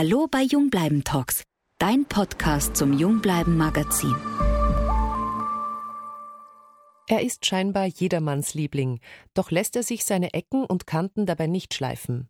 Hallo 0.00 0.28
bei 0.30 0.42
Jungbleiben 0.42 1.02
Talks, 1.02 1.42
dein 1.80 2.04
Podcast 2.04 2.76
zum 2.76 2.96
Jungbleiben 2.96 3.56
Magazin. 3.56 4.14
Er 7.08 7.22
ist 7.22 7.44
scheinbar 7.44 7.86
jedermanns 7.86 8.54
Liebling, 8.54 9.00
doch 9.34 9.50
lässt 9.50 9.74
er 9.74 9.82
sich 9.82 10.04
seine 10.04 10.34
Ecken 10.34 10.64
und 10.64 10.86
Kanten 10.86 11.26
dabei 11.26 11.48
nicht 11.48 11.74
schleifen. 11.74 12.28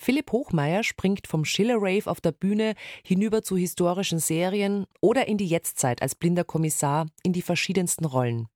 Philipp 0.00 0.32
Hochmeier 0.32 0.84
springt 0.84 1.26
vom 1.26 1.44
Schiller 1.44 1.76
Rave 1.76 2.10
auf 2.10 2.22
der 2.22 2.32
Bühne 2.32 2.76
hinüber 3.04 3.42
zu 3.42 3.58
historischen 3.58 4.18
Serien 4.18 4.86
oder 5.02 5.28
in 5.28 5.36
die 5.36 5.48
Jetztzeit 5.48 6.00
als 6.00 6.14
blinder 6.14 6.44
Kommissar 6.44 7.08
in 7.22 7.34
die 7.34 7.42
verschiedensten 7.42 8.06
Rollen. 8.06 8.48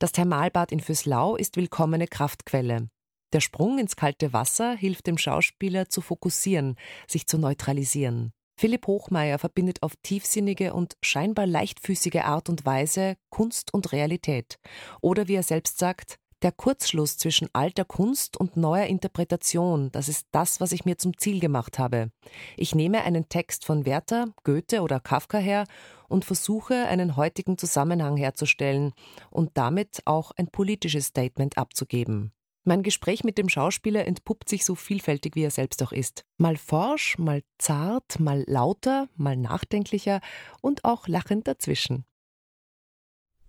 Das 0.00 0.10
Thermalbad 0.10 0.72
in 0.72 0.80
Füßlau 0.80 1.36
ist 1.36 1.56
willkommene 1.56 2.08
Kraftquelle. 2.08 2.88
Der 3.32 3.40
Sprung 3.40 3.78
ins 3.78 3.96
kalte 3.96 4.32
Wasser 4.32 4.74
hilft 4.74 5.06
dem 5.06 5.16
Schauspieler 5.16 5.88
zu 5.88 6.00
fokussieren, 6.02 6.76
sich 7.08 7.26
zu 7.26 7.38
neutralisieren. 7.38 8.32
Philipp 8.58 8.86
Hochmeier 8.86 9.38
verbindet 9.38 9.82
auf 9.82 9.94
tiefsinnige 10.02 10.74
und 10.74 10.96
scheinbar 11.02 11.46
leichtfüßige 11.46 12.22
Art 12.22 12.48
und 12.48 12.66
Weise 12.66 13.16
Kunst 13.30 13.72
und 13.72 13.92
Realität. 13.92 14.58
Oder 15.00 15.26
wie 15.28 15.34
er 15.34 15.42
selbst 15.42 15.78
sagt, 15.78 16.16
der 16.42 16.52
Kurzschluss 16.52 17.16
zwischen 17.18 17.48
alter 17.52 17.84
Kunst 17.84 18.36
und 18.36 18.56
neuer 18.56 18.86
Interpretation, 18.86 19.90
das 19.92 20.08
ist 20.08 20.26
das, 20.32 20.60
was 20.60 20.72
ich 20.72 20.84
mir 20.84 20.98
zum 20.98 21.16
Ziel 21.16 21.38
gemacht 21.40 21.78
habe. 21.78 22.10
Ich 22.56 22.74
nehme 22.74 23.02
einen 23.02 23.28
Text 23.28 23.64
von 23.64 23.86
Werther, 23.86 24.28
Goethe 24.42 24.82
oder 24.82 24.98
Kafka 25.00 25.38
her 25.38 25.64
und 26.08 26.24
versuche, 26.24 26.86
einen 26.88 27.16
heutigen 27.16 27.58
Zusammenhang 27.58 28.16
herzustellen 28.16 28.92
und 29.30 29.52
damit 29.54 30.02
auch 30.04 30.32
ein 30.32 30.48
politisches 30.48 31.06
Statement 31.06 31.56
abzugeben. 31.56 32.32
Mein 32.64 32.84
Gespräch 32.84 33.24
mit 33.24 33.38
dem 33.38 33.48
Schauspieler 33.48 34.06
entpuppt 34.06 34.48
sich 34.48 34.64
so 34.64 34.76
vielfältig, 34.76 35.34
wie 35.34 35.42
er 35.42 35.50
selbst 35.50 35.82
auch 35.82 35.90
ist. 35.90 36.24
Mal 36.38 36.56
forsch, 36.56 37.18
mal 37.18 37.42
zart, 37.58 38.20
mal 38.20 38.44
lauter, 38.46 39.08
mal 39.16 39.36
nachdenklicher 39.36 40.20
und 40.60 40.84
auch 40.84 41.08
lachend 41.08 41.48
dazwischen. 41.48 42.04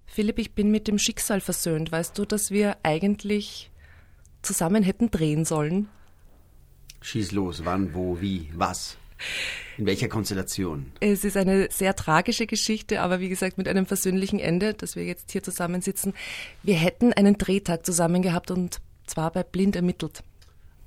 Philipp, 0.07 0.39
ich 0.39 0.55
bin 0.55 0.71
mit 0.71 0.87
dem 0.87 0.97
Schicksal 0.97 1.41
versöhnt. 1.41 1.91
Weißt 1.91 2.17
du, 2.17 2.25
dass 2.25 2.49
wir 2.49 2.77
eigentlich 2.81 3.71
zusammen 4.41 4.81
hätten 4.81 5.11
drehen 5.11 5.45
sollen? 5.45 5.89
Schieß 7.01 7.33
los, 7.33 7.65
wann, 7.65 7.93
wo, 7.93 8.19
wie, 8.19 8.49
was? 8.55 8.97
In 9.77 9.85
welcher 9.85 10.07
Konstellation? 10.07 10.91
Es 11.01 11.23
ist 11.23 11.37
eine 11.37 11.67
sehr 11.69 11.95
tragische 11.95 12.47
Geschichte, 12.47 13.01
aber 13.01 13.19
wie 13.19 13.29
gesagt 13.29 13.59
mit 13.59 13.67
einem 13.67 13.85
versöhnlichen 13.85 14.39
Ende, 14.39 14.73
dass 14.73 14.95
wir 14.95 15.05
jetzt 15.05 15.31
hier 15.31 15.43
zusammensitzen. 15.43 16.13
Wir 16.63 16.75
hätten 16.75 17.13
einen 17.13 17.37
Drehtag 17.37 17.85
zusammen 17.85 18.21
gehabt 18.21 18.49
und 18.49 18.81
zwar 19.05 19.31
bei 19.31 19.43
Blind 19.43 19.75
ermittelt. 19.75 20.23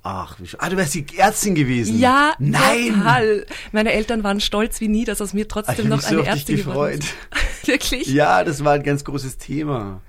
Ach, 0.09 0.39
wie 0.39 0.47
ah, 0.59 0.69
du 0.69 0.77
wärst 0.77 0.93
die 0.93 1.05
Ärztin 1.17 1.53
gewesen. 1.53 1.99
Ja, 1.99 2.33
nein. 2.39 2.93
Total. 2.93 3.45
Meine 3.73 3.91
Eltern 3.91 4.23
waren 4.23 4.39
stolz 4.39 4.79
wie 4.79 4.87
nie, 4.87 5.03
dass 5.03 5.21
aus 5.21 5.33
mir 5.33 5.49
trotzdem 5.49 5.89
noch 5.89 6.01
eine 6.01 6.19
so 6.19 6.23
Ärztin 6.23 6.57
geworden 6.57 6.99
ist. 6.99 7.13
wirklich? 7.67 8.07
Ja, 8.07 8.45
das 8.45 8.63
war 8.63 8.73
ein 8.73 8.83
ganz 8.83 9.03
großes 9.03 9.37
Thema. 9.37 10.01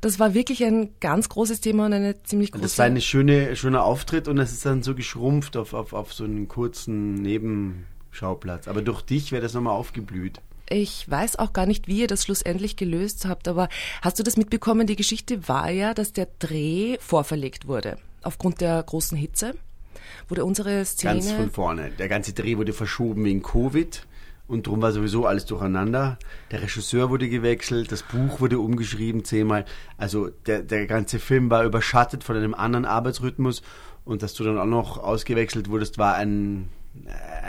Das 0.00 0.18
war 0.18 0.34
wirklich 0.34 0.64
ein 0.64 0.90
ganz 0.98 1.28
großes 1.28 1.60
Thema 1.60 1.86
und 1.86 1.92
eine 1.92 2.20
ziemlich 2.24 2.50
große. 2.50 2.62
Das 2.62 2.78
war 2.78 2.86
ein 2.86 3.00
schöne, 3.00 3.54
schöner 3.54 3.84
Auftritt 3.84 4.26
und 4.26 4.38
es 4.38 4.50
ist 4.50 4.66
dann 4.66 4.82
so 4.82 4.94
geschrumpft 4.96 5.56
auf, 5.56 5.72
auf, 5.72 5.92
auf 5.92 6.12
so 6.12 6.24
einen 6.24 6.48
kurzen 6.48 7.14
Nebenschauplatz. 7.14 8.66
Aber 8.66 8.82
durch 8.82 9.02
dich 9.02 9.30
wäre 9.30 9.42
das 9.42 9.54
nochmal 9.54 9.74
aufgeblüht. 9.74 10.40
Ich 10.74 11.08
weiß 11.08 11.38
auch 11.38 11.52
gar 11.52 11.66
nicht, 11.66 11.86
wie 11.86 12.00
ihr 12.00 12.08
das 12.08 12.24
schlussendlich 12.24 12.74
gelöst 12.74 13.26
habt, 13.26 13.46
aber 13.46 13.68
hast 14.02 14.18
du 14.18 14.24
das 14.24 14.36
mitbekommen? 14.36 14.88
Die 14.88 14.96
Geschichte 14.96 15.46
war 15.46 15.70
ja, 15.70 15.94
dass 15.94 16.12
der 16.12 16.26
Dreh 16.40 16.96
vorverlegt 16.98 17.68
wurde. 17.68 17.96
Aufgrund 18.22 18.60
der 18.60 18.82
großen 18.82 19.16
Hitze 19.16 19.54
wurde 20.28 20.44
unsere 20.44 20.84
Szene. 20.84 21.14
Ganz 21.14 21.30
von 21.30 21.52
vorne. 21.52 21.92
Der 21.92 22.08
ganze 22.08 22.32
Dreh 22.32 22.56
wurde 22.56 22.72
verschoben 22.72 23.24
wegen 23.24 23.40
Covid 23.40 24.04
und 24.48 24.66
darum 24.66 24.82
war 24.82 24.90
sowieso 24.90 25.26
alles 25.26 25.46
durcheinander. 25.46 26.18
Der 26.50 26.62
Regisseur 26.62 27.08
wurde 27.08 27.28
gewechselt, 27.28 27.92
das 27.92 28.02
Buch 28.02 28.40
wurde 28.40 28.58
umgeschrieben 28.58 29.24
zehnmal. 29.24 29.66
Also 29.96 30.30
der, 30.46 30.64
der 30.64 30.88
ganze 30.88 31.20
Film 31.20 31.50
war 31.50 31.62
überschattet 31.62 32.24
von 32.24 32.36
einem 32.36 32.52
anderen 32.52 32.84
Arbeitsrhythmus 32.84 33.62
und 34.04 34.24
dass 34.24 34.34
du 34.34 34.42
dann 34.42 34.58
auch 34.58 34.66
noch 34.66 34.98
ausgewechselt 34.98 35.70
wurdest, 35.70 35.98
war 35.98 36.16
ein 36.16 36.68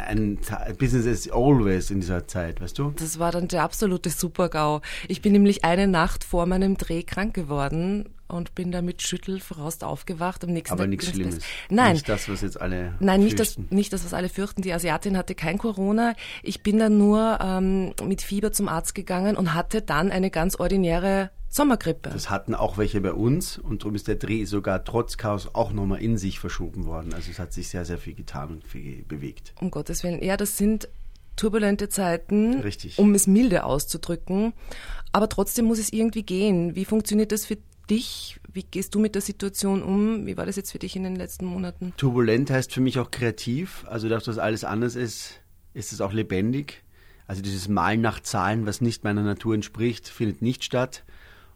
ein 0.07 0.39
Business 0.77 1.07
as 1.07 1.31
always 1.31 1.91
in 1.91 2.01
dieser 2.01 2.27
Zeit, 2.27 2.61
weißt 2.61 2.77
du? 2.77 2.93
Das 2.97 3.19
war 3.19 3.31
dann 3.31 3.47
der 3.47 3.63
absolute 3.63 4.09
Super-GAU. 4.09 4.81
Ich 5.07 5.21
bin 5.21 5.33
nämlich 5.33 5.63
eine 5.63 5.87
Nacht 5.87 6.23
vor 6.23 6.45
meinem 6.45 6.77
Dreh 6.77 7.03
krank 7.03 7.33
geworden 7.33 8.09
und 8.27 8.55
bin 8.55 8.71
da 8.71 8.81
mit 8.81 9.01
Schüttelfrost 9.01 9.83
aufgewacht. 9.83 10.43
Am 10.43 10.51
nächsten 10.51 10.73
Aber 10.73 10.83
Tag 10.83 10.89
nichts 10.89 11.07
Schlimmes. 11.07 11.39
Nein. 11.69 11.93
Nicht 11.93 12.09
das, 12.09 12.27
was 12.27 12.41
jetzt 12.41 12.59
alle 12.59 12.95
Nein, 12.99 13.23
nicht 13.23 13.39
das, 13.39 13.57
nicht 13.69 13.93
das, 13.93 14.03
was 14.03 14.13
alle 14.13 14.29
fürchten. 14.29 14.61
Die 14.61 14.73
Asiatin 14.73 15.17
hatte 15.17 15.35
kein 15.35 15.57
Corona. 15.57 16.15
Ich 16.41 16.61
bin 16.63 16.79
dann 16.79 16.97
nur 16.97 17.39
ähm, 17.41 17.93
mit 18.03 18.21
Fieber 18.21 18.51
zum 18.51 18.67
Arzt 18.67 18.95
gegangen 18.95 19.37
und 19.37 19.53
hatte 19.53 19.81
dann 19.81 20.11
eine 20.11 20.31
ganz 20.31 20.59
ordinäre 20.59 21.29
Sommergrippe. 21.55 22.09
Das 22.09 22.29
hatten 22.29 22.53
auch 22.53 22.77
welche 22.77 22.99
bei 22.99 23.13
uns 23.13 23.57
und 23.57 23.83
darum 23.83 23.95
ist 23.95 24.09
der 24.09 24.15
Dreh 24.15 24.43
sogar 24.43 24.83
trotz 24.83 25.15
Chaos 25.15 25.55
auch 25.55 25.71
nochmal 25.71 26.01
in 26.01 26.17
sich 26.17 26.37
verschoben 26.37 26.85
worden. 26.85 27.13
Also 27.13 27.31
es 27.31 27.39
hat 27.39 27.53
sich 27.53 27.69
sehr, 27.69 27.85
sehr 27.85 27.97
viel 27.97 28.13
getan 28.13 28.49
und 28.49 28.67
viel 28.67 29.03
bewegt. 29.03 29.53
Um 29.61 29.71
Gottes 29.71 30.03
Willen. 30.03 30.21
Ja, 30.21 30.35
das 30.35 30.57
sind 30.57 30.89
turbulente 31.37 31.87
Zeiten, 31.87 32.59
Richtig. 32.59 32.99
um 32.99 33.15
es 33.15 33.25
milde 33.25 33.63
auszudrücken. 33.63 34.51
Aber 35.13 35.29
trotzdem 35.29 35.63
muss 35.63 35.79
es 35.79 35.93
irgendwie 35.93 36.23
gehen. 36.23 36.75
Wie 36.75 36.83
funktioniert 36.83 37.31
das 37.31 37.45
für 37.45 37.57
dich? 37.89 38.37
Wie 38.51 38.63
gehst 38.63 38.93
du 38.93 38.99
mit 38.99 39.15
der 39.15 39.21
Situation 39.21 39.81
um? 39.81 40.25
Wie 40.25 40.35
war 40.35 40.45
das 40.45 40.57
jetzt 40.57 40.73
für 40.73 40.79
dich 40.79 40.97
in 40.97 41.03
den 41.03 41.15
letzten 41.15 41.45
Monaten? 41.45 41.93
Turbulent 41.95 42.49
heißt 42.49 42.73
für 42.73 42.81
mich 42.81 42.99
auch 42.99 43.11
kreativ. 43.11 43.85
Also, 43.87 44.09
dass 44.09 44.25
das 44.25 44.39
alles 44.39 44.65
anders 44.65 44.97
ist, 44.97 45.39
ist 45.73 45.93
es 45.93 46.01
auch 46.01 46.11
lebendig. 46.11 46.83
Also 47.27 47.41
dieses 47.41 47.69
Malen 47.69 48.01
nach 48.01 48.19
Zahlen, 48.19 48.65
was 48.65 48.81
nicht 48.81 49.05
meiner 49.05 49.23
Natur 49.23 49.55
entspricht, 49.55 50.09
findet 50.09 50.41
nicht 50.41 50.65
statt. 50.65 51.05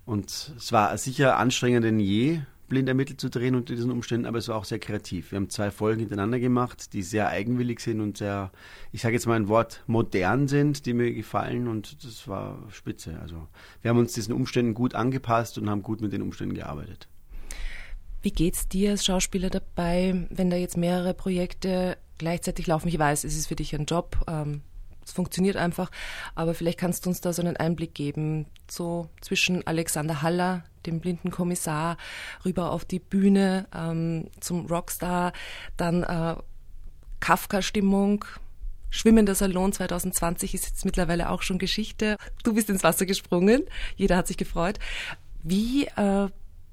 Und 0.09 0.53
es 0.57 0.71
war 0.71 0.97
sicher 0.97 1.37
anstrengender 1.37 1.87
denn 1.87 1.99
je, 1.99 2.39
blind 2.67 2.89
ermittelt 2.89 3.21
zu 3.21 3.29
drehen 3.29 3.53
unter 3.53 3.75
diesen 3.75 3.91
Umständen, 3.91 4.25
aber 4.25 4.39
es 4.39 4.47
war 4.47 4.55
auch 4.55 4.65
sehr 4.65 4.79
kreativ. 4.79 5.31
Wir 5.31 5.35
haben 5.35 5.51
zwei 5.51 5.69
Folgen 5.69 5.99
hintereinander 5.99 6.39
gemacht, 6.39 6.93
die 6.93 7.03
sehr 7.03 7.27
eigenwillig 7.27 7.79
sind 7.79 8.01
und 8.01 8.17
sehr, 8.17 8.49
ich 8.91 9.01
sage 9.01 9.13
jetzt 9.13 9.27
mal 9.27 9.35
ein 9.35 9.49
Wort, 9.49 9.83
modern 9.85 10.47
sind, 10.47 10.87
die 10.87 10.93
mir 10.93 11.13
gefallen 11.13 11.67
und 11.67 12.03
das 12.03 12.27
war 12.27 12.57
spitze. 12.71 13.19
Also 13.21 13.47
wir 13.83 13.89
haben 13.89 13.99
uns 13.99 14.13
diesen 14.13 14.33
Umständen 14.33 14.73
gut 14.73 14.95
angepasst 14.95 15.59
und 15.59 15.69
haben 15.69 15.83
gut 15.83 16.01
mit 16.01 16.11
den 16.11 16.23
Umständen 16.23 16.55
gearbeitet. 16.55 17.07
Wie 18.23 18.31
geht's 18.31 18.67
dir 18.67 18.89
als 18.89 19.05
Schauspieler 19.05 19.51
dabei, 19.51 20.27
wenn 20.31 20.49
da 20.49 20.57
jetzt 20.57 20.75
mehrere 20.75 21.13
Projekte 21.13 21.99
gleichzeitig 22.17 22.65
laufen? 22.65 22.87
Ich 22.87 22.97
weiß, 22.97 23.25
es 23.25 23.37
ist 23.37 23.45
für 23.45 23.55
dich 23.55 23.75
ein 23.75 23.85
Job, 23.85 24.17
ähm, 24.27 24.61
es 25.09 25.13
funktioniert 25.13 25.57
einfach. 25.57 25.91
Aber 26.35 26.53
vielleicht 26.53 26.79
kannst 26.79 27.05
du 27.05 27.09
uns 27.09 27.21
da 27.21 27.33
so 27.33 27.41
einen 27.41 27.57
Einblick 27.57 27.93
geben, 27.93 28.45
so 28.69 29.09
zwischen 29.21 29.65
Alexander 29.67 30.21
Haller, 30.21 30.63
dem 30.85 30.99
blinden 30.99 31.31
Kommissar, 31.31 31.97
rüber 32.45 32.71
auf 32.71 32.85
die 32.85 32.99
Bühne 32.99 33.67
ähm, 33.75 34.29
zum 34.39 34.65
Rockstar, 34.67 35.33
dann 35.77 36.03
äh, 36.03 36.35
Kafka-Stimmung. 37.19 38.25
Schwimmender 38.91 39.35
Salon 39.35 39.71
2020 39.71 40.55
ist 40.55 40.65
jetzt 40.65 40.85
mittlerweile 40.85 41.29
auch 41.29 41.43
schon 41.43 41.59
Geschichte. 41.59 42.17
Du 42.43 42.53
bist 42.53 42.69
ins 42.69 42.83
Wasser 42.83 43.05
gesprungen, 43.05 43.63
jeder 43.95 44.17
hat 44.17 44.27
sich 44.27 44.37
gefreut. 44.37 44.79
Wie 45.43 45.85
äh, 45.85 46.27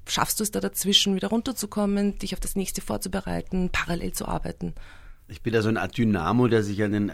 schaffst 0.07 0.39
du 0.39 0.43
es 0.43 0.51
da 0.51 0.59
dazwischen, 0.59 1.15
wieder 1.15 1.27
runterzukommen, 1.27 2.17
dich 2.17 2.33
auf 2.33 2.39
das 2.39 2.55
nächste 2.55 2.81
vorzubereiten, 2.81 3.69
parallel 3.71 4.13
zu 4.13 4.27
arbeiten? 4.27 4.73
Ich 5.27 5.41
bin 5.41 5.53
da 5.53 5.61
so 5.61 5.69
eine 5.69 5.81
Art 5.81 5.97
Dynamo, 5.97 6.47
der 6.47 6.63
sich 6.63 6.81
an 6.83 6.93
den 6.93 7.11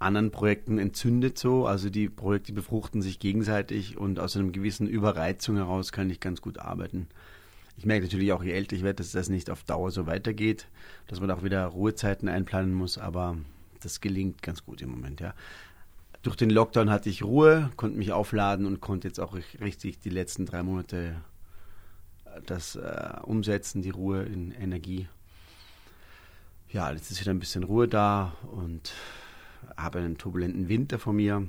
anderen 0.00 0.30
Projekten 0.30 0.78
entzündet 0.78 1.38
so. 1.38 1.66
Also 1.66 1.90
die 1.90 2.08
Projekte 2.08 2.52
befruchten 2.52 3.02
sich 3.02 3.18
gegenseitig 3.18 3.96
und 3.96 4.18
aus 4.18 4.36
einer 4.36 4.50
gewissen 4.50 4.88
Überreizung 4.88 5.56
heraus 5.56 5.92
kann 5.92 6.10
ich 6.10 6.20
ganz 6.20 6.40
gut 6.40 6.58
arbeiten. 6.58 7.06
Ich 7.76 7.86
merke 7.86 8.06
natürlich 8.06 8.32
auch, 8.32 8.42
je 8.42 8.52
älter 8.52 8.76
ich 8.76 8.82
werde, 8.82 8.96
dass 8.96 9.12
das 9.12 9.28
nicht 9.28 9.50
auf 9.50 9.62
Dauer 9.62 9.90
so 9.90 10.06
weitergeht, 10.06 10.66
dass 11.06 11.20
man 11.20 11.30
auch 11.30 11.42
wieder 11.42 11.64
Ruhezeiten 11.66 12.28
einplanen 12.28 12.74
muss, 12.74 12.98
aber 12.98 13.38
das 13.82 14.00
gelingt 14.00 14.42
ganz 14.42 14.64
gut 14.64 14.82
im 14.82 14.90
Moment, 14.90 15.20
ja. 15.20 15.34
Durch 16.22 16.36
den 16.36 16.50
Lockdown 16.50 16.90
hatte 16.90 17.08
ich 17.08 17.22
Ruhe, 17.22 17.70
konnte 17.76 17.96
mich 17.96 18.12
aufladen 18.12 18.66
und 18.66 18.82
konnte 18.82 19.08
jetzt 19.08 19.18
auch 19.18 19.34
richtig 19.62 20.00
die 20.00 20.10
letzten 20.10 20.44
drei 20.44 20.62
Monate 20.62 21.16
äh, 22.26 22.40
das 22.44 22.76
äh, 22.76 23.14
umsetzen, 23.22 23.80
die 23.80 23.88
Ruhe 23.88 24.24
in 24.24 24.50
Energie. 24.50 25.08
Ja, 26.68 26.92
jetzt 26.92 27.10
ist 27.10 27.20
wieder 27.22 27.32
ein 27.32 27.38
bisschen 27.38 27.64
Ruhe 27.64 27.88
da 27.88 28.34
und 28.52 28.92
habe 29.76 29.98
einen 30.00 30.18
turbulenten 30.18 30.68
Winter 30.68 30.98
vor 30.98 31.12
mir. 31.12 31.46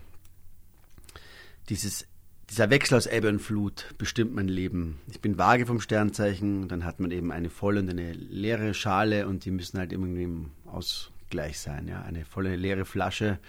Dieses, 1.69 2.07
dieser 2.49 2.69
Wechsel 2.69 2.97
aus 2.97 3.05
Ebbe 3.05 3.29
und 3.29 3.39
Flut 3.39 3.93
bestimmt 3.97 4.33
mein 4.33 4.47
Leben. 4.47 4.99
Ich 5.09 5.21
bin 5.21 5.37
vage 5.37 5.65
vom 5.65 5.79
Sternzeichen, 5.79 6.67
dann 6.67 6.85
hat 6.85 6.99
man 6.99 7.11
eben 7.11 7.31
eine 7.31 7.49
volle 7.49 7.81
und 7.81 7.89
eine 7.89 8.13
leere 8.13 8.73
Schale 8.73 9.27
und 9.27 9.45
die 9.45 9.51
müssen 9.51 9.79
halt 9.79 9.91
irgendwie 9.91 10.23
im 10.23 10.51
Ausgleich 10.65 11.59
sein. 11.59 11.87
Ja? 11.87 12.01
Eine 12.01 12.25
volle 12.25 12.55
leere 12.55 12.85
Flasche 12.85 13.39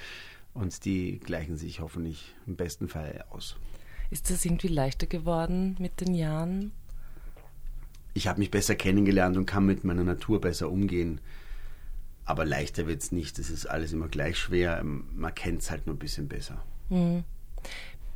und 0.54 0.84
die 0.84 1.18
gleichen 1.18 1.56
sich 1.56 1.80
hoffentlich 1.80 2.34
im 2.46 2.56
besten 2.56 2.88
Fall 2.88 3.24
aus. 3.30 3.56
Ist 4.10 4.30
das 4.30 4.44
irgendwie 4.44 4.68
leichter 4.68 5.06
geworden 5.06 5.76
mit 5.78 6.00
den 6.00 6.14
Jahren? 6.14 6.72
Ich 8.14 8.28
habe 8.28 8.40
mich 8.40 8.50
besser 8.50 8.74
kennengelernt 8.74 9.38
und 9.38 9.46
kann 9.46 9.64
mit 9.64 9.84
meiner 9.84 10.04
Natur 10.04 10.40
besser 10.40 10.70
umgehen 10.70 11.20
Aber 12.32 12.46
leichter 12.46 12.86
wird 12.86 13.02
es 13.02 13.12
nicht. 13.12 13.38
Das 13.38 13.50
ist 13.50 13.66
alles 13.66 13.92
immer 13.92 14.08
gleich 14.08 14.38
schwer. 14.38 14.78
Ähm, 14.80 15.04
man 15.14 15.34
kennt 15.34 15.60
es 15.60 15.70
halt 15.70 15.86
nur 15.86 15.94
ein 15.94 15.98
bisschen 15.98 16.28
besser. 16.28 16.64
Mhm. 16.88 17.24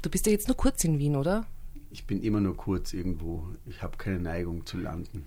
Du 0.00 0.08
bist 0.08 0.24
ja 0.24 0.32
jetzt 0.32 0.48
nur 0.48 0.56
kurz 0.56 0.82
in 0.84 0.98
Wien, 0.98 1.16
oder? 1.16 1.44
Ich 1.90 2.06
bin 2.06 2.22
immer 2.22 2.40
nur 2.40 2.56
kurz 2.56 2.94
irgendwo. 2.94 3.46
Ich 3.66 3.82
habe 3.82 3.98
keine 3.98 4.18
Neigung 4.18 4.64
zu 4.64 4.78
landen. 4.78 5.26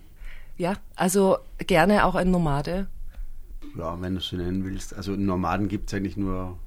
Ja, 0.57 0.73
also 0.95 1.37
gerne 1.59 2.03
auch 2.03 2.15
ein 2.15 2.31
Nomade. 2.31 2.87
Ja, 3.77 4.01
wenn 4.01 4.13
du 4.13 4.21
es 4.21 4.25
so 4.25 4.37
nennen 4.37 4.65
willst. 4.65 4.95
Also 4.95 5.11
Nomaden 5.11 5.67
gibt 5.67 5.89
es 5.89 5.93
eigentlich 5.93 6.17
nur, 6.17 6.57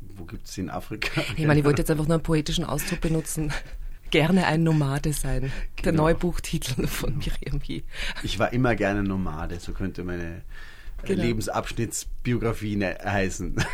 wo 0.00 0.24
gibt 0.24 0.48
es 0.48 0.58
in 0.58 0.70
Afrika? 0.70 1.22
Ich 1.36 1.46
meine, 1.46 1.60
ich 1.60 1.64
wollte 1.64 1.82
jetzt 1.82 1.92
einfach 1.92 2.08
nur 2.08 2.16
einen 2.16 2.24
poetischen 2.24 2.64
Ausdruck 2.64 3.02
benutzen. 3.02 3.52
Gerne 4.10 4.48
ein 4.48 4.64
Nomade 4.64 5.12
sein. 5.12 5.52
Der 5.84 5.92
genau. 5.92 6.02
neue 6.02 6.16
Buchtitel 6.16 6.88
von 6.88 7.20
genau. 7.20 7.36
Miriam 7.40 7.60
J. 7.62 7.84
Ich 8.24 8.40
war 8.40 8.52
immer 8.52 8.74
gerne 8.74 9.04
Nomade, 9.04 9.60
so 9.60 9.72
könnte 9.72 10.02
meine 10.02 10.40
genau. 11.04 11.22
Lebensabschnittsbiografie 11.22 12.76
ne-, 12.76 12.98
heißen. 13.04 13.56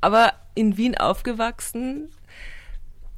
Aber 0.00 0.32
in 0.54 0.76
Wien 0.76 0.96
aufgewachsen, 0.96 2.08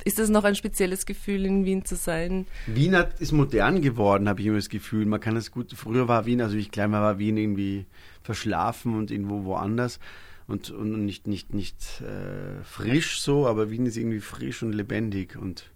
ist 0.04 0.18
das 0.18 0.30
noch 0.30 0.44
ein 0.44 0.54
spezielles 0.54 1.04
Gefühl, 1.04 1.44
in 1.44 1.64
Wien 1.64 1.84
zu 1.84 1.96
sein? 1.96 2.46
Wien 2.66 2.96
hat, 2.96 3.20
ist 3.20 3.32
modern 3.32 3.82
geworden, 3.82 4.28
habe 4.28 4.40
ich 4.40 4.46
immer 4.46 4.56
das 4.56 4.70
Gefühl. 4.70 5.04
Man 5.06 5.20
kann 5.20 5.36
es 5.36 5.50
gut. 5.50 5.72
Früher 5.74 6.08
war 6.08 6.24
Wien, 6.26 6.40
also 6.40 6.56
ich 6.56 6.70
klein 6.70 6.92
war, 6.92 7.02
war 7.02 7.18
Wien 7.18 7.36
irgendwie 7.36 7.84
verschlafen 8.22 8.96
und 8.96 9.10
irgendwo 9.10 9.44
woanders 9.44 10.00
und, 10.50 10.70
und 10.70 11.04
nicht, 11.04 11.26
nicht, 11.26 11.54
nicht 11.54 12.00
äh, 12.00 12.62
frisch 12.64 13.20
so, 13.20 13.46
aber 13.46 13.70
Wien 13.70 13.86
ist 13.86 13.96
irgendwie 13.96 14.20
frisch 14.20 14.62
und 14.62 14.72
lebendig 14.72 15.36
und 15.36 15.69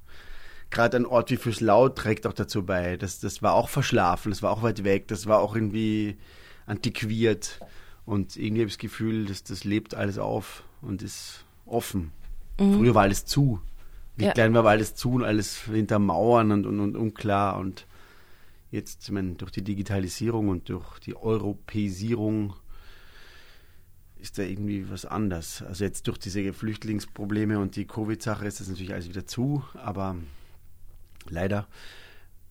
gerade 0.74 0.96
ein 0.98 1.06
Ort 1.06 1.30
wie 1.30 1.36
Fürslau 1.36 1.88
trägt 1.88 2.26
auch 2.26 2.32
dazu 2.34 2.66
bei. 2.66 2.96
Das, 2.96 3.20
das 3.20 3.42
war 3.42 3.54
auch 3.54 3.68
verschlafen, 3.70 4.30
das 4.30 4.42
war 4.42 4.50
auch 4.50 4.62
weit 4.62 4.84
weg, 4.84 5.08
das 5.08 5.26
war 5.26 5.38
auch 5.38 5.54
irgendwie 5.54 6.18
antiquiert 6.66 7.60
und 8.04 8.36
irgendwie 8.36 8.62
habe 8.62 8.68
ich 8.68 8.74
das 8.74 8.78
Gefühl, 8.78 9.26
dass 9.26 9.44
das 9.44 9.64
lebt 9.64 9.94
alles 9.94 10.18
auf 10.18 10.64
und 10.82 11.02
ist 11.02 11.44
offen. 11.64 12.12
Mhm. 12.58 12.74
Früher 12.74 12.94
war 12.94 13.02
alles 13.02 13.24
zu. 13.24 13.60
Wie 14.16 14.24
ja. 14.24 14.32
klein 14.32 14.54
war, 14.54 14.64
war 14.64 14.72
alles 14.72 14.94
zu 14.94 15.12
und 15.12 15.24
alles 15.24 15.62
hinter 15.62 15.98
Mauern 15.98 16.52
und, 16.52 16.66
und, 16.66 16.80
und 16.80 16.96
unklar. 16.96 17.58
Und 17.58 17.86
jetzt, 18.70 19.04
ich 19.04 19.10
meine, 19.10 19.34
durch 19.34 19.50
die 19.50 19.62
Digitalisierung 19.62 20.48
und 20.48 20.68
durch 20.68 20.98
die 21.00 21.16
Europäisierung 21.16 22.54
ist 24.18 24.38
da 24.38 24.42
irgendwie 24.42 24.88
was 24.88 25.04
anders. 25.04 25.62
Also 25.62 25.84
jetzt 25.84 26.06
durch 26.06 26.18
diese 26.18 26.52
Flüchtlingsprobleme 26.52 27.58
und 27.58 27.76
die 27.76 27.86
Covid-Sache 27.86 28.46
ist 28.46 28.60
das 28.60 28.68
natürlich 28.68 28.92
alles 28.92 29.08
wieder 29.08 29.26
zu, 29.26 29.64
aber 29.74 30.16
leider. 31.30 31.66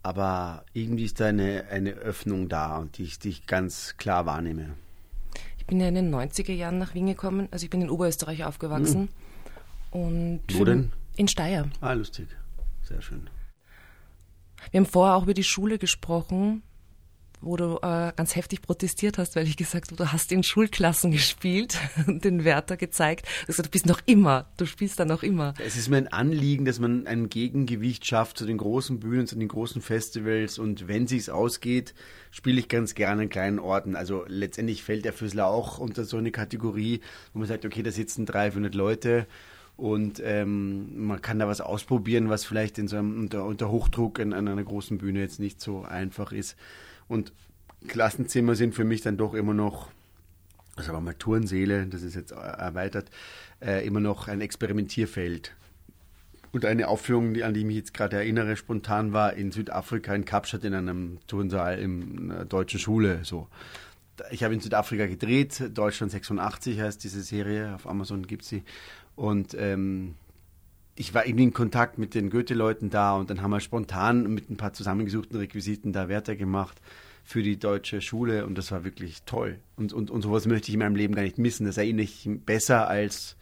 Aber 0.01 0.65
irgendwie 0.73 1.05
ist 1.05 1.19
da 1.19 1.27
eine, 1.27 1.65
eine 1.69 1.91
Öffnung 1.91 2.49
da 2.49 2.77
und 2.77 2.97
die 2.97 3.03
ich, 3.03 3.19
die 3.19 3.29
ich 3.29 3.47
ganz 3.47 3.95
klar 3.97 4.25
wahrnehme. 4.25 4.75
Ich 5.57 5.65
bin 5.65 5.79
ja 5.79 5.87
in 5.87 5.95
den 5.95 6.13
90er 6.13 6.51
Jahren 6.51 6.77
nach 6.77 6.93
Wien 6.93 7.07
gekommen. 7.07 7.47
Also 7.51 7.63
ich 7.63 7.69
bin 7.69 7.81
in 7.81 7.89
Oberösterreich 7.89 8.43
aufgewachsen. 8.43 9.09
Hm. 9.91 10.01
Und 10.01 10.41
Wo 10.51 10.65
denn? 10.65 10.91
In 11.15 11.27
Steyr. 11.27 11.69
Ah, 11.79 11.93
lustig. 11.93 12.27
Sehr 12.81 13.01
schön. 13.01 13.29
Wir 14.71 14.79
haben 14.79 14.85
vorher 14.85 15.15
auch 15.15 15.23
über 15.23 15.33
die 15.33 15.43
Schule 15.43 15.77
gesprochen, 15.77 16.63
wo 17.43 17.57
du 17.57 17.77
äh, 17.81 18.11
ganz 18.15 18.35
heftig 18.35 18.61
protestiert 18.61 19.17
hast, 19.17 19.35
weil 19.35 19.47
ich 19.47 19.57
gesagt 19.57 19.91
habe, 19.91 19.97
du 19.97 20.11
hast 20.11 20.31
in 20.31 20.43
Schulklassen 20.43 21.11
gespielt 21.11 21.77
und 22.07 22.23
den 22.25 22.43
Wärter 22.43 22.77
gezeigt. 22.77 23.27
Also 23.47 23.63
du 23.63 23.69
bist 23.69 23.85
noch 23.85 24.01
immer, 24.05 24.47
du 24.57 24.65
spielst 24.65 24.99
da 24.99 25.05
noch 25.05 25.23
immer. 25.23 25.53
Es 25.63 25.75
ist 25.75 25.89
mir 25.89 25.97
ein 25.97 26.07
Anliegen, 26.07 26.65
dass 26.65 26.79
man 26.79 27.07
ein 27.07 27.29
Gegengewicht 27.29 28.05
schafft 28.05 28.37
zu 28.37 28.45
den 28.45 28.57
großen 28.57 28.99
Bühnen, 28.99 29.27
zu 29.27 29.35
den 29.35 29.47
großen 29.47 29.81
Festivals 29.81 30.59
und 30.59 30.87
wenn 30.87 31.07
sich's 31.07 31.29
ausgeht, 31.29 31.93
spiele 32.31 32.59
ich 32.59 32.67
ganz 32.67 32.95
gerne 32.95 33.23
in 33.23 33.29
kleinen 33.29 33.59
Orten. 33.59 33.95
Also 33.95 34.25
letztendlich 34.27 34.83
fällt 34.83 35.05
der 35.05 35.13
Füßler 35.13 35.47
auch 35.47 35.77
unter 35.77 36.05
so 36.05 36.17
eine 36.17 36.31
Kategorie, 36.31 37.01
wo 37.33 37.39
man 37.39 37.47
sagt, 37.47 37.65
okay, 37.65 37.83
da 37.83 37.91
sitzen 37.91 38.25
300 38.25 38.73
Leute 38.73 39.27
und 39.75 40.21
ähm, 40.23 41.07
man 41.07 41.21
kann 41.21 41.39
da 41.39 41.47
was 41.47 41.61
ausprobieren, 41.61 42.29
was 42.29 42.45
vielleicht 42.45 42.77
in 42.77 42.87
so 42.87 42.97
einem, 42.97 43.19
unter, 43.19 43.45
unter 43.45 43.71
Hochdruck 43.71 44.19
an, 44.19 44.33
an 44.33 44.47
einer 44.47 44.63
großen 44.63 44.99
Bühne 44.99 45.19
jetzt 45.19 45.39
nicht 45.39 45.61
so 45.61 45.83
einfach 45.83 46.31
ist. 46.31 46.55
Und 47.07 47.33
Klassenzimmer 47.87 48.55
sind 48.55 48.75
für 48.75 48.83
mich 48.83 49.01
dann 49.01 49.17
doch 49.17 49.33
immer 49.33 49.53
noch, 49.53 49.89
also 50.75 50.99
mal 50.99 51.13
Turnseele, 51.13 51.85
das 51.87 52.01
ist 52.01 52.15
jetzt 52.15 52.31
erweitert, 52.31 53.09
äh, 53.61 53.85
immer 53.85 53.99
noch 53.99 54.27
ein 54.27 54.41
Experimentierfeld. 54.41 55.53
Und 56.51 56.65
eine 56.65 56.87
Aufführung, 56.87 57.41
an 57.41 57.53
die 57.53 57.61
ich 57.61 57.65
mich 57.65 57.77
jetzt 57.77 57.93
gerade 57.95 58.17
erinnere, 58.17 58.55
spontan 58.55 59.11
war 59.11 59.33
in 59.33 59.51
Südafrika, 59.51 60.13
in 60.13 60.23
Kapstadt, 60.23 60.63
in 60.63 60.75
einem 60.75 61.17
Turnsaal 61.25 61.79
in 61.79 62.31
einer 62.31 62.45
deutschen 62.45 62.79
Schule. 62.79 63.21
So. 63.23 63.47
Ich 64.29 64.43
habe 64.43 64.53
in 64.53 64.59
Südafrika 64.59 65.07
gedreht, 65.07 65.71
Deutschland 65.73 66.11
86 66.11 66.79
heißt 66.79 67.03
diese 67.03 67.23
Serie, 67.23 67.73
auf 67.73 67.87
Amazon 67.87 68.27
gibt 68.27 68.45
sie. 68.45 68.63
Und 69.15 69.55
ähm, 69.57 70.13
ich 70.95 71.13
war 71.13 71.25
irgendwie 71.25 71.45
in 71.45 71.53
Kontakt 71.53 71.97
mit 71.97 72.13
den 72.13 72.29
Goethe-Leuten 72.29 72.89
da 72.89 73.15
und 73.15 73.29
dann 73.29 73.41
haben 73.41 73.51
wir 73.51 73.59
spontan 73.59 74.31
mit 74.33 74.49
ein 74.49 74.57
paar 74.57 74.73
zusammengesuchten 74.73 75.37
Requisiten 75.37 75.91
da 75.91 76.07
Werte 76.07 76.37
gemacht 76.37 76.79
für 77.23 77.41
die 77.41 77.57
deutsche 77.57 78.01
Schule 78.01 78.45
und 78.45 78.57
das 78.57 78.71
war 78.71 78.83
wirklich 78.83 79.23
toll. 79.23 79.59
Und, 79.75 79.93
und, 79.93 80.11
und 80.11 80.21
sowas 80.21 80.45
möchte 80.45 80.67
ich 80.67 80.75
in 80.75 80.79
meinem 80.79 80.95
Leben 80.95 81.15
gar 81.15 81.23
nicht 81.23 81.37
missen. 81.37 81.65
Das 81.65 81.77
erinnere 81.77 82.03
ich 82.03 82.29
besser 82.45 82.87
als 82.87 83.37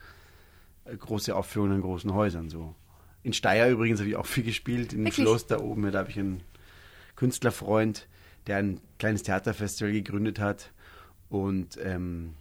äh, 0.86 0.96
große 0.96 1.36
Aufführungen 1.36 1.78
in 1.78 1.82
großen 1.82 2.14
Häusern. 2.14 2.50
So. 2.50 2.76
In 3.24 3.34
Steyr 3.34 3.70
übrigens 3.70 4.00
habe 4.00 4.10
ich 4.10 4.16
auch 4.16 4.26
viel 4.26 4.44
gespielt, 4.44 4.94
in 4.94 5.04
dem 5.04 5.12
Schloss 5.12 5.48
da 5.48 5.60
oben. 5.60 5.92
Da 5.92 6.00
habe 6.00 6.10
ich 6.10 6.20
einen 6.20 6.44
Künstlerfreund, 7.16 8.08
der 8.48 8.58
ein 8.58 8.80
kleines 8.98 9.24
Theaterfestival 9.24 9.92
gegründet 9.92 10.40
hat. 10.40 10.72
Und 11.30 11.78
ähm, 11.84 12.36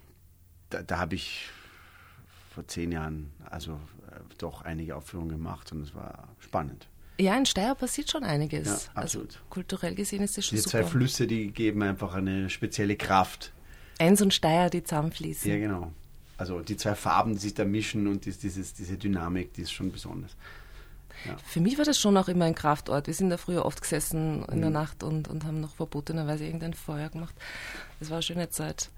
da, 0.69 0.83
da 0.83 0.99
habe 0.99 1.15
ich 1.15 1.49
vor 2.51 2.67
zehn 2.67 2.93
Jahren 2.93 3.31
also 3.49 3.81
doch 4.39 4.63
einige 4.63 4.97
Aufführungen 4.97 5.31
gemacht 5.31 5.73
und 5.73 5.83
es 5.83 5.95
war 5.95 6.29
spannend. 6.39 6.89
Ja, 7.19 7.37
in 7.37 7.45
Steyr 7.45 7.75
passiert 7.75 8.11
schon 8.11 8.25
einiges. 8.25 8.67
Ja, 8.67 9.03
absolut. 9.03 9.29
Also, 9.29 9.39
kulturell 9.51 9.95
gesehen 9.95 10.23
ist 10.23 10.39
das 10.39 10.47
schon 10.47 10.57
die 10.57 10.63
super. 10.63 10.79
Die 10.79 10.85
zwei 10.85 10.91
Flüsse, 10.91 11.27
die 11.27 11.51
geben 11.51 11.83
einfach 11.83 12.15
eine 12.15 12.49
spezielle 12.49 12.97
Kraft. 12.97 13.53
Enns 13.99 14.23
und 14.23 14.33
Steyr, 14.33 14.71
die 14.71 14.83
zusammenfließen. 14.83 15.51
Ja, 15.51 15.59
genau. 15.59 15.93
Also 16.39 16.61
die 16.61 16.79
zwei 16.79 16.95
Farben, 16.95 17.35
die 17.35 17.39
sich 17.39 17.53
da 17.53 17.67
mischen 17.67 18.07
und 18.07 18.25
dieses, 18.25 18.73
diese 18.73 18.97
Dynamik, 18.97 19.53
die 19.53 19.63
ist 19.63 19.73
schon 19.73 19.93
besonders. 19.93 20.35
Ja. 21.27 21.37
Für 21.45 21.61
mich 21.61 21.77
war 21.77 21.85
das 21.85 21.99
schon 21.99 22.17
auch 22.17 22.29
immer 22.29 22.47
ein 22.47 22.55
Kraftort. 22.55 23.07
Wir 23.07 23.13
sind 23.13 23.29
da 23.29 23.37
früher 23.37 23.67
oft 23.67 23.83
gesessen 23.83 24.43
in 24.47 24.57
mhm. 24.57 24.61
der 24.63 24.71
Nacht 24.71 25.03
und, 25.03 25.29
und 25.29 25.45
haben 25.45 25.61
noch 25.61 25.75
verbotenerweise 25.75 26.47
irgendein 26.47 26.73
Feuer 26.73 27.11
gemacht. 27.11 27.35
Das 27.99 28.09
war 28.09 28.17
eine 28.17 28.23
schöne 28.23 28.49
Zeit. 28.49 28.89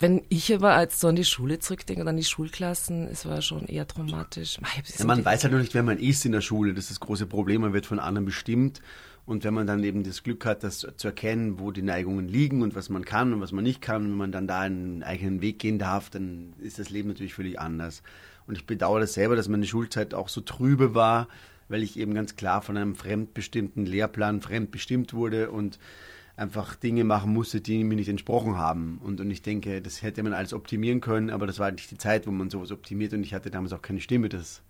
Wenn 0.00 0.22
ich 0.28 0.54
aber 0.54 0.74
als 0.74 1.00
so 1.00 1.08
an 1.08 1.16
die 1.16 1.24
Schule 1.24 1.58
zurückdenke 1.58 2.02
und 2.02 2.08
an 2.08 2.16
die 2.16 2.24
Schulklassen, 2.24 3.08
es 3.08 3.26
war 3.26 3.42
schon 3.42 3.66
eher 3.66 3.86
traumatisch. 3.86 4.58
Ja, 4.96 5.04
man 5.04 5.24
weiß 5.24 5.42
halt 5.42 5.52
noch 5.52 5.60
nicht, 5.60 5.74
wer 5.74 5.82
man 5.82 5.98
ist 5.98 6.24
in 6.24 6.30
der 6.30 6.40
Schule. 6.40 6.72
Das 6.72 6.84
ist 6.84 6.92
das 6.92 7.00
große 7.00 7.26
Problem. 7.26 7.62
Man 7.62 7.72
wird 7.72 7.84
von 7.84 7.98
anderen 7.98 8.24
bestimmt. 8.24 8.80
Und 9.26 9.44
wenn 9.44 9.52
man 9.52 9.66
dann 9.66 9.82
eben 9.82 10.04
das 10.04 10.22
Glück 10.22 10.46
hat, 10.46 10.62
das 10.62 10.86
zu 10.96 11.08
erkennen, 11.08 11.58
wo 11.58 11.72
die 11.72 11.82
Neigungen 11.82 12.28
liegen 12.28 12.62
und 12.62 12.76
was 12.76 12.88
man 12.88 13.04
kann 13.04 13.32
und 13.34 13.40
was 13.40 13.52
man 13.52 13.64
nicht 13.64 13.82
kann, 13.82 14.04
wenn 14.04 14.16
man 14.16 14.32
dann 14.32 14.46
da 14.46 14.60
einen 14.60 15.02
eigenen 15.02 15.42
Weg 15.42 15.58
gehen 15.58 15.78
darf, 15.78 16.08
dann 16.10 16.54
ist 16.60 16.78
das 16.78 16.90
Leben 16.90 17.08
natürlich 17.08 17.34
völlig 17.34 17.58
anders. 17.60 18.02
Und 18.46 18.56
ich 18.56 18.66
bedauere 18.66 19.00
das 19.00 19.14
selber, 19.14 19.36
dass 19.36 19.48
meine 19.48 19.66
Schulzeit 19.66 20.14
auch 20.14 20.28
so 20.28 20.40
trübe 20.40 20.94
war, 20.94 21.28
weil 21.68 21.82
ich 21.82 21.98
eben 21.98 22.14
ganz 22.14 22.36
klar 22.36 22.62
von 22.62 22.76
einem 22.76 22.94
fremdbestimmten 22.94 23.84
Lehrplan 23.84 24.40
fremdbestimmt 24.40 25.12
wurde 25.12 25.50
und 25.50 25.78
einfach 26.38 26.76
Dinge 26.76 27.04
machen 27.04 27.32
musste, 27.32 27.60
die 27.60 27.82
mir 27.82 27.96
nicht 27.96 28.08
entsprochen 28.08 28.56
haben. 28.56 29.00
Und, 29.02 29.20
und 29.20 29.30
ich 29.30 29.42
denke, 29.42 29.82
das 29.82 30.02
hätte 30.02 30.22
man 30.22 30.32
alles 30.32 30.52
optimieren 30.52 31.00
können, 31.00 31.30
aber 31.30 31.46
das 31.46 31.58
war 31.58 31.70
nicht 31.70 31.90
die 31.90 31.98
Zeit, 31.98 32.26
wo 32.26 32.30
man 32.30 32.48
sowas 32.48 32.70
optimiert 32.70 33.12
und 33.12 33.22
ich 33.24 33.34
hatte 33.34 33.50
damals 33.50 33.72
auch 33.72 33.82
keine 33.82 34.00
Stimme, 34.00 34.28
das 34.28 34.62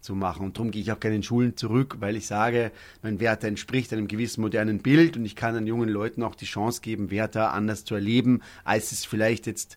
zu 0.00 0.14
machen. 0.14 0.44
Und 0.44 0.56
darum 0.56 0.70
gehe 0.70 0.82
ich 0.82 0.92
auch 0.92 1.00
gerne 1.00 1.16
in 1.16 1.22
Schulen 1.22 1.56
zurück, 1.56 1.96
weil 2.00 2.16
ich 2.16 2.26
sage, 2.26 2.72
mein 3.02 3.20
Werther 3.20 3.48
entspricht 3.48 3.92
einem 3.92 4.08
gewissen 4.08 4.40
modernen 4.40 4.80
Bild 4.80 5.16
und 5.16 5.24
ich 5.24 5.36
kann 5.36 5.54
den 5.54 5.66
jungen 5.66 5.88
Leuten 5.88 6.22
auch 6.22 6.34
die 6.34 6.44
Chance 6.44 6.80
geben, 6.80 7.10
Werther 7.10 7.52
anders 7.52 7.84
zu 7.84 7.94
erleben, 7.94 8.42
als 8.64 8.92
es 8.92 9.04
vielleicht 9.04 9.46
jetzt 9.46 9.76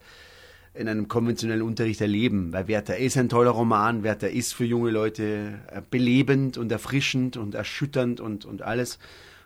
in 0.73 0.87
einem 0.87 1.07
konventionellen 1.07 1.63
Unterricht 1.63 2.01
erleben. 2.01 2.53
Weil 2.53 2.67
Werther 2.67 2.97
ist 2.97 3.17
ein 3.17 3.29
toller 3.29 3.51
Roman, 3.51 4.03
Werther 4.03 4.31
ist 4.31 4.53
für 4.53 4.65
junge 4.65 4.91
Leute 4.91 5.59
äh, 5.67 5.81
belebend 5.89 6.57
und 6.57 6.71
erfrischend 6.71 7.37
und 7.37 7.53
erschütternd 7.53 8.19
und, 8.19 8.45
und 8.45 8.61
alles. 8.61 8.97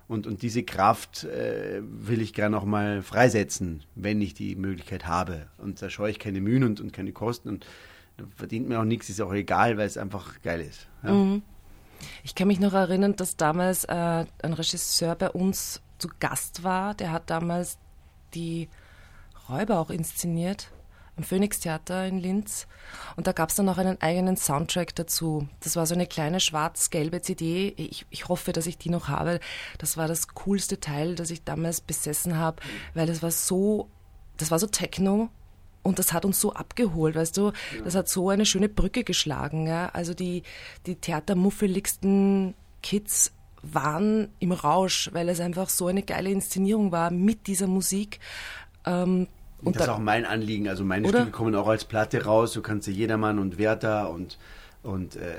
Und, 0.08 0.28
und 0.28 0.42
diese 0.42 0.64
Kraft 0.64 1.24
äh, 1.24 1.82
will 1.82 2.22
ich 2.22 2.34
gerne 2.34 2.58
auch 2.58 2.66
mal 2.66 3.02
freisetzen, 3.02 3.84
wenn 3.96 4.22
ich 4.22 4.34
die 4.34 4.56
Möglichkeit 4.56 5.08
habe. 5.08 5.48
Und 5.58 5.82
da 5.82 5.90
scheue 5.90 6.12
ich 6.12 6.20
keine 6.20 6.42
Mühen 6.42 6.64
und, 6.64 6.82
und 6.82 6.92
keine 6.92 7.14
Kosten 7.14 7.50
und 7.50 7.66
verdient 8.36 8.68
mir 8.68 8.80
auch 8.80 8.86
nichts, 8.86 9.10
ist 9.10 9.22
auch 9.22 9.34
egal, 9.34 9.78
weil 9.78 9.88
es 9.88 9.98
einfach 9.98 10.42
geil 10.42 10.62
ist. 10.62 10.88
Ja. 11.04 11.14
Mhm. 11.14 11.42
Ich 12.24 12.36
kann 12.36 12.48
mich 12.48 12.60
noch 12.60 12.74
erinnern, 12.74 13.16
dass 13.16 13.38
damals 13.38 13.86
äh, 13.86 14.26
ein 14.42 14.54
Regisseur 14.54 15.16
bei 15.16 15.30
uns 15.30 15.82
zu 15.98 16.10
Gast 16.20 16.64
war. 16.64 16.94
Der 16.96 17.12
hat 17.12 17.30
damals 17.30 17.78
die 18.34 18.68
Räuber 19.50 19.80
auch 19.80 19.90
inszeniert. 19.90 20.70
Am 21.16 21.24
Phoenix 21.24 21.60
Theater 21.60 22.08
in 22.08 22.20
Linz. 22.20 22.68
Und 23.16 23.28
da 23.28 23.32
gab 23.32 23.50
es 23.50 23.56
dann 23.56 23.70
auch 23.70 23.78
einen 23.78 24.02
eigenen 24.02 24.38
Soundtrack 24.38 24.96
dazu. 24.96 25.48
Das 25.62 25.76
war 25.76 25.86
so 25.86 25.94
eine 25.94 26.08
kleine 26.08 26.40
schwarz-gelbe 26.40 27.22
CD. 27.22 27.74
Ich, 27.78 28.06
ich 28.10 28.28
hoffe, 28.28 28.52
dass 28.52 28.66
ich 28.66 28.78
die 28.78 28.90
noch 28.90 29.08
habe. 29.08 29.40
Das 29.78 29.98
war 29.98 30.08
das 30.08 30.30
coolste 30.30 30.80
Teil, 30.80 31.16
das 31.16 31.30
ich 31.30 31.44
damals 31.44 31.82
besessen 31.82 32.38
habe, 32.38 32.62
weil 32.94 33.08
das 33.08 33.22
war 33.22 33.32
so, 33.32 33.90
das 34.38 34.52
war 34.52 34.60
so 34.60 34.68
Techno. 34.68 35.30
Und 35.84 36.00
das 36.00 36.14
hat 36.14 36.24
uns 36.24 36.40
so 36.40 36.54
abgeholt, 36.54 37.16
weißt 37.16 37.36
du? 37.36 37.48
Ja. 37.48 37.82
Das 37.84 37.94
hat 37.94 38.08
so 38.08 38.30
eine 38.30 38.46
schöne 38.46 38.70
Brücke 38.70 39.04
geschlagen. 39.04 39.68
Ja? 39.68 39.90
Also 39.90 40.14
die, 40.14 40.44
die 40.86 40.96
theatermuffeligsten 40.96 42.54
Kids 42.82 43.34
waren 43.62 44.30
im 44.40 44.54
Rausch, 44.54 45.10
weil 45.14 45.28
es 45.30 45.42
einfach 45.42 45.70
so 45.70 45.88
eine 45.88 46.04
geile 46.04 46.30
Inszenierung 46.30 46.92
war 46.92 47.12
mit 47.12 47.48
dieser 47.48 47.68
Musik. 47.68 48.20
Ähm, 48.86 49.28
und 49.64 49.76
das 49.76 49.84
ist 49.84 49.90
auch 49.90 50.00
mein 50.00 50.26
Anliegen. 50.26 50.68
Also 50.68 50.84
meine 50.84 51.08
oder? 51.08 51.22
Stücke 51.22 51.32
kommen 51.32 51.56
auch 51.56 51.68
als 51.68 51.86
Platte 51.86 52.26
raus. 52.26 52.54
Du 52.54 52.62
kannst 52.62 52.88
ja 52.88 52.94
Jedermann 52.94 53.40
und 53.40 53.58
Werther 53.58 54.10
und, 54.10 54.38
und 54.84 55.16
äh, 55.16 55.20
äh, 55.20 55.34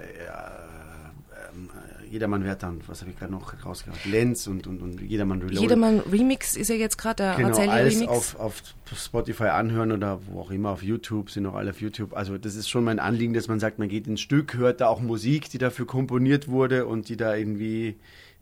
Jedermann 2.10 2.44
Werther 2.44 2.68
und 2.68 2.88
was 2.88 3.00
habe 3.00 3.10
ich 3.10 3.18
gerade 3.18 3.32
noch 3.32 3.52
rausgehauen? 3.64 3.98
Lenz 4.04 4.46
und, 4.46 4.68
und, 4.68 4.80
und 4.80 5.00
Jedermann 5.00 5.40
Reloaded. 5.40 5.60
Jedermann 5.60 5.98
Remix 6.00 6.56
ist 6.56 6.68
ja 6.68 6.76
jetzt 6.76 6.96
gerade 6.96 7.16
der 7.24 7.34
genau, 7.34 7.48
Razzelli 7.48 7.70
alles 7.70 7.94
Remix. 7.94 8.12
Auf, 8.12 8.38
auf 8.38 8.62
Spotify 8.94 9.48
anhören 9.48 9.90
oder 9.90 10.20
wo 10.28 10.42
auch 10.42 10.52
immer, 10.52 10.70
auf 10.70 10.84
YouTube, 10.84 11.30
sind 11.30 11.42
noch 11.42 11.54
alle 11.54 11.70
auf 11.70 11.80
YouTube. 11.80 12.16
Also 12.16 12.38
das 12.38 12.54
ist 12.54 12.68
schon 12.68 12.84
mein 12.84 13.00
Anliegen, 13.00 13.34
dass 13.34 13.48
man 13.48 13.58
sagt, 13.58 13.80
man 13.80 13.88
geht 13.88 14.06
ins 14.06 14.20
Stück, 14.20 14.54
hört 14.54 14.80
da 14.80 14.86
auch 14.86 15.00
Musik, 15.00 15.50
die 15.50 15.58
dafür 15.58 15.86
komponiert 15.88 16.46
wurde 16.46 16.86
und 16.86 17.08
die 17.08 17.16
da 17.16 17.34
irgendwie 17.34 17.96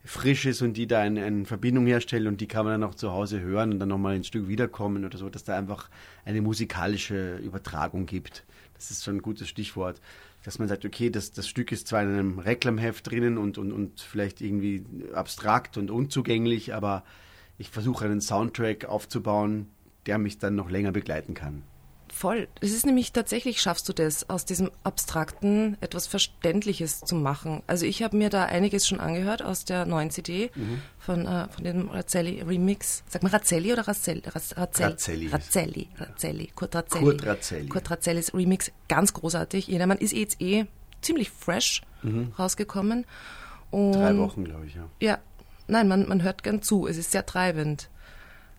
frisch 0.04 0.46
ist 0.46 0.62
und 0.62 0.74
die 0.76 0.86
da 0.86 1.00
eine, 1.00 1.24
eine, 1.24 1.44
Verbindung 1.44 1.86
herstellt 1.86 2.26
und 2.26 2.40
die 2.40 2.48
kann 2.48 2.64
man 2.64 2.80
dann 2.80 2.90
auch 2.90 2.94
zu 2.94 3.12
Hause 3.12 3.40
hören 3.40 3.72
und 3.72 3.78
dann 3.78 3.88
nochmal 3.88 4.14
ein 4.16 4.24
Stück 4.24 4.48
wiederkommen 4.48 5.04
oder 5.04 5.16
so, 5.16 5.28
dass 5.28 5.44
da 5.44 5.56
einfach 5.56 5.88
eine 6.24 6.42
musikalische 6.42 7.36
Übertragung 7.36 8.06
gibt. 8.06 8.44
Das 8.74 8.90
ist 8.90 9.04
schon 9.04 9.16
ein 9.16 9.22
gutes 9.22 9.48
Stichwort. 9.48 10.00
Dass 10.44 10.58
man 10.58 10.66
sagt, 10.66 10.84
okay, 10.84 11.08
das, 11.08 11.30
das 11.30 11.46
Stück 11.48 11.70
ist 11.70 11.86
zwar 11.86 12.02
in 12.02 12.08
einem 12.08 12.38
Reklamheft 12.40 13.08
drinnen 13.08 13.38
und, 13.38 13.58
und, 13.58 13.70
und 13.70 14.00
vielleicht 14.00 14.40
irgendwie 14.40 14.84
abstrakt 15.14 15.78
und 15.78 15.88
unzugänglich, 15.88 16.74
aber 16.74 17.04
ich 17.58 17.70
versuche 17.70 18.06
einen 18.06 18.20
Soundtrack 18.20 18.86
aufzubauen, 18.86 19.68
der 20.06 20.18
mich 20.18 20.38
dann 20.38 20.56
noch 20.56 20.68
länger 20.68 20.90
begleiten 20.90 21.34
kann. 21.34 21.62
Voll. 22.12 22.46
Es 22.60 22.72
ist 22.72 22.84
nämlich 22.84 23.12
tatsächlich, 23.12 23.62
schaffst 23.62 23.88
du 23.88 23.94
das, 23.94 24.28
aus 24.28 24.44
diesem 24.44 24.70
Abstrakten 24.84 25.78
etwas 25.80 26.06
Verständliches 26.06 27.00
zu 27.00 27.14
machen. 27.14 27.62
Also 27.66 27.86
ich 27.86 28.02
habe 28.02 28.16
mir 28.18 28.28
da 28.28 28.44
einiges 28.44 28.86
schon 28.86 29.00
angehört 29.00 29.42
aus 29.42 29.64
der 29.64 29.86
neuen 29.86 30.10
CD 30.10 30.50
mhm. 30.54 30.82
von, 30.98 31.26
äh, 31.26 31.48
von 31.48 31.64
dem 31.64 31.88
Razzelli 31.88 32.42
Remix. 32.42 33.02
Sag 33.08 33.22
mal 33.22 33.30
Razzelli 33.30 33.72
oder 33.72 33.88
Razzelli? 33.88 34.22
Razzelli. 34.26 35.28
Razzelli. 35.28 35.88
Razzelli. 35.98 36.46
Kurt 36.54 36.74
Razzelli. 36.74 37.04
Kurt 37.04 37.26
Razzelli. 37.26 37.68
Kurt 37.68 37.90
Razzellis 37.90 38.34
Remix. 38.34 38.70
Ganz 38.88 39.14
großartig. 39.14 39.66
Jedermann 39.68 39.98
ist 39.98 40.12
jetzt 40.12 40.40
eh 40.42 40.66
ziemlich 41.00 41.30
fresh 41.30 41.80
mhm. 42.02 42.34
rausgekommen. 42.38 43.06
Und 43.70 43.94
Drei 43.94 44.16
Wochen, 44.18 44.44
glaube 44.44 44.66
ich, 44.66 44.74
ja. 44.74 44.88
Ja. 45.00 45.18
Nein, 45.66 45.88
man, 45.88 46.06
man 46.06 46.22
hört 46.22 46.42
gern 46.42 46.60
zu. 46.60 46.86
Es 46.86 46.98
ist 46.98 47.10
sehr 47.10 47.24
treibend. 47.24 47.88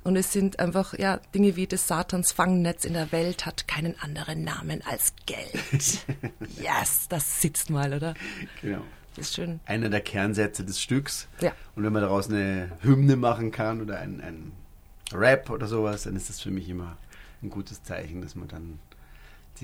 Und 0.03 0.15
es 0.15 0.33
sind 0.33 0.59
einfach 0.59 0.97
ja 0.97 1.17
Dinge 1.33 1.55
wie 1.55 1.67
das 1.67 1.87
Satans 1.87 2.31
Fangnetz 2.31 2.85
in 2.85 2.93
der 2.93 3.11
Welt 3.11 3.45
hat 3.45 3.67
keinen 3.67 3.97
anderen 3.99 4.43
Namen 4.43 4.81
als 4.85 5.13
Geld. 5.25 6.05
yes, 6.61 7.07
das 7.07 7.41
sitzt 7.41 7.69
mal, 7.69 7.93
oder? 7.93 8.13
Genau. 8.61 8.81
Das 9.15 9.27
ist 9.27 9.35
schön. 9.35 9.59
Einer 9.65 9.89
der 9.89 10.01
Kernsätze 10.01 10.65
des 10.65 10.81
Stücks. 10.81 11.27
Ja. 11.39 11.51
Und 11.75 11.83
wenn 11.83 11.93
man 11.93 12.01
daraus 12.01 12.29
eine 12.29 12.71
Hymne 12.81 13.15
machen 13.15 13.51
kann 13.51 13.81
oder 13.81 13.99
ein, 13.99 14.21
ein 14.21 14.51
Rap 15.13 15.49
oder 15.49 15.67
sowas, 15.67 16.03
dann 16.03 16.15
ist 16.15 16.29
das 16.29 16.41
für 16.41 16.51
mich 16.51 16.67
immer 16.67 16.97
ein 17.41 17.49
gutes 17.49 17.83
Zeichen, 17.83 18.21
dass 18.21 18.35
man 18.35 18.47
dann 18.47 18.79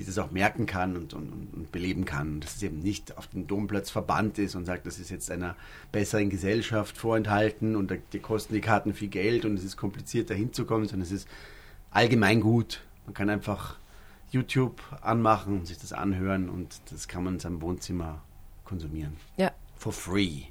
sich 0.02 0.14
das 0.14 0.18
auch 0.18 0.30
merken 0.30 0.66
kann 0.66 0.96
und, 0.96 1.14
und, 1.14 1.48
und 1.52 1.72
beleben 1.72 2.04
kann. 2.04 2.40
Dass 2.40 2.56
es 2.56 2.62
eben 2.62 2.80
nicht 2.80 3.16
auf 3.16 3.26
dem 3.28 3.46
Domplatz 3.46 3.90
verbannt 3.90 4.38
ist 4.38 4.54
und 4.54 4.64
sagt, 4.64 4.86
das 4.86 4.98
ist 4.98 5.10
jetzt 5.10 5.30
einer 5.30 5.56
besseren 5.92 6.30
Gesellschaft 6.30 6.96
vorenthalten 6.96 7.76
und 7.76 7.90
da, 7.90 7.96
die 8.12 8.18
kosten 8.18 8.54
die 8.54 8.60
Karten 8.60 8.94
viel 8.94 9.08
Geld 9.08 9.44
und 9.44 9.58
es 9.58 9.64
ist 9.64 9.76
kompliziert, 9.76 10.30
da 10.30 10.34
hinzukommen, 10.34 10.88
sondern 10.88 11.06
es 11.06 11.12
ist 11.12 11.28
allgemein 11.90 12.40
gut. 12.40 12.82
Man 13.06 13.14
kann 13.14 13.30
einfach 13.30 13.76
YouTube 14.30 14.80
anmachen 15.00 15.60
und 15.60 15.66
sich 15.66 15.78
das 15.78 15.92
anhören 15.92 16.48
und 16.48 16.80
das 16.90 17.08
kann 17.08 17.24
man 17.24 17.34
in 17.34 17.40
seinem 17.40 17.60
Wohnzimmer 17.60 18.22
konsumieren. 18.64 19.16
Ja. 19.36 19.50
For 19.76 19.92
free. 19.92 20.42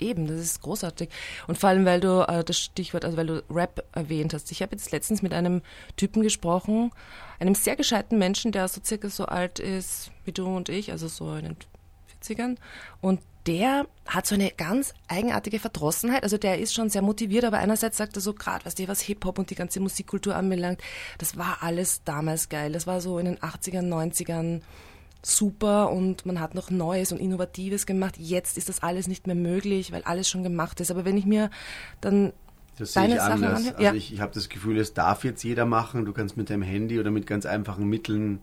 Eben, 0.00 0.26
das 0.26 0.40
ist 0.40 0.62
großartig. 0.62 1.08
Und 1.46 1.58
vor 1.58 1.70
allem, 1.70 1.84
weil 1.84 2.00
du 2.00 2.26
äh, 2.28 2.44
das 2.44 2.58
Stichwort, 2.58 3.04
also 3.04 3.16
weil 3.16 3.26
du 3.26 3.44
Rap 3.50 3.84
erwähnt 3.92 4.34
hast. 4.34 4.50
Ich 4.52 4.62
habe 4.62 4.76
jetzt 4.76 4.92
letztens 4.92 5.22
mit 5.22 5.32
einem 5.32 5.62
Typen 5.96 6.22
gesprochen, 6.22 6.92
einem 7.40 7.54
sehr 7.54 7.76
gescheiten 7.76 8.18
Menschen, 8.18 8.52
der 8.52 8.68
so 8.68 8.80
circa 8.84 9.08
so 9.08 9.26
alt 9.26 9.58
ist 9.58 10.10
wie 10.24 10.32
du 10.32 10.46
und 10.46 10.68
ich, 10.68 10.92
also 10.92 11.08
so 11.08 11.34
in 11.34 11.44
den 11.44 11.56
40ern. 12.22 12.56
Und 13.00 13.20
der 13.46 13.86
hat 14.06 14.26
so 14.26 14.34
eine 14.34 14.50
ganz 14.50 14.92
eigenartige 15.08 15.58
Verdrossenheit. 15.58 16.22
Also 16.22 16.36
der 16.36 16.58
ist 16.58 16.74
schon 16.74 16.90
sehr 16.90 17.02
motiviert, 17.02 17.44
aber 17.44 17.58
einerseits 17.58 17.96
sagt 17.96 18.16
er 18.16 18.20
so, 18.20 18.34
gerade 18.34 18.64
was 18.64 18.76
was 18.86 19.00
Hip-Hop 19.00 19.38
und 19.38 19.50
die 19.50 19.54
ganze 19.54 19.80
Musikkultur 19.80 20.36
anbelangt, 20.36 20.80
das 21.16 21.38
war 21.38 21.58
alles 21.62 22.04
damals 22.04 22.50
geil. 22.50 22.72
Das 22.72 22.86
war 22.86 23.00
so 23.00 23.18
in 23.18 23.24
den 23.24 23.38
80ern, 23.38 23.88
90ern 23.88 24.60
super 25.22 25.90
und 25.90 26.26
man 26.26 26.40
hat 26.40 26.54
noch 26.54 26.70
Neues 26.70 27.12
und 27.12 27.18
Innovatives 27.18 27.86
gemacht. 27.86 28.16
Jetzt 28.18 28.56
ist 28.56 28.68
das 28.68 28.82
alles 28.82 29.08
nicht 29.08 29.26
mehr 29.26 29.36
möglich, 29.36 29.92
weil 29.92 30.02
alles 30.02 30.28
schon 30.28 30.42
gemacht 30.42 30.80
ist. 30.80 30.90
Aber 30.90 31.04
wenn 31.04 31.16
ich 31.16 31.26
mir 31.26 31.50
dann 32.00 32.32
das 32.78 32.92
sehe 32.92 33.08
ich 33.08 33.16
Sachen 33.16 33.44
anders. 33.44 33.66
Also 33.66 33.82
ja. 33.82 33.92
ich, 33.92 34.12
ich 34.12 34.20
habe 34.20 34.32
das 34.32 34.48
Gefühl, 34.48 34.78
es 34.78 34.94
darf 34.94 35.24
jetzt 35.24 35.42
jeder 35.42 35.66
machen. 35.66 36.04
Du 36.04 36.12
kannst 36.12 36.36
mit 36.36 36.48
deinem 36.48 36.62
Handy 36.62 37.00
oder 37.00 37.10
mit 37.10 37.26
ganz 37.26 37.44
einfachen 37.44 37.88
Mitteln 37.88 38.40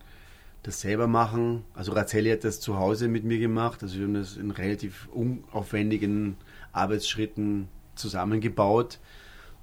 das 0.64 0.82
selber 0.82 1.08
machen. 1.08 1.64
Also 1.74 1.94
Razzelli 1.94 2.32
hat 2.32 2.44
das 2.44 2.60
zu 2.60 2.78
Hause 2.78 3.08
mit 3.08 3.24
mir 3.24 3.40
gemacht. 3.40 3.82
Also 3.82 3.98
wir 3.98 4.06
haben 4.06 4.16
das 4.16 4.36
in 4.36 4.52
relativ 4.52 5.08
unaufwendigen 5.14 6.36
Arbeitsschritten 6.74 7.70
zusammengebaut. 7.96 9.00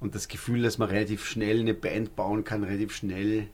Und 0.01 0.15
das 0.15 0.29
Gefühl, 0.29 0.63
dass 0.63 0.79
man 0.79 0.89
relativ 0.89 1.27
schnell 1.27 1.61
eine 1.61 1.75
Band 1.75 2.17
bauen 2.17 2.45
kann, 2.45 2.65
relativ 2.65 2.95
schnell 2.95 3.49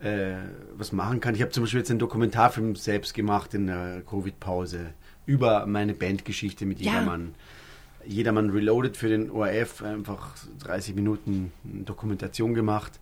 äh, 0.00 0.34
was 0.76 0.92
machen 0.92 1.20
kann. 1.20 1.34
Ich 1.34 1.42
habe 1.42 1.50
zum 1.50 1.64
Beispiel 1.64 1.80
jetzt 1.80 1.90
einen 1.90 1.98
Dokumentarfilm 1.98 2.76
selbst 2.76 3.14
gemacht 3.14 3.54
in 3.54 3.66
der 3.66 4.02
Covid-Pause 4.02 4.94
über 5.26 5.66
meine 5.66 5.94
Bandgeschichte 5.94 6.66
mit 6.66 6.80
ja. 6.80 6.92
Jedermann. 6.92 7.34
Jedermann 8.06 8.50
Reloaded 8.50 8.96
für 8.96 9.08
den 9.08 9.30
ORF, 9.30 9.82
einfach 9.82 10.34
30 10.60 10.94
Minuten 10.94 11.52
Dokumentation 11.64 12.54
gemacht. 12.54 12.92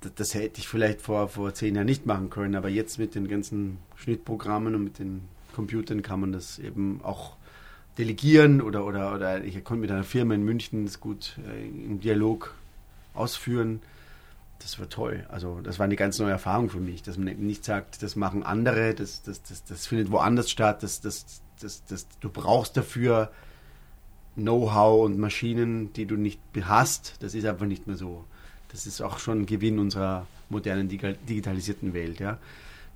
Das, 0.00 0.12
das, 0.14 0.34
hätte 0.34 0.60
ich 0.60 0.68
vielleicht 0.68 1.00
vor, 1.00 1.28
vor 1.28 1.54
zehn 1.54 1.76
Jahren 1.76 1.86
nicht 1.86 2.04
machen 2.04 2.28
können, 2.28 2.56
aber 2.56 2.68
jetzt 2.68 2.98
mit 2.98 3.14
den 3.14 3.28
ganzen 3.28 3.78
Schnittprogrammen 3.96 4.74
und 4.74 4.84
mit 4.84 4.98
den 4.98 5.22
Computern 5.54 6.02
kann 6.02 6.20
man 6.20 6.32
das 6.32 6.58
eben 6.58 7.00
auch 7.02 7.36
delegieren 7.96 8.60
oder, 8.60 8.84
oder, 8.84 9.14
oder 9.14 9.44
ich 9.44 9.62
konnte 9.64 9.82
mit 9.82 9.90
einer 9.90 10.04
Firma 10.04 10.34
in 10.34 10.42
München 10.42 10.84
das 10.84 10.98
gut 11.00 11.38
äh, 11.46 11.66
im 11.66 12.00
Dialog 12.00 12.54
ausführen 13.14 13.80
das 14.62 14.78
war 14.78 14.88
toll. 14.88 15.26
Also 15.28 15.60
das 15.60 15.78
war 15.78 15.84
eine 15.84 15.96
ganz 15.96 16.18
neue 16.18 16.30
Erfahrung 16.30 16.70
für 16.70 16.80
mich, 16.80 17.02
dass 17.02 17.18
man 17.18 17.36
nicht 17.36 17.64
sagt, 17.64 18.02
das 18.02 18.16
machen 18.16 18.42
andere, 18.42 18.94
das, 18.94 19.22
das, 19.22 19.42
das, 19.42 19.64
das 19.64 19.86
findet 19.86 20.10
woanders 20.10 20.50
statt, 20.50 20.82
das, 20.82 21.00
das, 21.00 21.42
das, 21.60 21.84
das, 21.84 22.06
du 22.20 22.28
brauchst 22.28 22.76
dafür 22.76 23.30
Know-how 24.34 25.04
und 25.04 25.18
Maschinen, 25.18 25.92
die 25.92 26.06
du 26.06 26.16
nicht 26.16 26.40
hast. 26.62 27.16
Das 27.20 27.34
ist 27.34 27.44
einfach 27.44 27.66
nicht 27.66 27.86
mehr 27.86 27.96
so. 27.96 28.24
Das 28.68 28.86
ist 28.86 29.02
auch 29.02 29.18
schon 29.18 29.42
ein 29.42 29.46
Gewinn 29.46 29.78
unserer 29.78 30.26
modernen 30.48 30.88
digitalisierten 30.88 31.92
Welt. 31.92 32.20
Ja. 32.20 32.38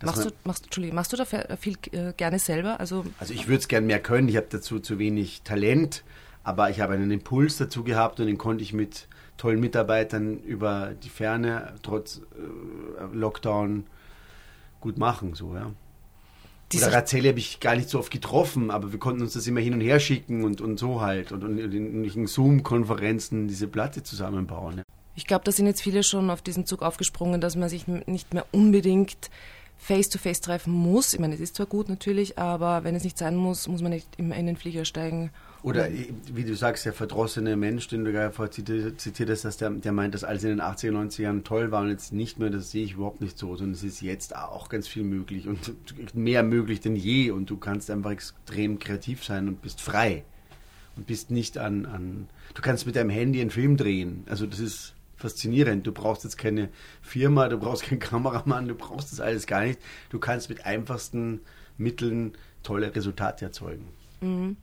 machst, 0.02 0.24
du, 0.24 0.30
machst, 0.44 0.78
machst 0.92 1.12
du 1.12 1.16
da 1.16 1.24
viel 1.24 1.76
äh, 1.92 2.12
gerne 2.16 2.38
selber? 2.38 2.80
Also, 2.80 3.04
also 3.18 3.34
ich 3.34 3.48
würde 3.48 3.58
es 3.58 3.68
gerne 3.68 3.86
mehr 3.86 4.00
können. 4.00 4.28
Ich 4.28 4.36
habe 4.36 4.46
dazu 4.48 4.80
zu 4.80 4.98
wenig 4.98 5.42
Talent, 5.42 6.04
aber 6.44 6.70
ich 6.70 6.80
habe 6.80 6.94
einen 6.94 7.10
Impuls 7.10 7.58
dazu 7.58 7.84
gehabt 7.84 8.20
und 8.20 8.26
den 8.26 8.38
konnte 8.38 8.62
ich 8.62 8.72
mit 8.72 9.08
tollen 9.36 9.60
Mitarbeitern 9.60 10.38
über 10.38 10.94
die 11.02 11.08
Ferne, 11.08 11.74
trotz 11.82 12.18
äh, 12.18 13.14
Lockdown, 13.14 13.86
gut 14.80 14.98
machen. 14.98 15.34
So, 15.34 15.54
ja. 15.54 15.72
Diese 16.72 16.86
Oder 16.86 16.96
Razzelli 16.96 17.28
habe 17.28 17.38
ich 17.38 17.60
gar 17.60 17.76
nicht 17.76 17.88
so 17.88 17.98
oft 17.98 18.10
getroffen, 18.10 18.70
aber 18.70 18.90
wir 18.90 18.98
konnten 18.98 19.22
uns 19.22 19.34
das 19.34 19.46
immer 19.46 19.60
hin 19.60 19.74
und 19.74 19.80
her 19.80 20.00
schicken 20.00 20.44
und, 20.44 20.60
und 20.60 20.78
so 20.78 21.00
halt 21.00 21.30
und, 21.30 21.44
und 21.44 21.58
in, 21.58 22.26
Zoom-Konferenzen 22.26 23.46
diese 23.46 23.68
Platte 23.68 24.02
zusammenbauen. 24.02 24.78
Ja. 24.78 24.82
Ich 25.14 25.26
glaube, 25.26 25.44
da 25.44 25.52
sind 25.52 25.66
jetzt 25.66 25.80
viele 25.80 26.02
schon 26.02 26.28
auf 26.28 26.42
diesen 26.42 26.66
Zug 26.66 26.82
aufgesprungen, 26.82 27.40
dass 27.40 27.56
man 27.56 27.68
sich 27.68 27.86
nicht 27.86 28.34
mehr 28.34 28.44
unbedingt 28.50 29.30
face-to-face 29.78 30.38
-face 30.38 30.42
treffen 30.42 30.72
muss. 30.72 31.14
Ich 31.14 31.20
meine, 31.20 31.34
es 31.34 31.40
ist 31.40 31.54
zwar 31.54 31.66
gut 31.66 31.88
natürlich, 31.88 32.38
aber 32.38 32.82
wenn 32.82 32.96
es 32.96 33.04
nicht 33.04 33.16
sein 33.16 33.36
muss, 33.36 33.68
muss 33.68 33.82
man 33.82 33.92
nicht 33.92 34.08
immer 34.16 34.34
in 34.36 34.46
den 34.46 34.56
Flieger 34.56 34.84
steigen 34.84 35.30
oder 35.66 35.88
wie 36.32 36.44
du 36.44 36.54
sagst, 36.54 36.86
der 36.86 36.92
verdrossene 36.92 37.56
Mensch, 37.56 37.88
den 37.88 38.04
du 38.04 38.12
gerade 38.12 38.32
vorher 38.32 38.52
zitiert 38.52 39.28
hast, 39.28 39.44
dass 39.44 39.56
der, 39.56 39.70
der 39.70 39.90
meint, 39.90 40.14
dass 40.14 40.22
alles 40.22 40.44
in 40.44 40.50
den 40.50 40.60
80er, 40.60 40.92
90er 40.92 41.22
Jahren 41.22 41.42
toll 41.42 41.72
war 41.72 41.82
und 41.82 41.90
jetzt 41.90 42.12
nicht 42.12 42.38
mehr, 42.38 42.50
das 42.50 42.70
sehe 42.70 42.84
ich 42.84 42.92
überhaupt 42.92 43.20
nicht 43.20 43.36
so, 43.36 43.56
sondern 43.56 43.74
es 43.74 43.82
ist 43.82 44.00
jetzt 44.00 44.36
auch 44.36 44.68
ganz 44.68 44.86
viel 44.86 45.02
möglich 45.02 45.48
und 45.48 45.74
mehr 46.14 46.44
möglich 46.44 46.80
denn 46.80 46.94
je 46.94 47.32
und 47.32 47.50
du 47.50 47.56
kannst 47.56 47.90
einfach 47.90 48.12
extrem 48.12 48.78
kreativ 48.78 49.24
sein 49.24 49.48
und 49.48 49.60
bist 49.60 49.80
frei 49.80 50.22
und 50.94 51.08
bist 51.08 51.32
nicht 51.32 51.58
an, 51.58 51.84
an 51.84 52.28
du 52.54 52.62
kannst 52.62 52.86
mit 52.86 52.94
deinem 52.94 53.10
Handy 53.10 53.40
einen 53.40 53.50
Film 53.50 53.76
drehen, 53.76 54.22
also 54.28 54.46
das 54.46 54.60
ist 54.60 54.94
faszinierend. 55.16 55.84
Du 55.84 55.90
brauchst 55.90 56.22
jetzt 56.22 56.38
keine 56.38 56.68
Firma, 57.02 57.48
du 57.48 57.58
brauchst 57.58 57.82
keinen 57.82 57.98
Kameramann, 57.98 58.68
du 58.68 58.76
brauchst 58.76 59.10
das 59.10 59.18
alles 59.18 59.48
gar 59.48 59.64
nicht. 59.64 59.80
Du 60.10 60.20
kannst 60.20 60.48
mit 60.48 60.64
einfachsten 60.64 61.40
Mitteln 61.76 62.34
tolle 62.62 62.94
Resultate 62.94 63.46
erzeugen. 63.46 63.88
Mhm. 64.20 64.56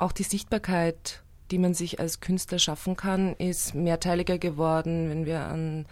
Auch 0.00 0.12
die 0.12 0.22
Sichtbarkeit, 0.22 1.22
die 1.50 1.58
man 1.58 1.74
sich 1.74 2.00
als 2.00 2.20
Künstler 2.20 2.58
schaffen 2.58 2.96
kann, 2.96 3.34
ist 3.34 3.74
mehrteiliger 3.74 4.38
geworden, 4.38 5.10
wenn 5.10 5.26
wir 5.26 5.40
an 5.40 5.84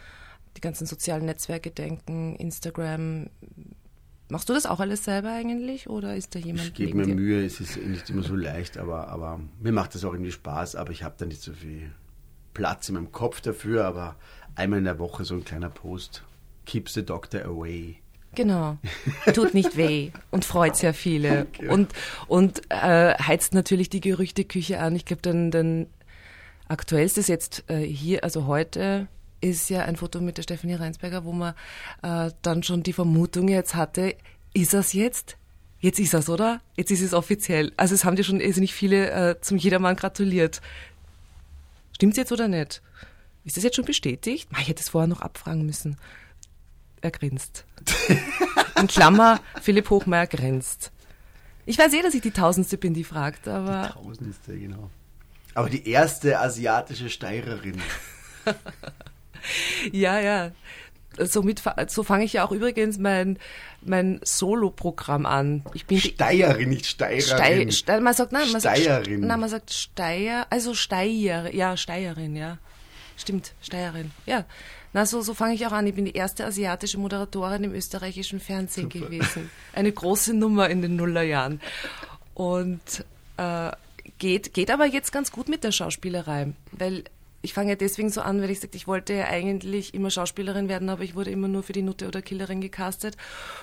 die 0.56 0.62
ganzen 0.62 0.86
sozialen 0.86 1.26
Netzwerke 1.26 1.70
denken, 1.70 2.34
Instagram. 2.36 3.28
Machst 4.30 4.48
du 4.48 4.54
das 4.54 4.64
auch 4.64 4.80
alles 4.80 5.04
selber 5.04 5.32
eigentlich 5.32 5.90
oder 5.90 6.16
ist 6.16 6.34
da 6.34 6.38
jemand? 6.38 6.68
Ich 6.68 6.74
gebe 6.74 6.96
mir? 6.96 7.14
Mühe, 7.14 7.44
es 7.44 7.60
ist 7.60 7.76
nicht 7.76 8.08
immer 8.08 8.22
so 8.22 8.34
leicht, 8.34 8.78
aber, 8.78 9.08
aber 9.08 9.40
mir 9.60 9.72
macht 9.72 9.94
das 9.94 10.06
auch 10.06 10.14
irgendwie 10.14 10.32
Spaß, 10.32 10.74
aber 10.74 10.90
ich 10.90 11.02
habe 11.02 11.16
da 11.18 11.26
nicht 11.26 11.42
so 11.42 11.52
viel 11.52 11.92
Platz 12.54 12.88
in 12.88 12.94
meinem 12.94 13.12
Kopf 13.12 13.42
dafür, 13.42 13.84
aber 13.84 14.16
einmal 14.54 14.78
in 14.78 14.86
der 14.86 14.98
Woche 14.98 15.26
so 15.26 15.34
ein 15.34 15.44
kleiner 15.44 15.68
Post. 15.68 16.24
Keeps 16.64 16.94
the 16.94 17.04
doctor 17.04 17.44
away. 17.44 17.98
Genau. 18.34 18.76
Tut 19.34 19.54
nicht 19.54 19.76
weh 19.76 20.10
und 20.30 20.44
freut 20.44 20.76
sehr 20.76 20.94
viele. 20.94 21.46
Okay. 21.54 21.68
Und, 21.68 21.92
und 22.26 22.62
äh, 22.70 23.14
heizt 23.14 23.54
natürlich 23.54 23.88
die 23.90 24.00
Gerüchteküche 24.00 24.80
an. 24.80 24.94
Ich 24.94 25.04
glaube, 25.04 25.22
dann, 25.22 25.50
dann 25.50 25.86
aktuellstes 26.68 27.26
jetzt 27.26 27.64
äh, 27.68 27.80
hier, 27.80 28.22
also 28.24 28.46
heute, 28.46 29.08
ist 29.40 29.70
ja 29.70 29.82
ein 29.82 29.96
Foto 29.96 30.20
mit 30.20 30.36
der 30.36 30.42
Stefanie 30.42 30.74
Reinsberger, 30.74 31.24
wo 31.24 31.32
man 31.32 31.54
äh, 32.02 32.30
dann 32.42 32.62
schon 32.62 32.82
die 32.82 32.92
Vermutung 32.92 33.48
jetzt 33.48 33.74
hatte, 33.74 34.14
ist 34.52 34.74
das 34.74 34.92
jetzt? 34.92 35.36
Jetzt 35.80 36.00
ist 36.00 36.14
das, 36.14 36.28
oder? 36.28 36.60
Jetzt 36.76 36.90
ist 36.90 37.02
es 37.02 37.14
offiziell. 37.14 37.72
Also 37.76 37.94
es 37.94 38.04
haben 38.04 38.16
dir 38.16 38.24
schon 38.24 38.38
nicht 38.38 38.74
viele 38.74 39.10
äh, 39.10 39.40
zum 39.40 39.58
Jedermann 39.58 39.94
gratuliert. 39.94 40.60
Stimmt's 41.92 42.16
jetzt 42.16 42.32
oder 42.32 42.48
nicht? 42.48 42.82
Ist 43.44 43.56
das 43.56 43.64
jetzt 43.64 43.76
schon 43.76 43.84
bestätigt? 43.84 44.48
Ich 44.60 44.68
hätte 44.68 44.82
es 44.82 44.88
vorher 44.88 45.06
noch 45.06 45.20
abfragen 45.20 45.64
müssen. 45.64 45.96
Er 47.00 47.10
grinst. 47.10 47.64
In 48.78 48.86
Klammer, 48.86 49.40
Philipp 49.62 49.90
Hochmeier 49.90 50.26
grinst. 50.26 50.92
Ich 51.66 51.78
weiß 51.78 51.92
eh, 51.92 52.02
dass 52.02 52.14
ich 52.14 52.22
die 52.22 52.30
Tausendste 52.30 52.78
bin, 52.78 52.94
die 52.94 53.04
fragt, 53.04 53.46
aber. 53.46 53.88
Die 53.88 54.02
Tausendste, 54.02 54.58
genau. 54.58 54.90
Aber 55.54 55.68
die 55.68 55.88
erste 55.88 56.38
asiatische 56.38 57.10
Steirerin. 57.10 57.80
ja, 59.92 60.20
ja. 60.20 60.52
Somit, 61.18 61.62
so 61.88 62.04
fange 62.04 62.24
ich 62.24 62.34
ja 62.34 62.46
auch 62.46 62.52
übrigens 62.52 62.98
mein, 62.98 63.38
mein 63.82 64.20
Solo-Programm 64.22 65.26
an. 65.26 65.64
Ich 65.74 65.86
bin 65.86 66.00
Steierin, 66.00 66.68
nicht 66.68 66.86
Steirerin. 66.86 67.72
Stei, 67.72 68.00
man 68.00 68.14
sagt, 68.14 68.30
nein, 68.30 68.50
man 68.52 68.60
Steierin. 68.60 69.20
Sagt, 69.20 69.28
nein, 69.28 69.40
man 69.40 69.48
sagt 69.48 69.72
Steier, 69.72 70.46
also 70.50 70.74
Steier, 70.74 71.52
ja, 71.52 71.76
Steierin, 71.76 72.36
ja. 72.36 72.58
Stimmt, 73.16 73.52
Steierin, 73.60 74.12
ja. 74.26 74.44
Na, 74.92 75.04
so, 75.06 75.20
so 75.20 75.34
fange 75.34 75.54
ich 75.54 75.66
auch 75.66 75.72
an. 75.72 75.86
Ich 75.86 75.94
bin 75.94 76.06
die 76.06 76.14
erste 76.14 76.46
asiatische 76.46 76.98
Moderatorin 76.98 77.64
im 77.64 77.74
österreichischen 77.74 78.40
Fernsehen 78.40 78.90
Super. 78.90 79.06
gewesen. 79.06 79.50
Eine 79.74 79.92
große 79.92 80.34
Nummer 80.34 80.70
in 80.70 80.82
den 80.82 80.96
Nullerjahren. 80.96 81.60
Und 82.34 83.04
äh, 83.36 83.70
geht, 84.18 84.54
geht 84.54 84.70
aber 84.70 84.86
jetzt 84.86 85.12
ganz 85.12 85.30
gut 85.30 85.48
mit 85.48 85.64
der 85.64 85.72
Schauspielerei, 85.72 86.52
weil 86.72 87.04
ich 87.40 87.54
fange 87.54 87.70
ja 87.70 87.76
deswegen 87.76 88.10
so 88.10 88.20
an, 88.20 88.42
weil 88.42 88.50
ich 88.50 88.60
sagte, 88.60 88.76
ich 88.76 88.88
wollte 88.88 89.14
ja 89.14 89.26
eigentlich 89.26 89.94
immer 89.94 90.10
Schauspielerin 90.10 90.68
werden, 90.68 90.88
aber 90.88 91.04
ich 91.04 91.14
wurde 91.14 91.30
immer 91.30 91.46
nur 91.46 91.62
für 91.62 91.72
die 91.72 91.82
Nutte 91.82 92.08
oder 92.08 92.20
Killerin 92.20 92.60
gecastet. 92.60 93.16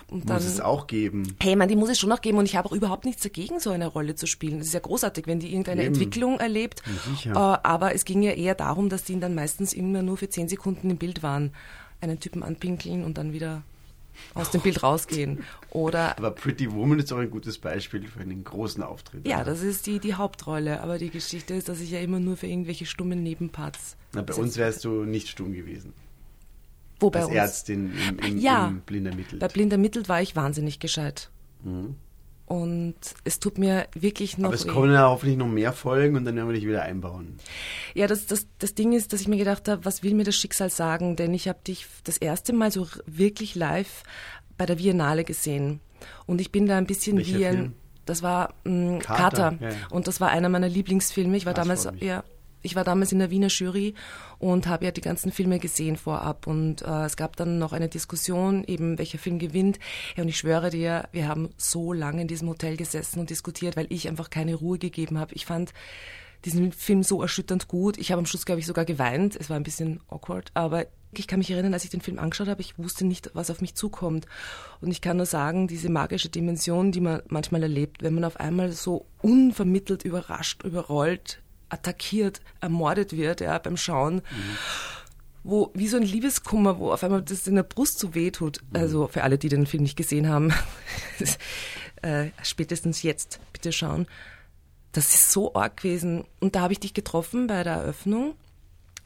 Und 0.09 0.29
dann, 0.29 0.37
muss 0.37 0.45
es 0.45 0.61
auch 0.61 0.87
geben. 0.87 1.35
Hey, 1.41 1.57
man, 1.57 1.67
die 1.67 1.75
muss 1.75 1.89
es 1.89 1.99
schon 1.99 2.11
auch 2.11 2.21
geben 2.21 2.37
und 2.37 2.45
ich 2.45 2.55
habe 2.55 2.69
auch 2.69 2.73
überhaupt 2.73 3.03
nichts 3.03 3.23
dagegen, 3.23 3.59
so 3.59 3.71
eine 3.71 3.87
Rolle 3.87 4.15
zu 4.15 4.27
spielen. 4.27 4.59
Das 4.59 4.67
ist 4.67 4.73
ja 4.73 4.79
großartig, 4.79 5.27
wenn 5.27 5.39
die 5.39 5.49
irgendeine 5.49 5.83
Eben. 5.83 5.93
Entwicklung 5.93 6.39
erlebt. 6.39 6.83
Ja, 7.23 7.55
äh, 7.55 7.59
aber 7.63 7.93
es 7.93 8.05
ging 8.05 8.21
ja 8.21 8.31
eher 8.31 8.55
darum, 8.55 8.87
dass 8.87 9.03
die 9.03 9.19
dann 9.19 9.35
meistens 9.35 9.73
immer 9.73 10.01
nur 10.01 10.17
für 10.17 10.29
zehn 10.29 10.47
Sekunden 10.47 10.89
im 10.89 10.97
Bild 10.97 11.21
waren. 11.21 11.51
Einen 11.99 12.19
Typen 12.19 12.43
anpinkeln 12.43 13.03
und 13.03 13.17
dann 13.17 13.33
wieder 13.33 13.63
aus 14.33 14.51
dem 14.51 14.61
Bild 14.61 14.83
rausgehen. 14.83 15.43
Oder 15.69 16.17
aber 16.17 16.31
Pretty 16.31 16.71
Woman 16.71 16.99
ist 16.99 17.11
auch 17.11 17.17
ein 17.17 17.29
gutes 17.29 17.57
Beispiel 17.57 18.07
für 18.07 18.21
einen 18.21 18.43
großen 18.43 18.81
Auftritt. 18.83 19.27
Ja, 19.27 19.43
das 19.43 19.61
ist 19.61 19.85
die, 19.87 19.99
die 19.99 20.15
Hauptrolle. 20.15 20.81
Aber 20.81 20.97
die 20.97 21.09
Geschichte 21.09 21.53
ist, 21.53 21.69
dass 21.69 21.81
ich 21.81 21.91
ja 21.91 21.99
immer 21.99 22.19
nur 22.19 22.37
für 22.37 22.47
irgendwelche 22.47 22.85
stummen 22.85 23.23
Nebenparts. 23.23 23.97
Na, 24.13 24.21
bei 24.21 24.33
uns 24.33 24.57
wärst 24.57 24.85
du 24.85 25.03
nicht 25.03 25.27
stumm 25.27 25.53
gewesen. 25.53 25.93
Wo 26.99 27.09
bei 27.09 27.19
Als 27.19 27.27
uns? 27.27 27.35
Ärztin 27.35 27.93
im, 28.09 28.19
im, 28.19 28.37
ja, 28.37 28.67
im 28.67 28.81
Blind 28.81 29.07
ermittelt. 29.07 29.39
Bei 29.41 29.47
Blind 29.47 29.71
ermittelt 29.71 30.07
war 30.07 30.21
ich 30.21 30.35
wahnsinnig 30.35 30.79
gescheit. 30.79 31.29
Mhm. 31.63 31.95
Und 32.47 32.95
es 33.23 33.39
tut 33.39 33.57
mir 33.57 33.87
wirklich 33.95 34.37
noch. 34.37 34.49
Aber 34.49 34.55
es 34.55 34.67
kommen 34.67 34.93
ja 34.93 35.09
hoffentlich 35.09 35.37
noch 35.37 35.47
mehr 35.47 35.73
Folgen 35.73 36.15
und 36.15 36.25
dann 36.25 36.35
werden 36.35 36.47
wir 36.47 36.53
dich 36.53 36.67
wieder 36.67 36.83
einbauen. 36.83 37.37
Ja, 37.95 38.05
das, 38.05 38.27
das, 38.27 38.45
das 38.59 38.75
Ding 38.75 38.93
ist, 38.93 39.13
dass 39.13 39.21
ich 39.21 39.27
mir 39.27 39.37
gedacht 39.37 39.67
habe, 39.67 39.83
was 39.83 40.03
will 40.03 40.13
mir 40.13 40.25
das 40.25 40.35
Schicksal 40.35 40.69
sagen? 40.69 41.15
Denn 41.15 41.33
ich 41.33 41.47
habe 41.47 41.59
dich 41.65 41.87
das 42.03 42.17
erste 42.17 42.53
Mal 42.53 42.71
so 42.71 42.87
wirklich 43.07 43.55
live 43.55 44.03
bei 44.57 44.67
der 44.67 44.75
Biennale 44.75 45.23
gesehen. 45.23 45.79
Und 46.27 46.39
ich 46.39 46.51
bin 46.51 46.67
da 46.67 46.77
ein 46.77 46.85
bisschen 46.85 47.17
Welcher 47.17 47.37
wie 47.37 47.45
ein. 47.47 47.55
Film? 47.55 47.73
Das 48.05 48.21
war 48.21 48.53
ähm, 48.65 48.99
Kater. 48.99 49.51
Kater. 49.51 49.57
Ja, 49.59 49.69
ja. 49.69 49.75
Und 49.89 50.07
das 50.07 50.21
war 50.21 50.29
einer 50.29 50.49
meiner 50.49 50.69
Lieblingsfilme. 50.69 51.35
Ich 51.37 51.47
war 51.47 51.55
das 51.55 51.63
damals, 51.63 51.89
ja, 51.99 52.23
ich 52.65 52.75
war 52.75 52.83
damals 52.83 53.11
in 53.11 53.19
der 53.19 53.29
Wiener 53.29 53.47
Jury 53.47 53.93
und 54.39 54.67
habe 54.67 54.85
ja 54.85 54.91
die 54.91 55.01
ganzen 55.01 55.31
Filme 55.31 55.59
gesehen 55.59 55.95
vorab. 55.95 56.47
Und 56.47 56.81
äh, 56.81 57.05
es 57.05 57.15
gab 57.15 57.35
dann 57.35 57.59
noch 57.59 57.73
eine 57.73 57.89
Diskussion, 57.89 58.63
eben 58.65 58.97
welcher 58.97 59.19
Film 59.19 59.39
gewinnt. 59.39 59.79
Ja, 60.15 60.23
und 60.23 60.29
ich 60.29 60.37
schwöre 60.37 60.69
dir, 60.69 61.07
wir 61.11 61.27
haben 61.27 61.49
so 61.57 61.93
lange 61.93 62.21
in 62.21 62.27
diesem 62.27 62.49
Hotel 62.49 62.77
gesessen 62.77 63.19
und 63.19 63.29
diskutiert, 63.29 63.77
weil 63.77 63.87
ich 63.89 64.09
einfach 64.09 64.29
keine 64.29 64.55
Ruhe 64.55 64.79
gegeben 64.79 65.19
habe. 65.19 65.33
Ich 65.35 65.45
fand 65.45 65.73
diesen 66.43 66.71
Film 66.71 67.03
so 67.03 67.21
erschütternd 67.21 67.67
gut. 67.67 67.97
Ich 67.97 68.11
habe 68.11 68.19
am 68.19 68.25
Schluss, 68.25 68.45
glaube 68.45 68.59
ich, 68.59 68.65
sogar 68.65 68.85
geweint. 68.85 69.35
Es 69.35 69.49
war 69.49 69.57
ein 69.57 69.63
bisschen 69.63 69.99
awkward, 70.07 70.51
aber 70.53 70.85
ich 71.19 71.27
kann 71.27 71.39
mich 71.39 71.49
erinnern, 71.49 71.73
als 71.73 71.85
ich 71.85 71.89
den 71.89 72.01
Film 72.01 72.19
angeschaut 72.19 72.47
habe, 72.47 72.61
ich 72.61 72.77
wusste 72.77 73.05
nicht, 73.05 73.31
was 73.33 73.49
auf 73.49 73.61
mich 73.61 73.75
zukommt. 73.75 74.25
Und 74.81 74.91
ich 74.91 75.01
kann 75.01 75.17
nur 75.17 75.25
sagen, 75.25 75.67
diese 75.67 75.89
magische 75.89 76.29
Dimension, 76.29 76.91
die 76.91 76.99
man 76.99 77.21
manchmal 77.27 77.63
erlebt, 77.63 78.03
wenn 78.03 78.15
man 78.15 78.25
auf 78.25 78.39
einmal 78.39 78.71
so 78.73 79.05
unvermittelt 79.21 80.03
überrascht, 80.03 80.63
überrollt 80.63 81.41
attackiert, 81.69 82.41
ermordet 82.61 83.13
wird, 83.13 83.41
ja, 83.41 83.57
beim 83.57 83.77
Schauen. 83.77 84.15
Mhm. 84.15 84.21
Wo, 85.43 85.71
wie 85.75 85.87
so 85.87 85.97
ein 85.97 86.03
Liebeskummer, 86.03 86.79
wo 86.79 86.91
auf 86.91 87.03
einmal 87.03 87.21
das 87.21 87.47
in 87.47 87.55
der 87.55 87.63
Brust 87.63 87.99
so 87.99 88.15
weh 88.15 88.31
tut. 88.31 88.61
Mhm. 88.71 88.79
Also 88.79 89.07
für 89.07 89.23
alle, 89.23 89.37
die 89.37 89.49
den 89.49 89.67
Film 89.67 89.83
nicht 89.83 89.95
gesehen 89.95 90.27
haben, 90.27 90.51
äh, 92.01 92.29
spätestens 92.41 93.03
jetzt 93.03 93.39
bitte 93.53 93.71
schauen. 93.71 94.07
Das 94.91 95.13
ist 95.13 95.31
so 95.31 95.53
arg 95.53 95.77
gewesen. 95.77 96.25
Und 96.39 96.55
da 96.55 96.61
habe 96.61 96.73
ich 96.73 96.79
dich 96.79 96.93
getroffen 96.93 97.47
bei 97.47 97.63
der 97.63 97.73
Eröffnung 97.73 98.35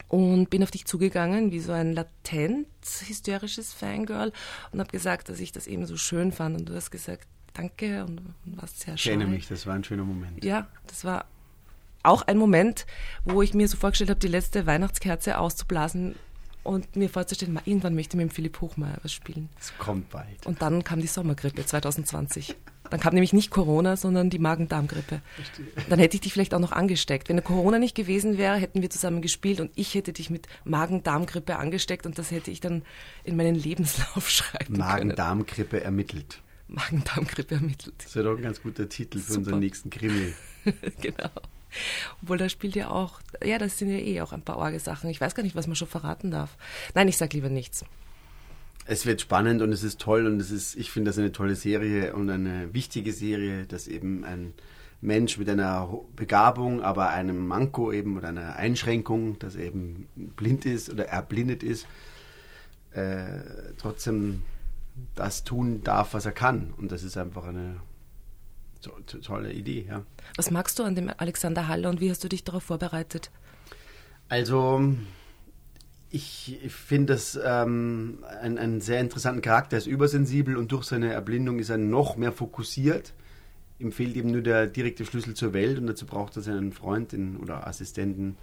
und 0.08 0.50
bin 0.50 0.62
auf 0.62 0.70
dich 0.70 0.86
zugegangen, 0.86 1.52
wie 1.52 1.60
so 1.60 1.72
ein 1.72 1.92
latent 1.92 2.66
hysterisches 3.06 3.72
Fangirl 3.72 4.32
und 4.72 4.80
habe 4.80 4.90
gesagt, 4.90 5.28
dass 5.28 5.40
ich 5.40 5.52
das 5.52 5.66
eben 5.66 5.86
so 5.86 5.96
schön 5.96 6.32
fand. 6.32 6.58
Und 6.58 6.68
du 6.68 6.74
hast 6.74 6.90
gesagt, 6.90 7.28
danke 7.54 8.04
und, 8.04 8.20
und 8.44 8.60
warst 8.60 8.80
sehr 8.80 8.96
schön. 8.96 9.12
Ich 9.12 9.18
kenne 9.18 9.30
mich, 9.30 9.48
das 9.48 9.66
war 9.66 9.74
ein 9.74 9.84
schöner 9.84 10.04
Moment. 10.04 10.44
Ja, 10.44 10.68
das 10.86 11.04
war 11.04 11.26
auch 12.02 12.22
ein 12.22 12.38
Moment, 12.38 12.86
wo 13.24 13.42
ich 13.42 13.54
mir 13.54 13.68
so 13.68 13.76
vorgestellt 13.76 14.10
habe, 14.10 14.20
die 14.20 14.28
letzte 14.28 14.66
Weihnachtskerze 14.66 15.38
auszublasen 15.38 16.14
und 16.62 16.96
mir 16.96 17.08
vorzustellen, 17.08 17.54
mal, 17.54 17.62
irgendwann 17.64 17.94
möchte 17.94 18.16
ich 18.16 18.22
mit 18.22 18.30
dem 18.30 18.34
Philipp 18.34 18.60
Hochmeier 18.60 18.98
was 19.02 19.12
spielen. 19.12 19.48
Es 19.58 19.72
kommt 19.78 20.10
bald. 20.10 20.46
Und 20.46 20.62
dann 20.62 20.84
kam 20.84 21.00
die 21.00 21.06
Sommergrippe 21.06 21.64
2020. 21.64 22.54
Dann 22.90 22.98
kam 22.98 23.14
nämlich 23.14 23.32
nicht 23.32 23.50
Corona, 23.50 23.96
sondern 23.96 24.30
die 24.30 24.40
Magen-Darm-Grippe. 24.40 25.22
Dann 25.88 25.98
hätte 26.00 26.16
ich 26.16 26.22
dich 26.22 26.32
vielleicht 26.32 26.54
auch 26.54 26.58
noch 26.58 26.72
angesteckt. 26.72 27.28
Wenn 27.28 27.42
Corona 27.42 27.78
nicht 27.78 27.94
gewesen 27.94 28.36
wäre, 28.36 28.56
hätten 28.56 28.82
wir 28.82 28.90
zusammen 28.90 29.22
gespielt 29.22 29.60
und 29.60 29.70
ich 29.76 29.94
hätte 29.94 30.12
dich 30.12 30.28
mit 30.28 30.48
Magen-Darm-Grippe 30.64 31.56
angesteckt 31.56 32.04
und 32.04 32.18
das 32.18 32.32
hätte 32.32 32.50
ich 32.50 32.60
dann 32.60 32.82
in 33.22 33.36
meinen 33.36 33.54
Lebenslauf 33.54 34.28
schreiben 34.30 34.76
Magen 34.76 35.08
Magen-Darm-Grippe 35.08 35.82
ermittelt. 35.82 36.42
Magen-Darm-Grippe 36.66 37.56
ermittelt. 37.56 37.94
Das 37.98 38.14
wäre 38.16 38.30
doch 38.30 38.36
ein 38.36 38.42
ganz 38.42 38.60
guter 38.60 38.88
Titel 38.88 39.18
für 39.18 39.32
Super. 39.32 39.38
unseren 39.38 39.58
nächsten 39.60 39.90
Krimi. 39.90 40.32
genau. 41.00 41.30
Obwohl, 42.22 42.38
da 42.38 42.48
spielt 42.48 42.74
ja 42.74 42.90
auch, 42.90 43.20
ja, 43.44 43.58
das 43.58 43.78
sind 43.78 43.90
ja 43.90 43.98
eh 43.98 44.20
auch 44.20 44.32
ein 44.32 44.42
paar 44.42 44.58
orge 44.58 44.80
Sachen. 44.80 45.10
Ich 45.10 45.20
weiß 45.20 45.34
gar 45.34 45.42
nicht, 45.42 45.56
was 45.56 45.66
man 45.66 45.76
schon 45.76 45.88
verraten 45.88 46.30
darf. 46.30 46.56
Nein, 46.94 47.08
ich 47.08 47.16
sag 47.16 47.32
lieber 47.32 47.48
nichts. 47.48 47.84
Es 48.86 49.06
wird 49.06 49.20
spannend 49.20 49.62
und 49.62 49.72
es 49.72 49.82
ist 49.82 50.00
toll 50.00 50.26
und 50.26 50.40
es 50.40 50.50
ist, 50.50 50.74
ich 50.74 50.90
finde 50.90 51.10
das 51.10 51.18
eine 51.18 51.32
tolle 51.32 51.54
Serie 51.54 52.14
und 52.14 52.28
eine 52.30 52.72
wichtige 52.74 53.12
Serie, 53.12 53.66
dass 53.66 53.86
eben 53.86 54.24
ein 54.24 54.54
Mensch 55.00 55.38
mit 55.38 55.48
einer 55.48 55.88
Begabung, 56.16 56.82
aber 56.82 57.10
einem 57.10 57.46
Manko 57.46 57.92
eben 57.92 58.16
oder 58.16 58.28
einer 58.28 58.56
Einschränkung, 58.56 59.38
dass 59.38 59.54
er 59.54 59.66
eben 59.66 60.08
blind 60.36 60.66
ist 60.66 60.90
oder 60.90 61.06
erblindet 61.06 61.62
ist, 61.62 61.86
äh, 62.92 63.40
trotzdem 63.78 64.42
das 65.14 65.44
tun 65.44 65.82
darf, 65.82 66.12
was 66.12 66.26
er 66.26 66.32
kann. 66.32 66.74
Und 66.76 66.92
das 66.92 67.02
ist 67.02 67.16
einfach 67.16 67.46
eine 67.46 67.76
tolle 68.80 69.52
Idee, 69.52 69.86
ja. 69.88 70.02
Was 70.36 70.50
magst 70.50 70.78
du 70.78 70.84
an 70.84 70.94
dem 70.94 71.10
Alexander 71.16 71.68
Haller 71.68 71.90
und 71.90 72.00
wie 72.00 72.10
hast 72.10 72.24
du 72.24 72.28
dich 72.28 72.44
darauf 72.44 72.62
vorbereitet? 72.62 73.30
Also, 74.28 74.94
ich 76.10 76.58
finde 76.68 77.14
das 77.14 77.38
ähm, 77.42 78.24
einen, 78.40 78.58
einen 78.58 78.80
sehr 78.80 79.00
interessanten 79.00 79.42
Charakter. 79.42 79.76
Er 79.76 79.78
ist 79.78 79.86
übersensibel 79.86 80.56
und 80.56 80.72
durch 80.72 80.84
seine 80.84 81.12
Erblindung 81.12 81.58
ist 81.58 81.70
er 81.70 81.78
noch 81.78 82.16
mehr 82.16 82.32
fokussiert. 82.32 83.12
Ihm 83.78 83.92
fehlt 83.92 84.16
eben 84.16 84.30
nur 84.30 84.42
der 84.42 84.66
direkte 84.66 85.04
Schlüssel 85.04 85.34
zur 85.34 85.52
Welt 85.52 85.78
und 85.78 85.86
dazu 85.86 86.06
braucht 86.06 86.36
er 86.36 86.42
seinen 86.42 86.72
Freund 86.72 87.14
oder 87.40 87.66
Assistenten 87.66 88.36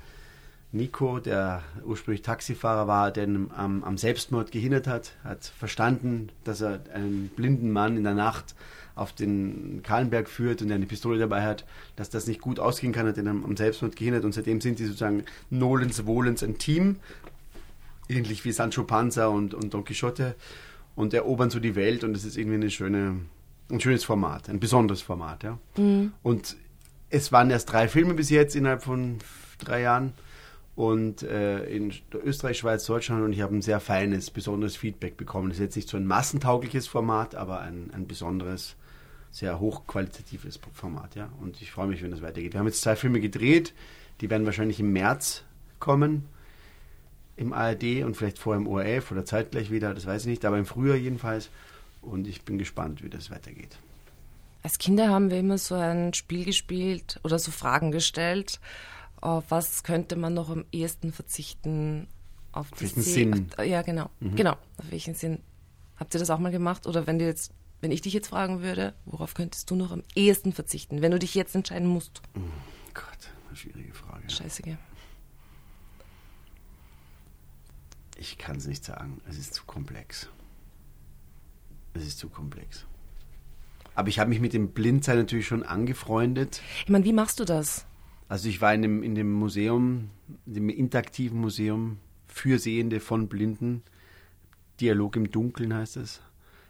Nico, 0.71 1.19
der 1.19 1.63
ursprünglich 1.85 2.23
Taxifahrer 2.23 2.87
war, 2.87 3.11
der 3.11 3.25
am, 3.25 3.83
am 3.83 3.97
Selbstmord 3.97 4.51
gehindert 4.51 4.87
hat, 4.87 5.13
hat 5.23 5.45
verstanden, 5.45 6.29
dass 6.43 6.61
er 6.61 6.81
einen 6.93 7.29
blinden 7.29 7.71
Mann 7.71 7.97
in 7.97 8.03
der 8.03 8.15
Nacht 8.15 8.55
auf 8.97 9.13
den 9.13 9.81
Kahlenberg 9.83 10.27
führt 10.27 10.61
und 10.61 10.69
der 10.69 10.75
eine 10.75 10.85
Pistole 10.85 11.19
dabei 11.19 11.43
hat, 11.43 11.65
dass 11.95 12.09
das 12.09 12.27
nicht 12.27 12.41
gut 12.41 12.59
ausgehen 12.59 12.93
kann, 12.93 13.07
hat 13.07 13.17
ihn 13.17 13.27
am 13.27 13.55
Selbstmord 13.55 13.95
gehindert 13.95 14.25
und 14.25 14.33
seitdem 14.33 14.61
sind 14.61 14.79
die 14.79 14.85
sozusagen 14.85 15.23
Nolens 15.49 16.05
Wohlens 16.05 16.43
ein 16.43 16.57
Team, 16.57 16.97
ähnlich 18.09 18.43
wie 18.45 18.51
Sancho 18.51 18.83
Panza 18.83 19.27
und, 19.27 19.53
und 19.53 19.73
Don 19.73 19.85
Quixote 19.85 20.35
und 20.95 21.13
erobern 21.13 21.49
so 21.49 21.59
die 21.59 21.75
Welt 21.75 22.03
und 22.03 22.15
es 22.15 22.25
ist 22.25 22.37
irgendwie 22.37 22.55
eine 22.55 22.71
schöne, 22.71 23.21
ein 23.69 23.79
schönes 23.79 24.03
Format, 24.03 24.49
ein 24.49 24.59
besonderes 24.59 25.01
Format, 25.01 25.43
ja. 25.43 25.57
Mhm. 25.77 26.13
Und 26.23 26.57
es 27.09 27.31
waren 27.31 27.49
erst 27.49 27.71
drei 27.71 27.87
Filme 27.87 28.13
bis 28.13 28.29
jetzt 28.29 28.55
innerhalb 28.55 28.83
von 28.83 29.19
drei 29.59 29.81
Jahren 29.81 30.13
und 30.77 31.23
äh, 31.23 31.65
in 31.65 31.91
Österreich, 32.23 32.59
Schweiz, 32.59 32.85
Deutschland 32.85 33.23
und 33.23 33.33
ich 33.33 33.41
habe 33.41 33.55
ein 33.55 33.63
sehr 33.63 33.79
feines, 33.79 34.29
besonderes 34.29 34.75
Feedback 34.75 35.17
bekommen. 35.17 35.49
Das 35.49 35.57
ist 35.57 35.63
jetzt 35.63 35.75
nicht 35.75 35.89
so 35.89 35.97
ein 35.97 36.05
massentaugliches 36.05 36.87
Format, 36.87 37.33
aber 37.33 37.61
ein, 37.61 37.89
ein 37.93 38.07
besonderes, 38.07 38.75
sehr 39.37 39.59
hochqualitatives 39.59 40.59
Format, 40.73 41.15
ja. 41.15 41.29
Und 41.41 41.61
ich 41.61 41.71
freue 41.71 41.87
mich, 41.87 42.01
wenn 42.01 42.11
das 42.11 42.21
weitergeht. 42.21 42.53
Wir 42.53 42.59
haben 42.59 42.67
jetzt 42.67 42.81
zwei 42.81 42.95
Filme 42.95 43.19
gedreht, 43.19 43.73
die 44.21 44.29
werden 44.29 44.45
wahrscheinlich 44.45 44.79
im 44.79 44.91
März 44.93 45.43
kommen 45.79 46.25
im 47.35 47.53
ARD 47.53 48.03
und 48.03 48.17
vielleicht 48.17 48.39
vorher 48.39 48.59
im 48.59 48.67
ORF 48.67 49.11
oder 49.11 49.23
zeitgleich 49.23 49.69
wieder, 49.69 49.93
das 49.93 50.07
weiß 50.07 50.23
ich 50.23 50.27
nicht, 50.27 50.43
aber 50.43 50.57
im 50.57 50.65
Frühjahr 50.65 50.97
jedenfalls. 50.97 51.49
Und 52.01 52.27
ich 52.27 52.41
bin 52.41 52.57
gespannt, 52.57 53.03
wie 53.03 53.09
das 53.09 53.29
weitergeht. 53.29 53.77
Als 54.63 54.79
Kinder 54.79 55.09
haben 55.09 55.29
wir 55.29 55.39
immer 55.39 55.59
so 55.59 55.75
ein 55.75 56.13
Spiel 56.13 56.45
gespielt 56.45 57.19
oder 57.23 57.37
so 57.37 57.51
Fragen 57.51 57.91
gestellt. 57.91 58.59
Auf 59.21 59.45
was 59.49 59.83
könnte 59.83 60.15
man 60.15 60.33
noch 60.33 60.49
am 60.49 60.65
ehesten 60.71 61.11
verzichten? 61.11 62.07
Auf, 62.51 62.71
auf 62.71 62.81
welchen 62.81 63.01
Sinn? 63.03 63.49
Auf, 63.55 63.65
ja, 63.65 63.83
genau. 63.83 64.09
Mhm. 64.19 64.35
Genau. 64.35 64.53
Auf 64.77 64.89
welchen 64.89 65.13
Sinn? 65.13 65.39
Habt 65.95 66.15
ihr 66.15 66.19
das 66.19 66.29
auch 66.31 66.39
mal 66.39 66.51
gemacht? 66.51 66.87
Oder 66.87 67.05
wenn 67.05 67.19
du 67.19 67.25
jetzt, 67.25 67.51
wenn 67.81 67.91
ich 67.91 68.01
dich 68.01 68.13
jetzt 68.13 68.29
fragen 68.29 68.61
würde, 68.61 68.93
worauf 69.05 69.33
könntest 69.33 69.69
du 69.69 69.75
noch 69.75 69.91
am 69.91 70.03
ehesten 70.15 70.53
verzichten, 70.53 71.01
wenn 71.01 71.11
du 71.11 71.19
dich 71.19 71.35
jetzt 71.35 71.55
entscheiden 71.55 71.87
musst? 71.87 72.21
Oh 72.35 72.39
Gott, 72.93 73.31
eine 73.47 73.55
schwierige 73.55 73.93
Frage. 73.93 74.29
Scheiße, 74.29 74.63
gell? 74.63 74.77
Ich 78.17 78.37
kann 78.37 78.57
es 78.57 78.65
nicht 78.65 78.83
sagen. 78.83 79.21
Es 79.29 79.37
ist 79.37 79.53
zu 79.53 79.63
komplex. 79.65 80.29
Es 81.93 82.05
ist 82.05 82.17
zu 82.17 82.29
komplex. 82.29 82.85
Aber 83.93 84.09
ich 84.09 84.19
habe 84.19 84.29
mich 84.29 84.39
mit 84.39 84.53
dem 84.53 84.69
Blindsein 84.69 85.17
natürlich 85.17 85.47
schon 85.47 85.63
angefreundet. 85.63 86.61
Ich 86.83 86.89
meine, 86.89 87.05
wie 87.05 87.13
machst 87.13 87.39
du 87.39 87.45
das? 87.45 87.85
Also 88.27 88.49
ich 88.49 88.61
war 88.61 88.73
in 88.73 88.81
dem, 88.81 89.03
in 89.03 89.15
dem 89.15 89.31
Museum, 89.31 90.09
in 90.45 90.53
dem 90.53 90.69
interaktiven 90.69 91.39
Museum 91.39 91.99
für 92.27 92.59
Sehende 92.59 92.99
von 92.99 93.27
Blinden. 93.27 93.83
Dialog 94.79 95.15
im 95.15 95.31
Dunkeln 95.31 95.73
heißt 95.73 95.97
es. 95.97 96.21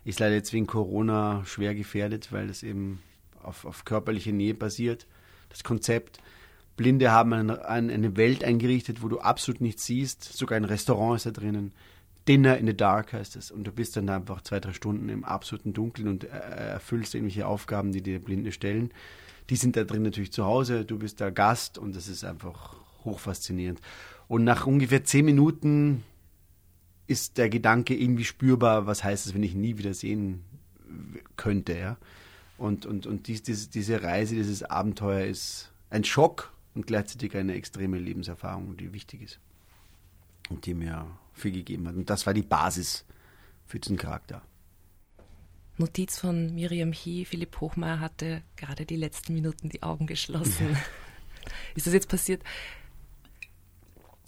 Ist 0.08 0.20
leider 0.20 0.36
jetzt 0.36 0.54
wegen 0.54 0.68
Corona 0.68 1.44
schwer 1.44 1.76
gefährdet, 1.76 2.32
weil 2.32 2.50
es 2.50 2.64
eben 2.64 3.02
auf, 3.44 3.66
auf 3.66 3.84
körperliche 3.84 4.32
Nähe 4.32 4.54
basiert. 4.54 5.06
Das 5.50 5.66
Konzept. 5.66 6.22
Blinde 6.78 7.12
haben 7.12 7.34
eine, 7.34 7.66
eine 7.68 8.16
Welt 8.16 8.42
eingerichtet, 8.42 9.04
wo 9.04 9.10
du 9.10 9.20
absolut 9.20 9.60
nichts 9.60 9.86
siehst. 9.86 10.24
Sogar 10.24 10.56
ein 10.56 10.64
Restaurant 10.64 11.18
ist 11.18 11.26
da 11.26 11.32
drinnen. 11.32 11.74
Dinner 12.26 12.58
in 12.58 12.68
the 12.68 12.74
Dark 12.74 13.12
heißt 13.12 13.36
es. 13.36 13.52
Und 13.52 13.66
du 13.66 13.74
bist 13.74 13.98
dann 13.98 14.08
einfach 14.08 14.40
zwei, 14.44 14.62
drei 14.62 14.72
Stunden 14.72 15.10
im 15.10 15.26
absoluten 15.26 15.74
Dunkeln 15.74 16.08
und 16.08 16.24
äh, 16.24 16.28
erfüllst 16.28 17.14
irgendwelche 17.14 17.46
Aufgaben, 17.46 17.92
die 17.92 18.02
dir 18.02 18.20
Blinde 18.20 18.54
stellen. 18.54 18.92
Die 19.50 19.58
sind 19.58 19.76
da 19.76 19.84
drin 19.84 20.04
natürlich 20.04 20.32
zu 20.32 20.46
Hause, 20.46 20.86
du 20.86 20.98
bist 20.98 21.20
da 21.20 21.32
Gast 21.32 21.78
und 21.78 21.98
das 21.98 22.08
ist 22.08 22.24
einfach 22.24 22.78
hochfaszinierend. 23.04 23.82
Und 24.30 24.46
nach 24.46 24.66
ungefähr 24.68 25.04
zehn 25.04 25.26
Minuten 25.26 26.06
ist 27.08 27.38
der 27.38 27.50
Gedanke 27.50 27.96
irgendwie 27.96 28.26
spürbar, 28.26 28.86
was 28.86 29.04
heißt 29.04 29.26
es, 29.26 29.34
wenn 29.34 29.44
ich 29.44 29.56
nie 29.56 29.78
wieder 29.78 29.94
sehen 29.94 30.44
könnte, 31.36 31.78
ja. 31.78 31.98
Und, 32.58 32.86
und, 32.86 33.06
und 33.06 33.28
dies, 33.28 33.44
dies, 33.44 33.70
diese 33.70 34.02
Reise, 34.02 34.36
dieses 34.36 34.64
Abenteuer 34.64 35.26
ist 35.26 35.72
ein 35.90 36.04
Schock, 36.04 36.52
und 36.78 36.86
gleichzeitig 36.86 37.36
eine 37.36 37.56
extreme 37.56 37.98
Lebenserfahrung, 37.98 38.78
die 38.78 38.94
wichtig 38.94 39.24
ist 39.24 39.40
und 40.50 40.68
die 40.68 40.76
mir 40.76 41.08
viel 41.34 41.52
gegeben 41.52 41.88
hat. 41.88 41.96
Und 41.96 42.08
das 42.12 42.28
war 42.28 42.36
die 42.36 42.44
Basis 42.44 43.04
für 43.66 43.80
diesen 43.80 43.98
Charakter. 43.98 44.44
Notiz 45.78 46.20
von 46.20 46.54
Miriam 46.54 46.92
Hie, 46.92 47.26
Philipp 47.26 47.60
Hochmeier 47.60 48.00
hatte 48.00 48.44
gerade 48.56 48.86
die 48.86 48.96
letzten 48.96 49.34
Minuten 49.34 49.70
die 49.70 49.82
Augen 49.82 50.06
geschlossen. 50.06 50.78
ist 51.76 51.88
das 51.88 51.94
jetzt 51.96 52.10
passiert? 52.10 52.44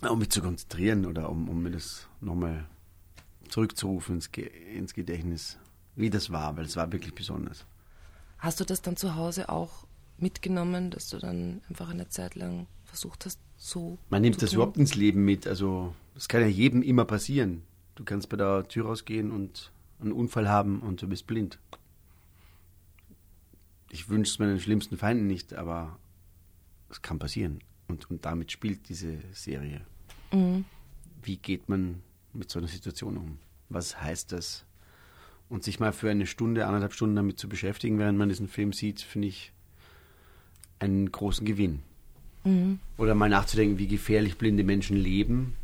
Um 0.08 0.20
mich 0.20 0.30
zu 0.30 0.42
konzentrieren 0.42 1.06
oder 1.06 1.30
um, 1.30 1.50
um 1.50 1.62
mir 1.62 1.72
das 1.72 2.08
nochmal 2.22 2.66
zurückzurufen 3.50 4.16
ins, 4.16 4.30
ins 4.74 4.94
Gedächtnis, 4.94 5.58
wie 5.96 6.10
das 6.10 6.32
war, 6.32 6.56
weil 6.56 6.66
es 6.66 6.76
war 6.78 6.92
wirklich 6.92 7.14
besonders. 7.14 7.66
Hast 8.38 8.60
du 8.60 8.64
das 8.64 8.82
dann 8.82 8.96
zu 8.96 9.16
Hause 9.16 9.50
auch 9.50 9.86
mitgenommen, 10.18 10.92
dass 10.92 11.10
du 11.10 11.18
dann 11.18 11.62
einfach 11.68 11.90
eine 11.90 12.08
Zeit 12.08 12.36
lang 12.36 12.68
versucht 12.86 13.26
hast, 13.26 13.40
so. 13.58 13.98
Man 14.10 14.22
nimmt 14.22 14.42
das 14.42 14.54
überhaupt 14.54 14.78
ins 14.78 14.96
Leben 14.96 15.26
mit. 15.26 15.46
Also, 15.46 15.94
das 16.14 16.28
kann 16.30 16.42
ja 16.42 16.48
jedem 16.48 16.82
immer 16.82 17.06
passieren. 17.06 17.64
Du 17.96 18.06
kannst 18.06 18.30
bei 18.30 18.38
der 18.38 18.68
Tür 18.68 18.86
rausgehen 18.86 19.32
und 19.32 19.72
einen 20.00 20.14
Unfall 20.14 20.48
haben 20.48 20.80
und 20.80 21.02
du 21.02 21.08
bist 21.08 21.28
blind. 21.28 21.60
Ich 23.90 24.08
wünsche 24.08 24.32
es 24.32 24.40
meinen 24.40 24.60
schlimmsten 24.60 24.98
Feinden 24.98 25.28
nicht, 25.28 25.54
aber 25.54 25.98
es 26.90 27.02
kann 27.02 27.20
passieren. 27.20 27.60
Und, 27.89 28.10
und 28.10 28.23
damit 28.23 28.52
spielt 28.52 28.88
diese 28.88 29.17
Serie. 29.34 29.82
Mhm. 30.32 30.63
Wie 31.21 31.38
geht 31.38 31.67
man 31.67 32.02
mit 32.34 32.49
so 32.49 32.60
einer 32.60 32.67
Situation 32.67 33.17
um? 33.17 33.39
Was 33.67 34.02
heißt 34.02 34.32
das? 34.32 34.65
Und 35.49 35.63
sich 35.63 35.80
mal 35.80 35.91
für 35.91 36.10
eine 36.10 36.28
Stunde, 36.28 36.67
anderthalb 36.67 36.93
Stunden 36.93 37.15
damit 37.15 37.39
zu 37.39 37.49
beschäftigen, 37.49 37.97
während 37.97 38.17
man 38.17 38.30
diesen 38.30 38.47
Film 38.47 38.71
sieht, 38.71 39.02
finde 39.02 39.28
ich 39.28 39.52
einen 40.78 41.12
großen 41.12 41.45
Gewinn. 41.45 41.80
Mhm. 42.43 42.80
Oder 42.97 43.15
mal 43.15 43.30
nachzudenken, 43.30 43.80
wie 43.80 43.88
gefährlich 43.88 44.38
blinde 44.38 44.63
Menschen 44.63 44.95
leben 44.95 45.56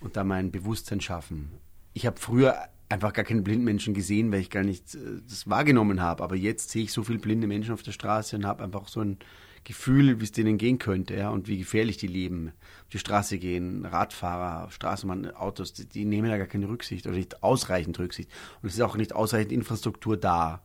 und 0.00 0.16
da 0.16 0.24
mal 0.24 0.36
ein 0.36 0.52
Bewusstsein 0.52 1.00
schaffen. 1.00 1.50
Ich 1.94 2.06
habe 2.06 2.20
früher 2.20 2.68
einfach 2.88 3.12
gar 3.12 3.24
keine 3.24 3.42
blinden 3.42 3.64
Menschen 3.64 3.94
gesehen, 3.94 4.30
weil 4.30 4.40
ich 4.40 4.50
gar 4.50 4.62
nicht 4.62 4.94
äh, 4.94 4.98
das 5.28 5.48
wahrgenommen 5.48 6.00
habe. 6.00 6.22
Aber 6.22 6.36
jetzt 6.36 6.70
sehe 6.70 6.84
ich 6.84 6.92
so 6.92 7.02
viele 7.02 7.18
blinde 7.18 7.46
Menschen 7.46 7.72
auf 7.72 7.82
der 7.82 7.92
Straße 7.92 8.36
und 8.36 8.46
habe 8.46 8.62
einfach 8.62 8.88
so 8.88 9.00
ein 9.00 9.18
Gefühl, 9.66 10.20
wie 10.20 10.24
es 10.24 10.32
denen 10.32 10.58
gehen 10.58 10.78
könnte 10.78 11.14
ja, 11.14 11.30
und 11.30 11.48
wie 11.48 11.58
gefährlich 11.58 11.96
die 11.96 12.06
leben. 12.06 12.52
Die 12.92 12.98
Straße 12.98 13.38
gehen, 13.38 13.84
Radfahrer, 13.84 14.70
Straßenbahn, 14.70 15.34
Autos, 15.34 15.72
die, 15.72 15.86
die 15.86 16.04
nehmen 16.04 16.30
da 16.30 16.38
gar 16.38 16.46
keine 16.46 16.68
Rücksicht 16.68 17.06
oder 17.06 17.16
nicht 17.16 17.42
ausreichend 17.42 17.98
Rücksicht. 17.98 18.30
Und 18.62 18.68
es 18.68 18.74
ist 18.74 18.80
auch 18.80 18.96
nicht 18.96 19.12
ausreichend 19.12 19.52
Infrastruktur 19.52 20.16
da 20.16 20.62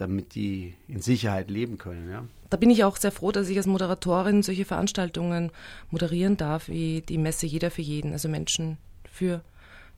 damit 0.00 0.34
die 0.34 0.74
in 0.88 1.02
Sicherheit 1.02 1.50
leben 1.50 1.76
können. 1.76 2.10
Ja. 2.10 2.24
Da 2.48 2.56
bin 2.56 2.70
ich 2.70 2.84
auch 2.84 2.96
sehr 2.96 3.12
froh, 3.12 3.32
dass 3.32 3.50
ich 3.50 3.58
als 3.58 3.66
Moderatorin 3.66 4.42
solche 4.42 4.64
Veranstaltungen 4.64 5.52
moderieren 5.90 6.38
darf, 6.38 6.68
wie 6.68 7.02
die 7.02 7.18
Messe 7.18 7.46
Jeder 7.46 7.70
für 7.70 7.82
jeden, 7.82 8.12
also 8.12 8.28
Menschen 8.28 8.78
für 9.12 9.42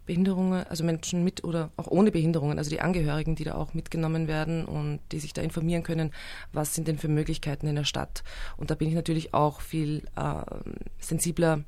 Behinderungen, 0.07 0.65
also 0.65 0.85
Menschen 0.85 1.23
mit 1.23 1.45
oder 1.45 1.71
auch 1.77 1.87
ohne 1.87 2.11
Behinderungen, 2.11 2.59
also 2.59 2.71
die 2.71 2.81
Angehörigen, 2.81 3.37
die 3.37 3.45
da 3.45 3.55
auch 3.55 3.75
mitgenommen 3.75 4.27
werden 4.27 4.65
und 4.65 5.01
die 5.13 5.21
sich 5.21 5.33
da 5.33 5.43
informieren 5.43 5.83
können, 5.83 6.13
was 6.53 6.75
sind 6.75 6.89
denn 6.89 6.99
für 6.99 7.09
Möglichkeiten 7.09 7.67
in 7.67 7.77
der 7.77 7.85
Stadt. 7.85 8.25
Und 8.57 8.71
da 8.71 8.75
bin 8.75 8.89
ich 8.89 8.95
natürlich 8.95 9.33
auch 9.33 9.61
viel 9.61 10.05
äh, 10.17 10.43
sensibler 10.99 11.65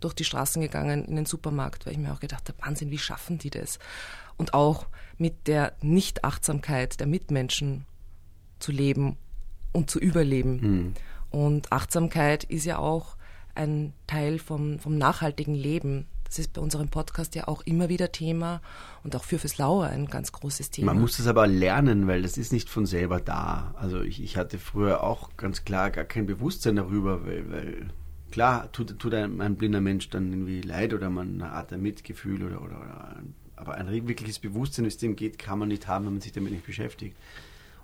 durch 0.00 0.14
die 0.14 0.24
Straßen 0.24 0.62
gegangen 0.62 1.04
in 1.04 1.16
den 1.16 1.26
Supermarkt, 1.26 1.86
weil 1.86 1.94
ich 1.94 1.98
mir 1.98 2.12
auch 2.12 2.20
gedacht 2.20 2.48
habe, 2.48 2.58
Wahnsinn, 2.64 2.90
wie 2.90 2.98
schaffen 2.98 3.38
die 3.38 3.50
das? 3.50 3.78
Und 4.36 4.54
auch 4.54 4.86
mit 5.18 5.46
der 5.46 5.72
Nichtachtsamkeit 5.80 7.00
der 7.00 7.06
Mitmenschen 7.06 7.86
zu 8.58 8.70
leben 8.70 9.16
und 9.72 9.90
zu 9.90 9.98
überleben. 9.98 10.60
Mhm. 10.60 10.94
Und 11.30 11.72
Achtsamkeit 11.72 12.44
ist 12.44 12.64
ja 12.64 12.78
auch 12.78 13.16
ein 13.54 13.92
Teil 14.06 14.38
vom, 14.38 14.78
vom 14.78 14.98
nachhaltigen 14.98 15.54
Leben. 15.54 16.06
Das 16.34 16.40
ist 16.40 16.52
bei 16.52 16.60
unserem 16.60 16.88
Podcast 16.88 17.36
ja 17.36 17.46
auch 17.46 17.62
immer 17.62 17.88
wieder 17.88 18.10
Thema 18.10 18.60
und 19.04 19.14
auch 19.14 19.22
für 19.22 19.38
fürs 19.38 19.56
Lauer 19.56 19.86
ein 19.86 20.06
ganz 20.06 20.32
großes 20.32 20.68
Thema. 20.68 20.92
Man 20.92 21.00
muss 21.00 21.16
das 21.16 21.28
aber 21.28 21.46
lernen, 21.46 22.08
weil 22.08 22.22
das 22.22 22.36
ist 22.38 22.52
nicht 22.52 22.68
von 22.68 22.86
selber 22.86 23.20
da. 23.20 23.72
Also 23.78 24.00
ich, 24.00 24.20
ich 24.20 24.36
hatte 24.36 24.58
früher 24.58 25.04
auch 25.04 25.36
ganz 25.36 25.64
klar 25.64 25.92
gar 25.92 26.02
kein 26.02 26.26
Bewusstsein 26.26 26.74
darüber, 26.74 27.24
weil, 27.24 27.52
weil 27.52 27.90
klar 28.32 28.72
tut, 28.72 28.98
tut 28.98 29.14
einem 29.14 29.40
ein 29.40 29.54
blinder 29.54 29.80
Mensch 29.80 30.10
dann 30.10 30.32
irgendwie 30.32 30.60
leid 30.60 30.92
oder 30.92 31.08
man 31.08 31.40
Art 31.40 31.70
der 31.70 31.78
Mitgefühl 31.78 32.42
oder, 32.42 32.62
oder, 32.62 32.80
oder 32.80 33.16
aber 33.54 33.74
ein 33.76 33.88
wirkliches 34.08 34.40
Bewusstsein, 34.40 34.86
wie 34.86 34.88
es 34.88 34.98
dem 34.98 35.14
geht, 35.14 35.38
kann 35.38 35.60
man 35.60 35.68
nicht 35.68 35.86
haben, 35.86 36.06
wenn 36.06 36.14
man 36.14 36.20
sich 36.20 36.32
damit 36.32 36.50
nicht 36.50 36.66
beschäftigt. 36.66 37.16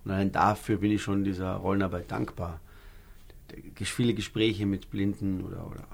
Und 0.04 0.10
allein 0.10 0.32
dafür 0.32 0.78
bin 0.78 0.90
ich 0.90 1.02
schon 1.02 1.22
dieser 1.22 1.52
Rollenarbeit 1.52 2.10
dankbar. 2.10 2.58
Viele 3.76 4.12
Gespräche 4.12 4.66
mit 4.66 4.90
Blinden 4.90 5.44
oder, 5.44 5.68
oder 5.70 5.84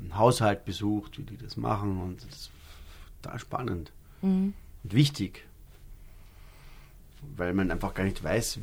einen 0.00 0.16
Haushalt 0.16 0.64
besucht, 0.64 1.18
wie 1.18 1.22
die 1.22 1.36
das 1.36 1.56
machen 1.56 2.00
und 2.00 2.22
das 2.22 2.30
ist 2.30 2.50
total 3.22 3.38
spannend 3.38 3.92
mhm. 4.22 4.54
und 4.84 4.92
wichtig, 4.94 5.46
weil 7.36 7.54
man 7.54 7.70
einfach 7.70 7.94
gar 7.94 8.04
nicht 8.04 8.22
weiß, 8.22 8.58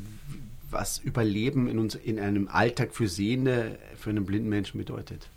was 0.70 0.98
Überleben 0.98 1.68
in, 1.68 1.78
uns, 1.78 1.94
in 1.94 2.18
einem 2.18 2.48
Alltag 2.48 2.94
für 2.94 3.08
Sehende, 3.08 3.78
für 3.96 4.10
einen 4.10 4.26
blinden 4.26 4.48
Menschen 4.48 4.78
bedeutet. 4.78 5.28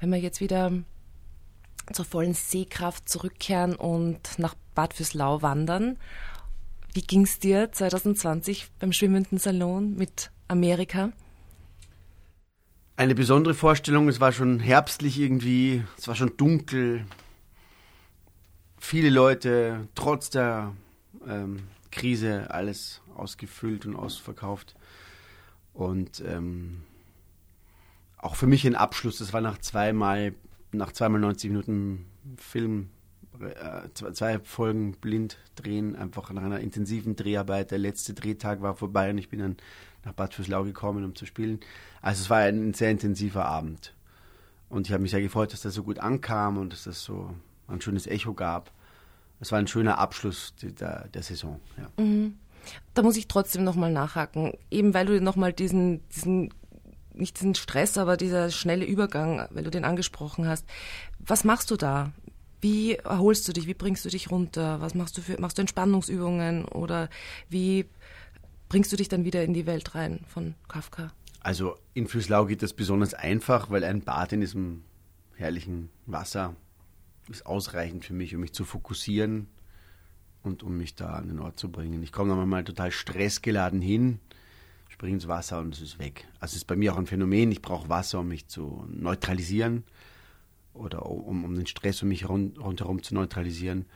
Wenn 0.00 0.10
wir 0.10 0.18
jetzt 0.18 0.40
wieder 0.40 0.72
zur 1.92 2.04
vollen 2.04 2.34
Sehkraft 2.34 3.08
zurückkehren 3.08 3.74
und 3.74 4.38
nach 4.38 4.54
Bad 4.74 4.92
Fürslau 4.92 5.40
wandern, 5.40 5.96
wie 6.92 7.02
ging 7.02 7.22
es 7.22 7.38
dir 7.38 7.72
2020 7.72 8.68
beim 8.78 8.92
schwimmenden 8.92 9.38
Salon 9.38 9.94
mit 9.96 10.30
Amerika? 10.48 11.12
Eine 12.98 13.14
besondere 13.14 13.52
Vorstellung, 13.52 14.08
es 14.08 14.20
war 14.20 14.32
schon 14.32 14.58
herbstlich 14.58 15.20
irgendwie, 15.20 15.84
es 15.98 16.08
war 16.08 16.14
schon 16.14 16.34
dunkel. 16.38 17.04
Viele 18.78 19.10
Leute, 19.10 19.86
trotz 19.94 20.30
der 20.30 20.74
ähm, 21.28 21.64
Krise, 21.90 22.50
alles 22.50 23.02
ausgefüllt 23.14 23.84
und 23.84 23.96
ausverkauft. 23.96 24.76
Und 25.74 26.22
ähm, 26.26 26.84
auch 28.16 28.34
für 28.34 28.46
mich 28.46 28.66
ein 28.66 28.74
Abschluss. 28.74 29.18
Das 29.18 29.34
war 29.34 29.42
nach 29.42 29.58
zweimal, 29.58 30.32
nach 30.72 30.90
zweimal 30.92 31.20
90 31.20 31.50
Minuten 31.50 32.06
Film, 32.38 32.88
äh, 33.40 33.90
zwei 33.92 34.38
Folgen 34.38 34.92
blind 34.92 35.36
drehen, 35.54 35.96
einfach 35.96 36.32
nach 36.32 36.42
einer 36.42 36.60
intensiven 36.60 37.14
Dreharbeit. 37.14 37.72
Der 37.72 37.78
letzte 37.78 38.14
Drehtag 38.14 38.62
war 38.62 38.74
vorbei 38.74 39.10
und 39.10 39.18
ich 39.18 39.28
bin 39.28 39.40
dann 39.40 39.56
nach 40.06 40.14
Bad 40.14 40.32
Fürslau 40.32 40.64
gekommen, 40.64 41.04
um 41.04 41.14
zu 41.14 41.26
spielen. 41.26 41.60
Also 42.00 42.22
es 42.22 42.30
war 42.30 42.38
ein 42.38 42.72
sehr 42.72 42.90
intensiver 42.90 43.44
Abend. 43.44 43.92
Und 44.70 44.86
ich 44.86 44.92
habe 44.92 45.02
mich 45.02 45.10
sehr 45.10 45.20
gefreut, 45.20 45.52
dass 45.52 45.60
das 45.60 45.74
so 45.74 45.82
gut 45.82 45.98
ankam 45.98 46.56
und 46.56 46.72
dass 46.72 46.84
das 46.84 47.02
so 47.02 47.34
ein 47.68 47.80
schönes 47.80 48.06
Echo 48.06 48.32
gab. 48.32 48.72
Es 49.40 49.52
war 49.52 49.58
ein 49.58 49.66
schöner 49.66 49.98
Abschluss 49.98 50.54
der, 50.62 51.08
der 51.08 51.22
Saison. 51.22 51.60
Ja. 51.76 52.02
Mhm. 52.02 52.38
Da 52.94 53.02
muss 53.02 53.16
ich 53.16 53.28
trotzdem 53.28 53.64
nochmal 53.64 53.92
nachhaken, 53.92 54.54
eben 54.70 54.94
weil 54.94 55.06
du 55.06 55.20
nochmal 55.20 55.52
diesen, 55.52 56.00
diesen, 56.08 56.52
nicht 57.12 57.38
diesen 57.38 57.54
Stress, 57.54 57.98
aber 57.98 58.16
dieser 58.16 58.50
schnelle 58.50 58.84
Übergang, 58.84 59.46
weil 59.50 59.62
du 59.62 59.70
den 59.70 59.84
angesprochen 59.84 60.48
hast. 60.48 60.66
Was 61.18 61.44
machst 61.44 61.70
du 61.70 61.76
da? 61.76 62.12
Wie 62.60 62.94
erholst 62.94 63.46
du 63.46 63.52
dich? 63.52 63.68
Wie 63.68 63.74
bringst 63.74 64.04
du 64.04 64.08
dich 64.08 64.30
runter? 64.30 64.80
Was 64.80 64.94
machst 64.94 65.16
du 65.16 65.22
für, 65.22 65.40
machst 65.40 65.58
du 65.58 65.62
Entspannungsübungen 65.62 66.64
oder 66.64 67.08
wie 67.48 67.86
bringst 68.68 68.92
du 68.92 68.96
dich 68.96 69.08
dann 69.08 69.24
wieder 69.24 69.42
in 69.44 69.54
die 69.54 69.66
Welt 69.66 69.94
rein 69.94 70.24
von 70.28 70.54
Kafka? 70.68 71.12
Also 71.40 71.76
in 71.94 72.08
Füßlau 72.08 72.46
geht 72.46 72.62
das 72.62 72.72
besonders 72.72 73.14
einfach, 73.14 73.70
weil 73.70 73.84
ein 73.84 74.00
Bad 74.02 74.32
in 74.32 74.40
diesem 74.40 74.82
herrlichen 75.36 75.90
Wasser 76.06 76.56
ist 77.28 77.46
ausreichend 77.46 78.04
für 78.04 78.14
mich, 78.14 78.34
um 78.34 78.40
mich 78.40 78.52
zu 78.52 78.64
fokussieren 78.64 79.48
und 80.42 80.62
um 80.62 80.76
mich 80.76 80.94
da 80.94 81.10
an 81.10 81.28
den 81.28 81.40
Ort 81.40 81.58
zu 81.58 81.70
bringen. 81.70 82.02
Ich 82.02 82.12
komme 82.12 82.34
dann 82.34 82.48
mal 82.48 82.64
total 82.64 82.90
stressgeladen 82.90 83.80
hin, 83.80 84.20
springe 84.88 85.14
ins 85.14 85.28
Wasser 85.28 85.60
und 85.60 85.74
es 85.74 85.80
ist 85.80 85.98
weg. 85.98 86.26
Also 86.40 86.52
es 86.52 86.58
ist 86.58 86.64
bei 86.66 86.76
mir 86.76 86.94
auch 86.94 86.98
ein 86.98 87.06
Phänomen, 87.06 87.52
ich 87.52 87.62
brauche 87.62 87.88
Wasser, 87.88 88.20
um 88.20 88.28
mich 88.28 88.46
zu 88.46 88.84
neutralisieren 88.88 89.84
oder 90.72 91.06
um, 91.06 91.44
um 91.44 91.54
den 91.54 91.66
Stress 91.66 92.02
um 92.02 92.08
mich 92.08 92.28
rund, 92.28 92.58
rundherum 92.58 93.02
zu 93.02 93.14
neutralisieren. 93.14 93.86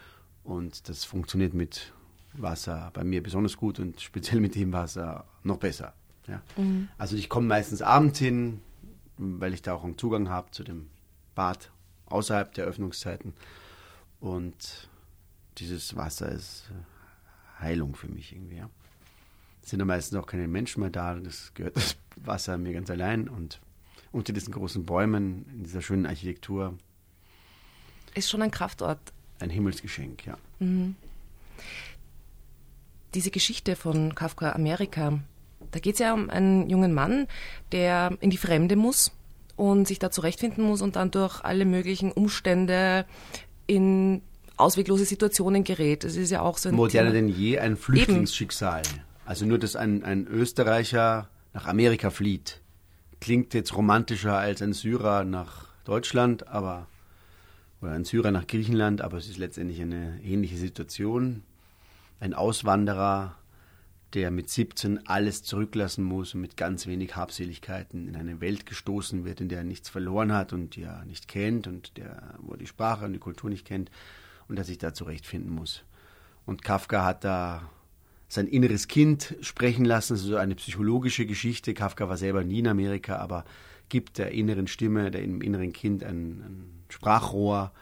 Und 0.43 0.89
das 0.89 1.05
funktioniert 1.05 1.55
mit 1.55 1.93
Wasser 2.35 2.91
bei 2.93 3.05
mir 3.05 3.23
besonders 3.23 3.57
gut 3.57 3.79
und 3.79 4.01
speziell 4.01 4.41
mit 4.41 4.55
dem 4.55 4.73
Wasser 4.73 5.25
noch 5.43 5.59
besser. 5.59 5.95
Ja. 6.27 6.43
Mhm. 6.57 6.89
Also 6.99 7.17
ich 7.17 7.29
komme 7.29 7.47
meistens 7.47 7.83
abends 7.83 8.19
hin, 8.19 8.61
weil 9.17 9.55
ich 9.55 9.63
da 9.63 9.75
auch 9.75 9.85
einen 9.85 9.99
Zugang 9.99 10.29
habe 10.29 10.51
zu 10.51 10.65
dem 10.65 10.89
Bad 11.35 11.71
außerhalb 12.07 12.53
der 12.55 12.67
Öffnungszeiten. 12.67 13.35
Und 14.21 14.89
dieses 15.59 15.97
Wasser 15.97 16.31
ist 16.31 16.71
äh, 16.71 17.63
Heilung 17.63 17.95
für 17.95 18.09
mich 18.09 18.33
irgendwie. 18.33 18.57
Ja. 18.57 18.71
Es 19.63 19.71
sind 19.71 19.81
ja 19.81 19.85
meistens 19.85 20.19
auch 20.19 20.27
keine 20.27 20.49
Menschen 20.49 20.81
mehr 20.81 20.91
da, 20.91 21.15
das 21.15 21.53
gehört 21.55 21.77
das 21.77 21.97
Wasser 22.17 22.59
mir 22.59 22.73
ganz 22.73 22.91
allein 22.91 23.29
und 23.29 23.61
unter 24.13 24.33
diesen 24.33 24.53
großen 24.53 24.85
Bäumen, 24.85 25.47
in 25.53 25.63
dieser 25.65 25.83
schönen 25.83 26.07
Architektur. 26.07 26.77
Ist 28.15 28.29
schon 28.29 28.43
ein 28.43 28.51
Kraftort. 28.51 28.99
Ein 29.39 29.51
Himmelsgeschenk, 29.51 30.27
ja. 30.27 30.37
Mhm. 30.59 30.97
Diese 33.15 33.31
Geschichte 33.31 33.77
von 33.77 34.15
Kafka 34.15 34.53
Amerika, 34.53 35.19
da 35.71 35.79
geht 35.79 35.95
es 35.95 36.01
ja 36.01 36.15
um 36.15 36.31
einen 36.31 36.69
jungen 36.69 36.95
Mann, 36.95 37.27
der 37.73 38.17
in 38.21 38.31
die 38.31 38.37
Fremde 38.37 38.77
muss 38.77 39.13
und 39.57 39.87
sich 39.89 39.99
da 39.99 40.11
zurechtfinden 40.11 40.65
muss 40.65 40.81
und 40.81 40.97
dann 40.97 41.11
durch 41.11 41.43
alle 41.43 41.65
möglichen 41.65 42.13
Umstände 42.13 43.05
in 43.67 44.23
ausweglose 44.57 45.05
Situationen 45.05 45.65
gerät. 45.65 46.05
Das 46.05 46.17
ist 46.17 46.31
ja 46.31 46.43
auch 46.43 46.59
so 46.59 46.69
ein 46.69 46.75
Moderner 46.75 47.13
denn 47.13 47.29
je 47.29 47.59
ein 47.59 47.77
Flüchtlingsschicksal. 47.77 48.83
Eben. 48.87 49.01
Also 49.25 49.47
nur, 49.47 49.59
dass 49.59 49.77
ein, 49.77 50.05
ein 50.05 50.27
Österreicher 50.27 51.29
nach 51.53 51.67
Amerika 51.67 52.11
flieht. 52.11 52.61
Klingt 53.21 53.55
jetzt 53.55 53.77
romantischer 53.77 54.37
als 54.37 54.63
ein 54.63 54.73
Syrer 54.73 55.25
nach 55.25 55.67
Deutschland, 55.85 56.49
aber 56.49 56.87
oder 57.81 57.93
ein 57.93 58.05
Syrer 58.05 58.31
nach 58.31 58.47
Griechenland, 58.47 59.01
aber 59.01 59.17
es 59.17 59.29
ist 59.29 59.39
letztendlich 59.39 59.81
eine 59.81 60.21
ähnliche 60.23 60.57
Situation. 60.57 61.43
Ein 62.21 62.35
Auswanderer 62.35 63.37
der 64.15 64.31
mit 64.31 64.51
17 64.51 65.07
alles 65.07 65.43
zurücklassen 65.43 66.05
muss 66.05 66.35
und 66.35 66.41
mit 66.41 66.57
ganz 66.57 66.87
wenig 66.87 67.15
Habseligkeiten 67.15 68.09
in 68.09 68.17
eine 68.17 68.41
Welt 68.41 68.67
gestoßen 68.67 69.25
wird, 69.25 69.41
in 69.41 69.49
der 69.49 69.59
er 69.59 69.65
nichts 69.65 69.89
verloren 69.89 70.33
hat 70.33 70.53
und 70.53 70.77
die 70.77 70.83
er 70.83 71.05
nicht 71.05 71.29
kennt 71.29 71.67
und 71.67 71.97
der, 71.97 72.35
wo 72.41 72.53
er 72.53 72.59
die 72.59 72.67
Sprache 72.67 73.05
und 73.05 73.13
die 73.13 73.21
Kultur 73.21 73.51
nicht 73.51 73.65
kennt 73.65 73.91
und 74.49 74.57
der 74.57 74.65
sich 74.65 74.79
da 74.79 74.95
zurechtfinden 74.95 75.55
muss. 75.55 75.85
Und 76.45 76.65
Kafka 76.65 77.05
hat 77.05 77.25
da 77.25 77.71
sein 78.29 78.47
inneres 78.49 78.89
Kind 78.89 79.37
sprechen 79.43 79.85
lassen, 79.85 80.17
so 80.17 80.25
also 80.25 80.37
eine 80.37 80.55
psychologische 80.57 81.27
Geschichte. 81.27 81.75
Kafka 81.75 82.09
war 82.09 82.17
selber 82.17 82.43
nie 82.43 82.61
in 82.61 82.69
Amerika, 82.69 83.17
aber 83.17 83.45
gibt 83.89 84.19
der 84.19 84.33
inneren 84.33 84.67
Stimme, 84.67 85.11
dem 85.11 85.41
inneren 85.41 85.73
Kind 85.73 86.03
ein, 86.03 86.43
ein 86.43 86.85
Sprachrohr 86.89 87.73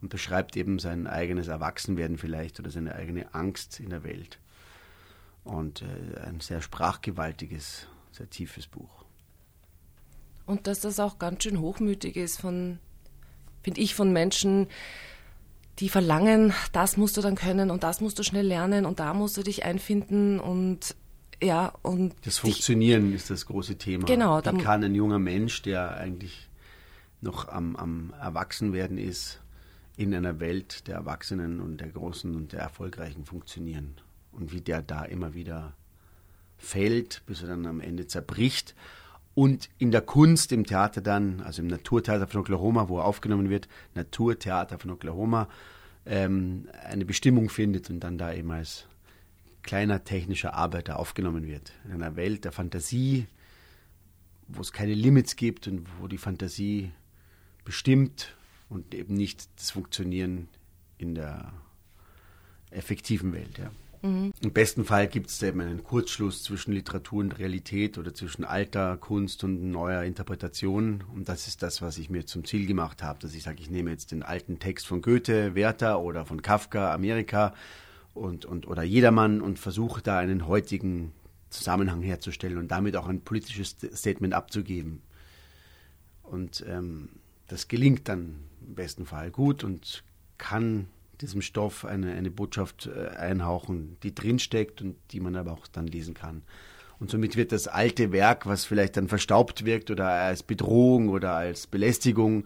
und 0.00 0.08
beschreibt 0.08 0.56
eben 0.56 0.78
sein 0.78 1.06
eigenes 1.06 1.48
Erwachsenwerden 1.48 2.18
vielleicht 2.18 2.60
oder 2.60 2.70
seine 2.70 2.94
eigene 2.94 3.34
Angst 3.34 3.80
in 3.80 3.90
der 3.90 4.04
Welt 4.04 4.38
und 5.44 5.82
äh, 5.82 6.20
ein 6.20 6.40
sehr 6.40 6.60
sprachgewaltiges, 6.60 7.86
sehr 8.12 8.30
tiefes 8.30 8.66
Buch. 8.66 9.04
Und 10.46 10.66
dass 10.66 10.80
das 10.80 11.00
auch 11.00 11.18
ganz 11.18 11.42
schön 11.42 11.60
hochmütig 11.60 12.16
ist 12.16 12.40
von, 12.40 12.78
finde 13.62 13.80
ich, 13.80 13.94
von 13.94 14.12
Menschen, 14.12 14.68
die 15.78 15.88
verlangen, 15.88 16.52
das 16.72 16.96
musst 16.96 17.16
du 17.16 17.20
dann 17.20 17.36
können 17.36 17.70
und 17.70 17.82
das 17.82 18.00
musst 18.00 18.18
du 18.18 18.22
schnell 18.22 18.46
lernen 18.46 18.86
und 18.86 18.98
da 18.98 19.14
musst 19.14 19.36
du 19.36 19.42
dich 19.42 19.64
einfinden 19.64 20.40
und 20.40 20.96
ja 21.40 21.72
und 21.82 22.14
das 22.24 22.38
Funktionieren 22.38 23.12
ist 23.12 23.30
das 23.30 23.46
große 23.46 23.76
Thema. 23.76 24.04
Genau. 24.06 24.42
Wie 24.42 24.58
kann 24.58 24.82
ein 24.82 24.94
junger 24.94 25.20
Mensch, 25.20 25.62
der 25.62 25.96
eigentlich 25.96 26.48
noch 27.20 27.48
am, 27.48 27.76
am 27.76 28.12
Erwachsenwerden 28.20 28.98
ist, 28.98 29.40
in 29.98 30.14
einer 30.14 30.40
Welt 30.40 30.86
der 30.86 30.94
Erwachsenen 30.94 31.60
und 31.60 31.82
der 31.82 31.88
Großen 31.88 32.34
und 32.34 32.52
der 32.52 32.60
Erfolgreichen 32.60 33.26
funktionieren? 33.26 34.00
und 34.38 34.52
wie 34.52 34.60
der 34.60 34.82
da 34.82 35.04
immer 35.04 35.34
wieder 35.34 35.74
fällt, 36.56 37.22
bis 37.26 37.42
er 37.42 37.48
dann 37.48 37.66
am 37.66 37.80
Ende 37.80 38.06
zerbricht. 38.06 38.74
Und 39.34 39.68
in 39.78 39.90
der 39.90 40.00
Kunst, 40.00 40.50
im 40.52 40.64
Theater 40.64 41.00
dann, 41.00 41.40
also 41.40 41.62
im 41.62 41.68
Naturtheater 41.68 42.26
von 42.26 42.40
Oklahoma, 42.40 42.88
wo 42.88 42.98
er 42.98 43.04
aufgenommen 43.04 43.50
wird, 43.50 43.68
Naturtheater 43.94 44.78
von 44.78 44.90
Oklahoma, 44.90 45.48
ähm, 46.06 46.68
eine 46.84 47.04
Bestimmung 47.04 47.48
findet 47.48 47.90
und 47.90 48.00
dann 48.00 48.18
da 48.18 48.32
eben 48.32 48.50
als 48.50 48.86
kleiner 49.62 50.02
technischer 50.02 50.54
Arbeiter 50.54 50.98
aufgenommen 50.98 51.46
wird. 51.46 51.72
In 51.84 51.92
einer 51.92 52.16
Welt 52.16 52.44
der 52.44 52.52
Fantasie, 52.52 53.26
wo 54.48 54.60
es 54.62 54.72
keine 54.72 54.94
Limits 54.94 55.36
gibt 55.36 55.68
und 55.68 55.86
wo 56.00 56.08
die 56.08 56.18
Fantasie 56.18 56.90
bestimmt 57.64 58.34
und 58.68 58.94
eben 58.94 59.14
nicht 59.14 59.48
das 59.56 59.70
Funktionieren 59.70 60.48
in 60.98 61.14
der 61.14 61.52
effektiven 62.70 63.32
Welt. 63.32 63.58
Ja. 63.58 63.70
Mhm. 64.02 64.32
Im 64.40 64.52
besten 64.52 64.84
Fall 64.84 65.08
gibt 65.08 65.30
es 65.30 65.42
eben 65.42 65.60
einen 65.60 65.82
Kurzschluss 65.82 66.42
zwischen 66.42 66.72
Literatur 66.72 67.20
und 67.20 67.38
Realität 67.38 67.98
oder 67.98 68.14
zwischen 68.14 68.44
alter 68.44 68.96
Kunst 68.96 69.42
und 69.44 69.70
neuer 69.70 70.02
Interpretation. 70.04 71.02
Und 71.14 71.28
das 71.28 71.48
ist 71.48 71.62
das, 71.62 71.82
was 71.82 71.98
ich 71.98 72.10
mir 72.10 72.26
zum 72.26 72.44
Ziel 72.44 72.66
gemacht 72.66 73.02
habe, 73.02 73.18
dass 73.20 73.34
ich 73.34 73.42
sage, 73.42 73.60
ich 73.60 73.70
nehme 73.70 73.90
jetzt 73.90 74.12
den 74.12 74.22
alten 74.22 74.58
Text 74.58 74.86
von 74.86 75.02
Goethe, 75.02 75.54
Werther 75.54 76.00
oder 76.00 76.26
von 76.26 76.42
Kafka, 76.42 76.92
Amerika 76.92 77.54
und, 78.14 78.44
und, 78.44 78.68
oder 78.68 78.82
Jedermann 78.82 79.40
und 79.40 79.58
versuche 79.58 80.02
da 80.02 80.18
einen 80.18 80.46
heutigen 80.46 81.12
Zusammenhang 81.50 82.02
herzustellen 82.02 82.58
und 82.58 82.68
damit 82.68 82.96
auch 82.96 83.08
ein 83.08 83.22
politisches 83.22 83.76
Statement 83.94 84.34
abzugeben. 84.34 85.02
Und 86.22 86.64
ähm, 86.68 87.08
das 87.48 87.68
gelingt 87.68 88.08
dann 88.08 88.47
im 88.66 88.74
besten 88.74 89.06
Fall 89.06 89.30
gut 89.30 89.64
und 89.64 90.04
kann 90.38 90.88
diesem 91.20 91.42
Stoff 91.42 91.84
eine, 91.84 92.12
eine 92.12 92.30
Botschaft 92.30 92.86
äh, 92.86 93.08
einhauchen, 93.08 93.96
die 94.02 94.14
drinsteckt 94.14 94.82
und 94.82 94.96
die 95.10 95.20
man 95.20 95.36
aber 95.36 95.52
auch 95.52 95.66
dann 95.66 95.86
lesen 95.86 96.14
kann. 96.14 96.42
Und 97.00 97.10
somit 97.10 97.36
wird 97.36 97.52
das 97.52 97.68
alte 97.68 98.12
Werk, 98.12 98.46
was 98.46 98.64
vielleicht 98.64 98.96
dann 98.96 99.08
verstaubt 99.08 99.64
wirkt 99.64 99.90
oder 99.90 100.08
als 100.08 100.42
Bedrohung 100.42 101.08
oder 101.08 101.34
als 101.34 101.66
Belästigung, 101.66 102.44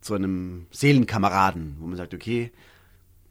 zu 0.00 0.14
einem 0.14 0.66
Seelenkameraden, 0.70 1.76
wo 1.80 1.86
man 1.86 1.96
sagt, 1.96 2.14
okay, 2.14 2.52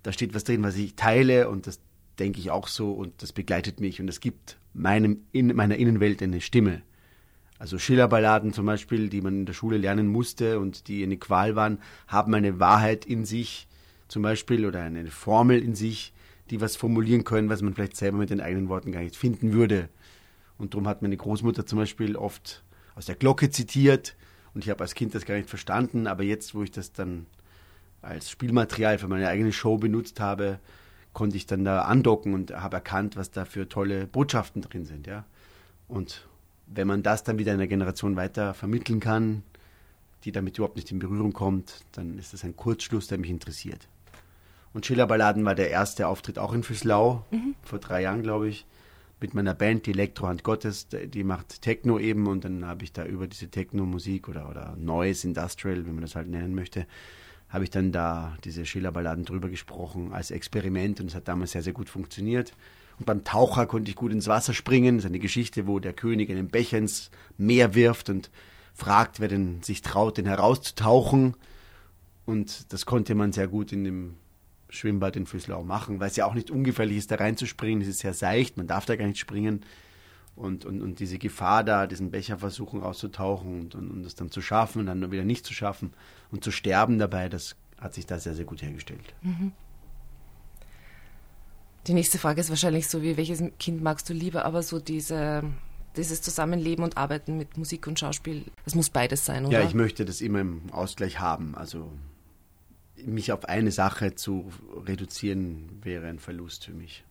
da 0.03 0.11
steht 0.11 0.33
was 0.33 0.43
drin, 0.43 0.63
was 0.63 0.75
ich 0.75 0.95
teile 0.95 1.49
und 1.49 1.67
das 1.67 1.79
denke 2.19 2.39
ich 2.39 2.51
auch 2.51 2.67
so 2.67 2.91
und 2.91 3.21
das 3.21 3.31
begleitet 3.31 3.79
mich 3.79 4.01
und 4.01 4.07
es 4.09 4.19
gibt 4.19 4.57
meinem, 4.73 5.21
in 5.31 5.55
meiner 5.55 5.77
Innenwelt 5.77 6.21
eine 6.21 6.41
Stimme. 6.41 6.81
Also 7.57 7.77
Schillerballaden 7.77 8.53
zum 8.53 8.65
Beispiel, 8.65 9.09
die 9.09 9.21
man 9.21 9.39
in 9.39 9.45
der 9.45 9.53
Schule 9.53 9.77
lernen 9.77 10.07
musste 10.07 10.59
und 10.59 10.87
die 10.87 11.03
eine 11.03 11.17
Qual 11.17 11.55
waren, 11.55 11.79
haben 12.07 12.33
eine 12.33 12.59
Wahrheit 12.59 13.05
in 13.05 13.25
sich 13.25 13.67
zum 14.07 14.23
Beispiel 14.23 14.65
oder 14.65 14.81
eine 14.81 15.09
Formel 15.09 15.61
in 15.61 15.73
sich, 15.73 16.13
die 16.49 16.61
was 16.61 16.75
formulieren 16.75 17.23
können, 17.23 17.49
was 17.49 17.61
man 17.61 17.73
vielleicht 17.73 17.95
selber 17.95 18.17
mit 18.17 18.29
den 18.29 18.41
eigenen 18.41 18.69
Worten 18.69 18.91
gar 18.91 19.01
nicht 19.01 19.15
finden 19.15 19.53
würde. 19.53 19.89
Und 20.57 20.73
darum 20.73 20.87
hat 20.87 21.01
meine 21.01 21.17
Großmutter 21.17 21.65
zum 21.65 21.79
Beispiel 21.79 22.15
oft 22.15 22.63
aus 22.95 23.05
der 23.05 23.15
Glocke 23.15 23.49
zitiert 23.49 24.15
und 24.53 24.63
ich 24.63 24.69
habe 24.69 24.81
als 24.81 24.95
Kind 24.95 25.15
das 25.15 25.25
gar 25.25 25.35
nicht 25.35 25.49
verstanden, 25.49 26.07
aber 26.07 26.23
jetzt, 26.23 26.55
wo 26.55 26.63
ich 26.63 26.71
das 26.71 26.93
dann 26.93 27.25
als 28.01 28.29
Spielmaterial 28.29 28.97
für 28.99 29.07
meine 29.07 29.27
eigene 29.27 29.51
Show 29.51 29.77
benutzt 29.77 30.19
habe, 30.19 30.59
konnte 31.13 31.37
ich 31.37 31.45
dann 31.45 31.65
da 31.65 31.83
andocken 31.83 32.33
und 32.33 32.51
habe 32.51 32.77
erkannt, 32.77 33.17
was 33.17 33.31
da 33.31 33.45
für 33.45 33.67
tolle 33.67 34.05
Botschaften 34.07 34.61
drin 34.61 34.85
sind, 34.85 35.07
ja. 35.07 35.25
Und 35.87 36.27
wenn 36.67 36.87
man 36.87 37.03
das 37.03 37.23
dann 37.23 37.37
wieder 37.37 37.53
einer 37.53 37.67
Generation 37.67 38.15
weiter 38.15 38.53
vermitteln 38.53 38.99
kann, 38.99 39.43
die 40.23 40.31
damit 40.31 40.57
überhaupt 40.57 40.75
nicht 40.75 40.91
in 40.91 40.99
Berührung 40.99 41.33
kommt, 41.33 41.81
dann 41.91 42.17
ist 42.17 42.33
das 42.33 42.43
ein 42.43 42.55
Kurzschluss, 42.55 43.07
der 43.07 43.17
mich 43.17 43.29
interessiert. 43.29 43.87
Und 44.73 44.85
Schillerballaden 44.85 45.45
war 45.45 45.55
der 45.55 45.69
erste 45.69 46.07
Auftritt 46.07 46.39
auch 46.39 46.53
in 46.53 46.63
Füßlau, 46.63 47.23
mhm. 47.31 47.55
vor 47.63 47.79
drei 47.79 48.01
Jahren, 48.01 48.23
glaube 48.23 48.49
ich, 48.49 48.65
mit 49.21 49.33
meiner 49.33 49.53
Band, 49.53 49.85
die 49.85 49.91
Elektrohand 49.91 50.43
Gottes, 50.43 50.87
die 50.89 51.23
macht 51.23 51.61
Techno 51.61 51.99
eben 51.99 52.27
und 52.27 52.43
dann 52.43 52.65
habe 52.65 52.83
ich 52.83 52.91
da 52.91 53.05
über 53.05 53.27
diese 53.27 53.47
Techno-Musik 53.47 54.27
oder, 54.27 54.49
oder 54.49 54.75
Noise 54.77 55.27
Industrial, 55.27 55.85
wie 55.85 55.91
man 55.91 56.01
das 56.01 56.15
halt 56.15 56.27
nennen 56.27 56.53
möchte, 56.53 56.85
habe 57.47 57.63
ich 57.63 57.69
dann 57.69 57.91
da 57.91 58.37
diese 58.43 58.65
Schillerballaden 58.65 59.23
drüber 59.23 59.49
gesprochen 59.49 60.11
als 60.11 60.31
Experiment 60.31 60.99
und 60.99 61.07
es 61.07 61.15
hat 61.15 61.27
damals 61.27 61.51
sehr, 61.51 61.61
sehr 61.61 61.73
gut 61.73 61.89
funktioniert. 61.89 62.51
Und 62.99 63.05
beim 63.05 63.23
Taucher 63.23 63.65
konnte 63.65 63.89
ich 63.89 63.95
gut 63.95 64.11
ins 64.11 64.27
Wasser 64.27 64.53
springen. 64.53 64.97
Das 64.97 65.05
ist 65.05 65.09
eine 65.09 65.19
Geschichte, 65.19 65.67
wo 65.67 65.79
der 65.79 65.93
König 65.93 66.29
einen 66.29 66.47
Becher 66.47 66.77
ins 66.77 67.11
Meer 67.37 67.75
wirft 67.75 68.09
und 68.09 68.29
fragt, 68.73 69.19
wer 69.19 69.27
denn 69.27 69.61
sich 69.63 69.81
traut, 69.81 70.17
den 70.17 70.25
herauszutauchen. 70.25 71.35
Und 72.25 72.71
das 72.73 72.85
konnte 72.85 73.15
man 73.15 73.31
sehr 73.31 73.47
gut 73.47 73.71
in 73.71 73.83
dem 73.83 74.15
Schwimmbad 74.69 75.15
in 75.15 75.25
Füßlau 75.25 75.63
machen, 75.63 75.99
weil 75.99 76.09
es 76.09 76.15
ja 76.15 76.25
auch 76.25 76.33
nicht 76.33 76.51
ungefährlich 76.51 76.97
ist, 76.97 77.11
da 77.11 77.15
reinzuspringen. 77.15 77.81
Es 77.81 77.87
ist 77.87 77.99
sehr 77.99 78.13
seicht, 78.13 78.57
man 78.57 78.67
darf 78.67 78.85
da 78.85 78.95
gar 78.95 79.07
nicht 79.07 79.19
springen. 79.19 79.61
Und, 80.35 80.65
und, 80.65 80.81
und 80.81 80.99
diese 80.99 81.17
Gefahr 81.17 81.63
da, 81.63 81.87
diesen 81.87 82.11
Becher 82.11 82.37
versuchen 82.37 82.81
rauszutauchen 82.81 83.61
und, 83.61 83.75
und, 83.75 83.89
und 83.89 84.03
das 84.03 84.15
dann 84.15 84.31
zu 84.31 84.41
schaffen 84.41 84.79
und 84.79 84.87
dann 84.87 85.11
wieder 85.11 85.23
nicht 85.23 85.45
zu 85.45 85.53
schaffen 85.53 85.93
und 86.29 86.43
zu 86.43 86.51
sterben 86.51 86.99
dabei, 86.99 87.29
das 87.29 87.55
hat 87.79 87.93
sich 87.93 88.05
da 88.05 88.19
sehr, 88.19 88.35
sehr 88.35 88.43
gut 88.43 88.61
hergestellt. 88.61 89.13
Mhm. 89.21 89.53
Die 91.87 91.93
nächste 91.93 92.17
Frage 92.17 92.41
ist 92.41 92.49
wahrscheinlich 92.49 92.87
so 92.87 93.01
wie, 93.03 93.17
welches 93.17 93.43
Kind 93.59 93.83
magst 93.83 94.09
du 94.09 94.13
lieber, 94.13 94.45
aber 94.45 94.63
so 94.63 94.79
diese, 94.79 95.43
dieses 95.95 96.21
Zusammenleben 96.21 96.83
und 96.83 96.97
Arbeiten 96.97 97.37
mit 97.37 97.57
Musik 97.57 97.85
und 97.87 97.99
Schauspiel, 97.99 98.45
das 98.63 98.73
muss 98.73 98.89
beides 98.89 99.25
sein, 99.25 99.45
oder? 99.45 99.59
Ja, 99.59 99.67
ich 99.67 99.75
möchte 99.75 100.03
das 100.03 100.21
immer 100.21 100.41
im 100.41 100.71
Ausgleich 100.71 101.19
haben. 101.19 101.55
Also 101.55 101.91
mich 103.05 103.31
auf 103.31 103.45
eine 103.45 103.71
Sache 103.71 104.15
zu 104.15 104.51
reduzieren, 104.85 105.69
wäre 105.83 106.07
ein 106.07 106.19
Verlust 106.19 106.65
für 106.65 106.73
mich. 106.73 107.03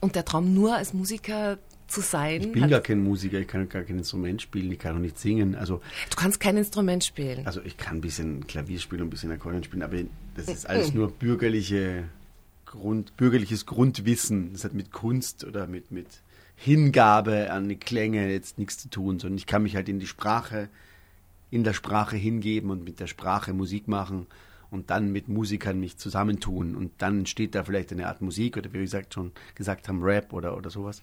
Und 0.00 0.14
der 0.14 0.24
Traum 0.24 0.54
nur 0.54 0.74
als 0.76 0.92
Musiker 0.92 1.58
zu 1.86 2.00
sein? 2.00 2.40
Ich 2.40 2.52
bin 2.52 2.68
gar 2.68 2.80
kein 2.80 3.02
Musiker, 3.02 3.38
ich 3.38 3.48
kann 3.48 3.68
gar 3.68 3.82
kein 3.82 3.98
Instrument 3.98 4.40
spielen, 4.40 4.70
ich 4.70 4.78
kann 4.78 4.96
auch 4.96 5.00
nicht 5.00 5.18
singen. 5.18 5.54
Also, 5.54 5.80
du 6.10 6.16
kannst 6.16 6.40
kein 6.40 6.56
Instrument 6.56 7.04
spielen? 7.04 7.46
Also 7.46 7.60
ich 7.62 7.76
kann 7.76 7.96
ein 7.96 8.00
bisschen 8.00 8.46
Klavier 8.46 8.78
spielen 8.78 9.02
und 9.02 9.08
ein 9.08 9.10
bisschen 9.10 9.32
Akkordeon 9.32 9.64
spielen, 9.64 9.82
aber 9.82 9.96
das 10.36 10.48
ist 10.48 10.68
alles 10.68 10.94
nur 10.94 11.10
bürgerliche 11.10 12.04
Grund, 12.70 13.16
bürgerliches 13.16 13.66
Grundwissen. 13.66 14.52
Das 14.52 14.62
hat 14.62 14.74
mit 14.74 14.92
Kunst 14.92 15.42
oder 15.42 15.66
mit, 15.66 15.90
mit 15.90 16.06
Hingabe 16.54 17.50
an 17.50 17.68
die 17.68 17.76
Klänge 17.76 18.30
jetzt 18.30 18.58
nichts 18.58 18.78
zu 18.78 18.88
tun, 18.88 19.18
sondern 19.18 19.38
ich 19.38 19.46
kann 19.46 19.64
mich 19.64 19.74
halt 19.74 19.88
in 19.88 19.98
die 19.98 20.06
Sprache, 20.06 20.68
in 21.50 21.64
der 21.64 21.72
Sprache 21.72 22.16
hingeben 22.16 22.70
und 22.70 22.84
mit 22.84 23.00
der 23.00 23.08
Sprache 23.08 23.52
Musik 23.52 23.88
machen 23.88 24.28
und 24.70 24.90
dann 24.90 25.10
mit 25.10 25.26
Musikern 25.26 25.80
mich 25.80 25.96
zusammentun. 25.96 26.76
Und 26.76 26.92
dann 26.98 27.18
entsteht 27.18 27.56
da 27.56 27.64
vielleicht 27.64 27.90
eine 27.90 28.06
Art 28.06 28.20
Musik 28.20 28.56
oder 28.56 28.70
wie 28.70 28.74
wir 28.74 28.82
gesagt 28.82 29.14
schon 29.14 29.32
gesagt 29.56 29.88
haben 29.88 30.00
Rap 30.04 30.32
oder 30.32 30.56
oder 30.56 30.70
sowas, 30.70 31.02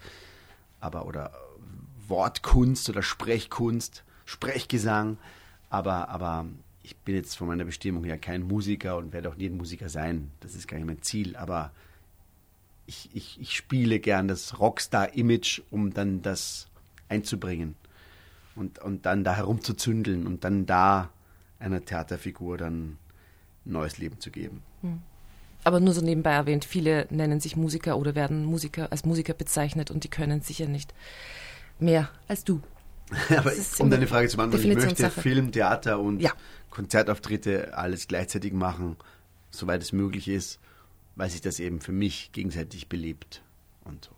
aber 0.80 1.06
oder 1.06 1.34
Wortkunst 2.08 2.90
oder 2.90 3.04
Sprechkunst, 3.04 4.06
Sprechgesang, 4.24 5.18
aber 5.70 6.08
aber 6.08 6.46
ich 6.88 6.96
bin 6.96 7.16
jetzt 7.16 7.36
von 7.36 7.48
meiner 7.48 7.66
Bestimmung 7.66 8.06
her 8.06 8.18
kein 8.18 8.44
Musiker 8.44 8.96
und 8.96 9.12
werde 9.12 9.28
auch 9.28 9.36
nie 9.36 9.48
ein 9.48 9.58
Musiker 9.58 9.90
sein. 9.90 10.32
Das 10.40 10.56
ist 10.56 10.70
gar 10.70 10.78
nicht 10.78 10.88
mein 10.88 11.02
Ziel, 11.02 11.36
aber 11.36 11.74
ich, 12.86 13.10
ich, 13.14 13.38
ich 13.42 13.58
spiele 13.58 14.00
gern 14.00 14.30
das 14.30 14.58
Rockstar-Image, 14.58 15.64
um 15.70 15.94
dann 15.94 16.22
das 16.22 16.70
einzubringen 17.10 17.76
und, 18.56 18.80
und 18.80 19.06
dann 19.06 19.26
da 19.26 19.36
herumzuzündeln 19.36 20.26
und 20.26 20.46
dann 20.46 20.66
da 20.66 21.10
einer 21.60 21.84
Theaterfigur 21.84 22.58
dann 22.58 22.98
neues 23.66 23.98
Leben 23.98 24.22
zu 24.22 24.32
geben. 24.32 24.64
Hm. 24.80 25.02
Aber 25.66 25.82
nur 25.82 25.94
so 25.94 26.00
nebenbei 26.00 26.32
erwähnt, 26.32 26.64
viele 26.64 27.06
nennen 27.10 27.42
sich 27.42 27.58
Musiker 27.58 27.98
oder 27.98 28.16
werden 28.16 28.46
Musiker 28.46 28.94
als 28.94 29.04
Musiker 29.04 29.34
bezeichnet 29.34 29.92
und 29.92 30.06
die 30.06 30.10
können 30.10 30.40
sicher 30.40 30.68
nicht 30.68 30.94
mehr 31.80 32.10
als 32.30 32.46
du. 32.46 32.62
Aber 33.38 33.52
um 33.80 33.90
deine 33.90 34.08
Frage 34.08 34.28
zu 34.28 34.38
beantworten, 34.38 34.70
ich 34.72 34.78
möchte 34.78 35.10
Film, 35.10 35.52
Theater 35.52 36.00
und 36.00 36.20
ja. 36.20 36.32
Konzertauftritte 36.70 37.78
alles 37.78 38.08
gleichzeitig 38.08 38.54
machen, 38.54 38.98
soweit 39.50 39.82
es 39.82 39.94
möglich 39.94 40.28
ist, 40.28 40.60
weil 41.16 41.30
sich 41.30 41.42
das 41.42 41.60
eben 41.60 41.80
für 41.80 41.94
mich 41.94 42.32
gegenseitig 42.34 42.88
belebt 42.88 43.42
und 43.86 44.06
so. 44.06 44.12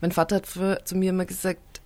Mein 0.00 0.12
Vater 0.12 0.36
hat 0.36 0.46
für, 0.46 0.84
zu 0.84 0.96
mir 0.96 1.10
immer 1.10 1.26
gesagt, 1.26 1.80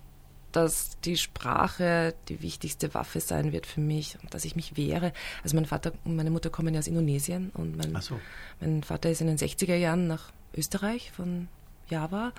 dass 0.51 0.99
die 1.05 1.17
Sprache 1.17 2.13
die 2.27 2.41
wichtigste 2.41 2.93
Waffe 2.93 3.19
sein 3.19 3.53
wird 3.53 3.65
für 3.65 3.79
mich 3.79 4.17
und 4.21 4.33
dass 4.33 4.45
ich 4.45 4.55
mich 4.55 4.75
wehre. 4.75 5.13
Also 5.43 5.55
mein 5.55 5.65
Vater 5.65 5.93
und 6.03 6.15
meine 6.15 6.31
Mutter 6.31 6.49
kommen 6.49 6.73
ja 6.73 6.79
aus 6.79 6.87
Indonesien 6.87 7.51
und 7.53 7.77
mein, 7.77 8.01
so. 8.01 8.19
mein 8.59 8.83
Vater 8.83 9.09
ist 9.09 9.21
in 9.21 9.27
den 9.27 9.37
60er 9.37 9.75
Jahren 9.75 10.07
nach 10.07 10.31
Österreich 10.55 11.11
von 11.11 11.47
Java 11.89 12.33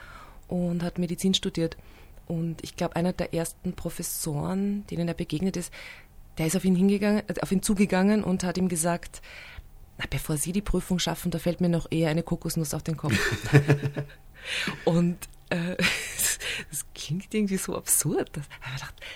und 0.48 0.82
hat 0.82 0.98
Medizin 0.98 1.35
studiert. 1.35 1.76
Und 2.26 2.62
ich 2.62 2.76
glaube, 2.76 2.96
einer 2.96 3.12
der 3.12 3.35
ersten 3.35 3.74
Professoren, 3.74 4.87
denen 4.87 5.08
er 5.08 5.14
begegnet 5.14 5.56
ist, 5.56 5.72
der 6.38 6.46
ist 6.46 6.56
auf 6.56 6.64
ihn 6.64 6.76
hingegangen, 6.76 7.22
äh, 7.28 7.40
auf 7.40 7.52
ihn 7.52 7.62
zugegangen 7.62 8.24
und 8.24 8.44
hat 8.44 8.58
ihm 8.58 8.68
gesagt, 8.68 9.22
na, 9.98 10.04
bevor 10.08 10.37
Sie 10.37 10.52
die 10.52 10.62
Prüfung 10.62 10.98
schaffen, 10.98 11.30
da 11.30 11.38
fällt 11.38 11.61
mir 11.61 11.68
noch 11.68 11.87
eher 11.90 12.11
eine 12.11 12.22
Kokosnuss 12.22 12.74
auf 12.74 12.82
den 12.82 12.96
Kopf. 12.96 13.18
und 14.85 15.18
äh, 15.52 15.76
das 16.70 16.84
klingt 16.94 17.34
irgendwie 17.34 17.56
so 17.56 17.76
absurd. 17.76 18.30
Das, 18.32 18.44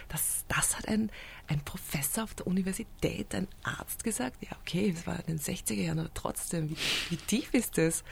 das, 0.09 0.45
das 0.49 0.77
hat 0.77 0.89
ein, 0.89 1.11
ein 1.49 1.61
Professor 1.61 2.25
auf 2.25 2.35
der 2.35 2.47
Universität, 2.47 3.35
ein 3.35 3.49
Arzt 3.63 4.05
gesagt. 4.05 4.43
Ja, 4.43 4.51
okay, 4.61 4.93
das 4.95 5.07
war 5.07 5.19
in 5.21 5.37
den 5.37 5.39
60er 5.39 5.75
Jahren, 5.75 5.99
aber 5.99 6.11
trotzdem, 6.13 6.71
wie, 6.71 6.77
wie 7.11 7.17
tief 7.17 7.55
ist 7.55 7.79
das? 7.79 8.05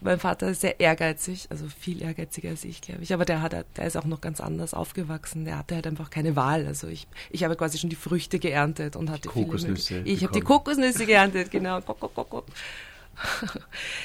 Mein 0.00 0.20
Vater 0.20 0.50
ist 0.50 0.60
sehr 0.60 0.78
ehrgeizig, 0.78 1.48
also 1.50 1.66
viel 1.68 2.02
ehrgeiziger 2.02 2.50
als 2.50 2.64
ich, 2.64 2.80
glaube 2.80 3.02
ich. 3.02 3.12
Aber 3.12 3.24
der, 3.24 3.42
hat, 3.42 3.52
der 3.52 3.86
ist 3.86 3.96
auch 3.96 4.04
noch 4.04 4.20
ganz 4.20 4.40
anders 4.40 4.74
aufgewachsen. 4.74 5.44
Der 5.44 5.58
hatte 5.58 5.74
halt 5.74 5.86
einfach 5.86 6.10
keine 6.10 6.36
Wahl. 6.36 6.66
Also 6.66 6.86
ich, 6.86 7.08
ich 7.30 7.42
habe 7.42 7.56
quasi 7.56 7.78
schon 7.78 7.90
die 7.90 7.96
Früchte 7.96 8.38
geerntet 8.38 8.94
und 8.94 9.10
hatte 9.10 9.28
Kokosnüsse. 9.28 10.02
ich 10.04 10.22
habe 10.22 10.32
die 10.32 10.42
Kokosnüsse 10.42 11.06
geerntet, 11.06 11.50
genau. 11.50 11.80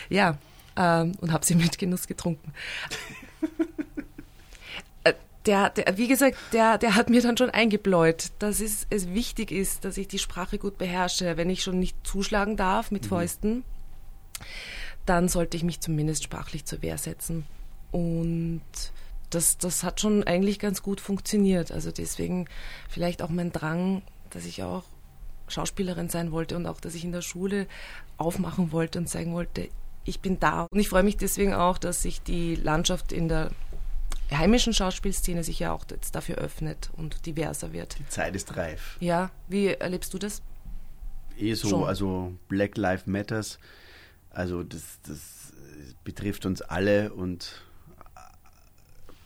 ja, 0.09 0.37
ähm, 0.75 1.11
und 1.21 1.31
habe 1.31 1.45
sie 1.45 1.55
mit 1.55 1.77
Genuss 1.77 2.07
getrunken. 2.07 2.51
Der, 5.45 5.69
der, 5.69 5.97
wie 5.97 6.07
gesagt, 6.07 6.37
der, 6.53 6.77
der 6.77 6.95
hat 6.95 7.09
mir 7.09 7.21
dann 7.21 7.37
schon 7.37 7.49
eingebläut, 7.49 8.31
dass 8.39 8.61
es, 8.61 8.87
es 8.89 9.13
wichtig 9.13 9.51
ist, 9.51 9.83
dass 9.83 9.97
ich 9.97 10.07
die 10.07 10.19
Sprache 10.19 10.57
gut 10.57 10.77
beherrsche. 10.77 11.35
Wenn 11.35 11.49
ich 11.49 11.63
schon 11.63 11.79
nicht 11.79 11.97
zuschlagen 12.05 12.55
darf 12.55 12.91
mit 12.91 13.03
mhm. 13.03 13.09
Fäusten, 13.09 13.63
dann 15.05 15.27
sollte 15.27 15.57
ich 15.57 15.63
mich 15.63 15.81
zumindest 15.81 16.23
sprachlich 16.23 16.65
zur 16.65 16.81
Wehr 16.81 16.97
setzen. 16.97 17.45
Und 17.91 18.61
das, 19.29 19.57
das 19.57 19.83
hat 19.83 19.99
schon 19.99 20.23
eigentlich 20.23 20.59
ganz 20.59 20.81
gut 20.81 21.01
funktioniert. 21.01 21.71
Also 21.71 21.91
deswegen 21.91 22.47
vielleicht 22.89 23.21
auch 23.21 23.29
mein 23.29 23.51
Drang, 23.51 24.01
dass 24.29 24.45
ich 24.45 24.63
auch 24.63 24.83
Schauspielerin 25.47 26.09
sein 26.09 26.31
wollte 26.31 26.55
und 26.55 26.65
auch, 26.65 26.79
dass 26.79 26.95
ich 26.95 27.03
in 27.03 27.11
der 27.11 27.21
Schule 27.21 27.67
aufmachen 28.17 28.71
wollte 28.71 28.99
und 28.99 29.07
zeigen 29.07 29.33
wollte, 29.33 29.69
ich 30.05 30.19
bin 30.19 30.39
da. 30.39 30.67
Und 30.71 30.79
ich 30.79 30.89
freue 30.89 31.03
mich 31.03 31.17
deswegen 31.17 31.53
auch, 31.53 31.77
dass 31.77 32.01
sich 32.01 32.21
die 32.21 32.55
Landschaft 32.55 33.11
in 33.11 33.27
der 33.27 33.51
heimischen 34.31 34.73
Schauspielszene 34.73 35.43
sich 35.43 35.59
ja 35.59 35.71
auch 35.71 35.85
jetzt 35.89 36.15
dafür 36.15 36.35
öffnet 36.35 36.89
und 36.93 37.25
diverser 37.25 37.73
wird. 37.73 37.99
Die 37.99 38.07
Zeit 38.07 38.35
ist 38.35 38.55
reif. 38.55 38.97
Ja, 38.99 39.31
wie 39.47 39.67
erlebst 39.67 40.13
du 40.13 40.17
das? 40.17 40.41
Eh 41.37 41.53
so, 41.53 41.69
Schon. 41.69 41.83
also 41.85 42.33
Black 42.47 42.77
Lives 42.77 43.07
Matters, 43.07 43.59
also 44.29 44.63
das, 44.63 44.99
das 45.07 45.53
betrifft 46.03 46.45
uns 46.45 46.61
alle 46.61 47.13
und 47.13 47.63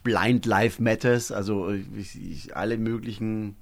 Blind 0.04 0.46
Life 0.46 0.82
Matters, 0.82 1.32
also 1.32 1.74
ich, 1.74 2.56
alle 2.56 2.78
möglichen 2.78 3.58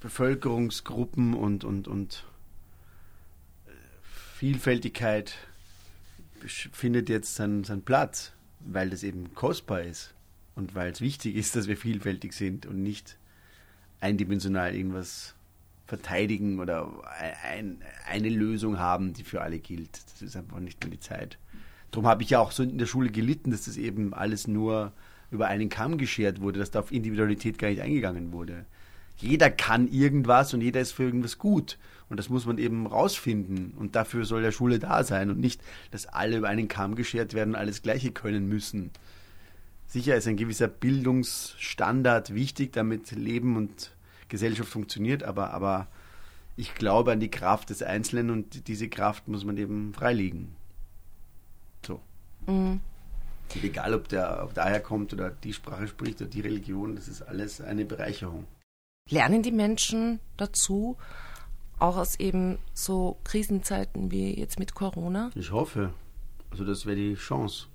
Bevölkerungsgruppen 0.00 1.34
und, 1.34 1.64
und, 1.64 1.88
und 1.88 2.24
Vielfältigkeit 4.36 5.34
findet 6.46 7.08
jetzt 7.08 7.34
seinen, 7.34 7.64
seinen 7.64 7.82
Platz, 7.82 8.32
weil 8.60 8.90
das 8.90 9.02
eben 9.02 9.34
kostbar 9.34 9.82
ist. 9.82 10.14
und 10.56 10.74
weil 10.74 10.92
es 10.92 11.00
wichtig 11.00 11.36
ist, 11.36 11.56
dass 11.56 11.68
wir 11.68 11.76
vielfältig 11.76 12.32
sind 12.32 12.66
und 12.66 12.82
nicht 12.82 13.16
eindimensional 14.00 14.74
irgendwas 14.74 15.34
verteidigen 15.86 16.60
oder 16.60 16.88
ein, 17.50 17.82
eine 18.06 18.28
Lösung 18.28 18.78
haben, 18.78 19.12
die 19.12 19.24
für 19.24 19.42
alle 19.42 19.58
gilt. 19.58 20.00
Das 20.12 20.22
ist 20.22 20.36
einfach 20.36 20.60
nicht 20.60 20.82
mehr 20.82 20.90
die 20.90 21.00
Zeit. 21.00 21.38
Darum 21.90 22.06
habe 22.06 22.22
ich 22.22 22.30
ja 22.30 22.38
auch 22.38 22.52
so 22.52 22.62
in 22.62 22.78
der 22.78 22.86
Schule 22.86 23.10
gelitten, 23.10 23.50
dass 23.50 23.64
das 23.64 23.76
eben 23.76 24.14
alles 24.14 24.46
nur 24.46 24.92
über 25.30 25.48
einen 25.48 25.68
Kamm 25.68 25.98
geschert 25.98 26.40
wurde, 26.40 26.60
dass 26.60 26.70
da 26.70 26.80
auf 26.80 26.92
Individualität 26.92 27.58
gar 27.58 27.68
nicht 27.68 27.80
eingegangen 27.80 28.32
wurde. 28.32 28.66
Jeder 29.20 29.50
kann 29.50 29.88
irgendwas 29.88 30.54
und 30.54 30.60
jeder 30.60 30.80
ist 30.80 30.92
für 30.92 31.04
irgendwas 31.04 31.38
gut. 31.38 31.78
Und 32.08 32.16
das 32.16 32.28
muss 32.28 32.46
man 32.46 32.58
eben 32.58 32.86
rausfinden. 32.86 33.72
Und 33.78 33.94
dafür 33.94 34.24
soll 34.24 34.42
der 34.42 34.52
Schule 34.52 34.78
da 34.78 35.04
sein 35.04 35.30
und 35.30 35.38
nicht, 35.38 35.60
dass 35.90 36.06
alle 36.06 36.38
über 36.38 36.48
einen 36.48 36.68
Kamm 36.68 36.96
geschert 36.96 37.34
werden 37.34 37.50
und 37.50 37.60
alles 37.60 37.82
Gleiche 37.82 38.10
können 38.10 38.48
müssen. 38.48 38.90
Sicher 39.86 40.16
ist 40.16 40.26
ein 40.26 40.36
gewisser 40.36 40.68
Bildungsstandard 40.68 42.34
wichtig, 42.34 42.72
damit 42.72 43.10
Leben 43.12 43.56
und 43.56 43.92
Gesellschaft 44.28 44.70
funktioniert, 44.70 45.22
aber, 45.22 45.52
aber 45.52 45.88
ich 46.56 46.74
glaube 46.74 47.12
an 47.12 47.20
die 47.20 47.30
Kraft 47.30 47.70
des 47.70 47.82
Einzelnen 47.82 48.30
und 48.30 48.68
diese 48.68 48.88
Kraft 48.88 49.28
muss 49.28 49.44
man 49.44 49.56
eben 49.56 49.92
freilegen. 49.92 50.54
So. 51.84 52.00
Mhm. 52.46 52.80
egal, 53.62 53.94
ob 53.94 54.08
der 54.08 54.44
ob 54.44 54.54
daher 54.54 54.80
kommt 54.80 55.12
oder 55.12 55.30
die 55.30 55.52
Sprache 55.52 55.88
spricht 55.88 56.20
oder 56.20 56.30
die 56.30 56.40
Religion, 56.40 56.94
das 56.96 57.08
ist 57.08 57.22
alles 57.22 57.60
eine 57.60 57.84
Bereicherung. 57.84 58.46
Lernen 59.10 59.42
die 59.42 59.52
Menschen 59.52 60.20
dazu, 60.36 60.96
auch 61.80 61.96
aus 61.96 62.18
eben 62.20 62.58
so 62.74 63.18
Krisenzeiten 63.24 64.10
wie 64.10 64.38
jetzt 64.38 64.58
mit 64.58 64.74
Corona? 64.74 65.30
Ich 65.34 65.50
hoffe. 65.50 65.92
Also 66.50 66.64
das 66.64 66.86
wäre 66.86 66.96
die 66.96 67.14
Chance. 67.14 67.66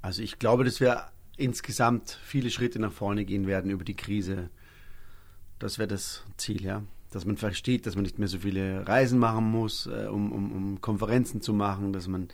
Also 0.00 0.22
ich 0.22 0.38
glaube, 0.38 0.64
dass 0.64 0.80
wir 0.80 1.08
insgesamt 1.36 2.18
viele 2.24 2.50
Schritte 2.50 2.78
nach 2.78 2.92
vorne 2.92 3.24
gehen 3.24 3.46
werden 3.46 3.70
über 3.70 3.84
die 3.84 3.94
Krise. 3.94 4.50
Das 5.58 5.78
wäre 5.78 5.88
das 5.88 6.24
Ziel, 6.36 6.62
ja. 6.62 6.82
Dass 7.10 7.24
man 7.24 7.36
versteht, 7.36 7.86
dass 7.86 7.94
man 7.94 8.04
nicht 8.04 8.18
mehr 8.18 8.28
so 8.28 8.38
viele 8.38 8.86
Reisen 8.86 9.18
machen 9.18 9.50
muss, 9.50 9.86
äh, 9.86 10.06
um, 10.06 10.32
um, 10.32 10.52
um 10.52 10.80
Konferenzen 10.80 11.40
zu 11.40 11.52
machen, 11.52 11.92
dass 11.92 12.06
man 12.06 12.28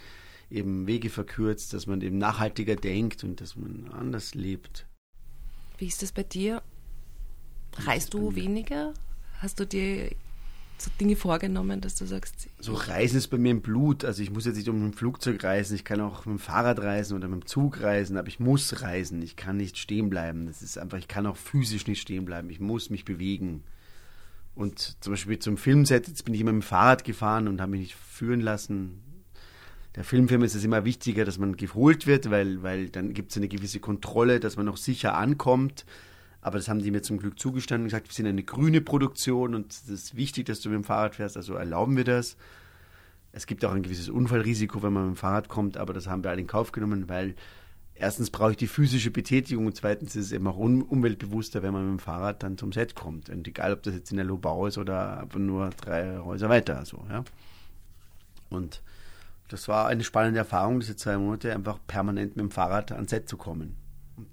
eben 0.51 0.87
Wege 0.87 1.11
verkürzt, 1.11 1.73
dass 1.73 1.87
man 1.87 2.01
eben 2.01 2.19
nachhaltiger 2.19 2.77
denkt 2.77 3.25
und 3.25 3.41
dass 3.41 3.57
man 3.57 3.91
anders 3.93 4.35
lebt. 4.35 4.87
Wie 5.79 5.87
ist 5.87 6.03
das 6.03 6.13
bei 6.13 6.23
dir? 6.23 6.63
Reist 7.79 8.15
du 8.15 8.35
weniger? 8.35 8.95
Hast 9.39 9.61
du 9.61 9.67
dir 9.67 10.11
so 10.79 10.91
Dinge 11.01 11.17
vorgenommen, 11.17 11.81
dass 11.81 11.97
du 11.97 12.07
sagst? 12.07 12.49
So 12.59 12.75
Reisen 12.75 13.19
ist 13.19 13.29
bei 13.29 13.39
mir 13.39 13.51
im 13.51 13.63
Blut. 13.63 14.05
Also 14.05 14.23
ich 14.23 14.31
muss 14.31 14.45
jetzt 14.45 14.57
nicht 14.57 14.69
um 14.69 14.87
ein 14.87 14.93
Flugzeug 14.93 15.43
reisen, 15.45 15.75
ich 15.75 15.85
kann 15.85 16.01
auch 16.01 16.27
mit 16.27 16.37
dem 16.37 16.39
Fahrrad 16.39 16.81
reisen 16.81 17.17
oder 17.17 17.29
mit 17.29 17.43
dem 17.43 17.47
Zug 17.47 17.81
reisen, 17.81 18.17
aber 18.17 18.29
ich 18.29 18.41
muss 18.41 18.83
reisen. 18.83 19.23
Ich 19.23 19.37
kann 19.37 19.57
nicht 19.57 19.79
stehen 19.79 20.11
bleiben. 20.11 20.47
Das 20.47 20.63
ist 20.63 20.79
einfach, 20.79 20.99
ich 20.99 21.09
kann 21.09 21.27
auch 21.27 21.37
physisch 21.37 21.87
nicht 21.87 22.01
stehen 22.01 22.25
bleiben. 22.25 22.51
Ich 22.51 22.61
muss 22.61 22.91
mich 22.91 23.05
bewegen. 23.05 23.65
Und 24.55 24.97
zum 25.03 25.13
Beispiel 25.13 25.39
zum 25.39 25.57
Filmset, 25.57 26.07
jetzt 26.07 26.25
bin 26.25 26.35
ich 26.35 26.41
immer 26.41 26.53
mit 26.53 26.63
dem 26.63 26.67
Fahrrad 26.67 27.05
gefahren 27.05 27.49
und 27.49 27.61
habe 27.61 27.73
mich 27.73 27.81
nicht 27.81 27.95
führen 27.95 28.41
lassen. 28.41 29.01
Der 29.97 30.05
Filmfilm 30.05 30.43
ist 30.43 30.55
es 30.55 30.65
immer 30.65 30.85
wichtiger, 30.85 31.25
dass 31.25 31.39
man 31.39 31.57
geholt 31.57 32.07
wird, 32.07 32.31
weil, 32.31 32.63
weil 32.63 32.89
dann 32.89 33.15
gibt 33.15 33.31
es 33.31 33.37
eine 33.37 33.49
gewisse 33.49 33.81
Kontrolle, 33.81 34.41
dass 34.41 34.57
man 34.57 34.67
noch 34.67 34.77
sicher 34.77 35.17
ankommt. 35.17 35.85
Aber 36.45 36.59
das 36.59 36.69
haben 36.69 36.83
die 36.83 36.91
mir 36.91 37.01
zum 37.01 37.17
Glück 37.17 37.39
zugestanden 37.39 37.85
und 37.85 37.89
gesagt, 37.89 38.07
wir 38.07 38.15
sind 38.15 38.27
eine 38.27 38.43
grüne 38.43 38.83
Produktion 38.83 39.55
und 39.55 39.73
es 39.73 39.89
ist 39.89 40.15
wichtig, 40.15 40.45
dass 40.45 40.61
du 40.61 40.69
mit 40.69 40.77
dem 40.77 40.85
Fahrrad 40.85 41.15
fährst, 41.15 41.39
also 41.39 41.55
erlauben 41.55 41.97
wir 41.97 42.05
das. 42.05 42.37
Es 43.33 43.47
gibt 43.47 43.65
auch 43.65 43.73
ein 43.73 43.83
gewisses 43.83 44.11
Unfallrisiko, 44.11 44.83
wenn 44.83 44.93
man 44.93 45.09
mit 45.09 45.17
dem 45.17 45.19
Fahrrad 45.19 45.49
kommt, 45.49 45.79
aber 45.79 45.95
das 45.95 46.07
haben 46.07 46.23
wir 46.23 46.31
alle 46.31 46.43
in 46.43 46.47
Kauf 46.47 46.71
genommen, 46.71 47.09
weil 47.09 47.35
erstens 47.95 48.29
brauche 48.29 48.51
ich 48.51 48.57
die 48.59 48.67
physische 48.67 49.11
Betätigung 49.11 49.65
und 49.65 49.75
zweitens 49.75 50.17
ist 50.17 50.27
es 50.27 50.33
eben 50.33 50.47
auch 50.47 50.59
umweltbewusster, 50.59 51.63
wenn 51.63 51.73
man 51.73 51.91
mit 51.91 51.99
dem 51.99 52.05
Fahrrad 52.05 52.43
dann 52.43 52.59
zum 52.59 52.73
Set 52.73 52.95
kommt. 52.95 53.31
Und 53.31 53.49
egal, 53.49 53.73
ob 53.73 53.83
das 53.83 53.95
jetzt 53.95 54.11
in 54.11 54.19
der 54.19 54.27
Lobau 54.27 54.67
ist 54.67 54.77
oder 54.77 55.27
nur 55.35 55.71
drei 55.71 56.19
Häuser 56.19 56.51
weiter. 56.51 56.85
So, 56.85 57.07
ja. 57.09 57.25
Und 58.51 58.83
das 59.49 59.67
war 59.67 59.87
eine 59.87 60.05
spannende 60.05 60.41
Erfahrung, 60.41 60.81
diese 60.81 60.95
zwei 60.95 61.17
Monate, 61.17 61.55
einfach 61.55 61.79
permanent 61.87 62.37
mit 62.37 62.43
dem 62.43 62.51
Fahrrad 62.51 62.93
ans 62.93 63.09
Set 63.09 63.31
zu 63.31 63.39
kommen. 63.39 63.83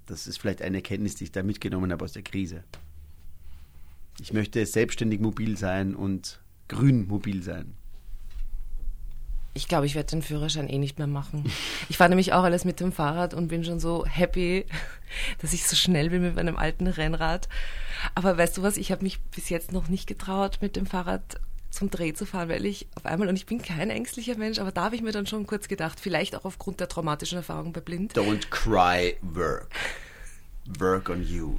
Das 0.06 0.26
ist 0.26 0.38
vielleicht 0.38 0.62
eine 0.62 0.78
Erkenntnis, 0.78 1.16
die 1.16 1.24
ich 1.24 1.32
da 1.32 1.42
mitgenommen 1.42 1.92
habe 1.92 2.04
aus 2.04 2.12
der 2.12 2.22
Krise. 2.22 2.64
Ich 4.20 4.32
möchte 4.32 4.64
selbstständig 4.66 5.20
mobil 5.20 5.56
sein 5.56 5.94
und 5.94 6.40
grün 6.68 7.06
mobil 7.06 7.42
sein. 7.42 7.74
Ich 9.54 9.68
glaube, 9.68 9.84
ich 9.84 9.94
werde 9.94 10.10
den 10.10 10.22
Führerschein 10.22 10.68
eh 10.68 10.78
nicht 10.78 10.98
mehr 10.98 11.06
machen. 11.06 11.44
Ich 11.90 11.98
fahre 11.98 12.08
nämlich 12.08 12.32
auch 12.32 12.42
alles 12.42 12.64
mit 12.64 12.80
dem 12.80 12.90
Fahrrad 12.90 13.34
und 13.34 13.48
bin 13.48 13.64
schon 13.64 13.80
so 13.80 14.06
happy, 14.06 14.64
dass 15.40 15.52
ich 15.52 15.66
so 15.66 15.76
schnell 15.76 16.08
bin 16.08 16.22
mit 16.22 16.36
meinem 16.36 16.56
alten 16.56 16.86
Rennrad. 16.86 17.48
Aber 18.14 18.38
weißt 18.38 18.56
du 18.56 18.62
was, 18.62 18.78
ich 18.78 18.90
habe 18.92 19.02
mich 19.02 19.20
bis 19.20 19.50
jetzt 19.50 19.72
noch 19.72 19.88
nicht 19.88 20.06
getraut, 20.06 20.58
mit 20.62 20.76
dem 20.76 20.86
Fahrrad 20.86 21.38
zum 21.72 21.90
Dreh 21.90 22.12
zu 22.12 22.26
fahren, 22.26 22.48
weil 22.48 22.66
ich 22.66 22.86
auf 22.94 23.06
einmal, 23.06 23.28
und 23.28 23.36
ich 23.36 23.46
bin 23.46 23.60
kein 23.60 23.90
ängstlicher 23.90 24.36
Mensch, 24.36 24.58
aber 24.58 24.72
da 24.72 24.84
habe 24.84 24.94
ich 24.94 25.02
mir 25.02 25.10
dann 25.10 25.26
schon 25.26 25.46
kurz 25.46 25.68
gedacht, 25.68 25.98
vielleicht 25.98 26.36
auch 26.36 26.44
aufgrund 26.44 26.80
der 26.80 26.88
traumatischen 26.88 27.38
Erfahrung 27.38 27.72
bei 27.72 27.80
Blind. 27.80 28.14
Don't 28.14 28.50
cry, 28.50 29.16
work. 29.22 29.70
Work 30.78 31.08
on 31.08 31.22
you. 31.22 31.58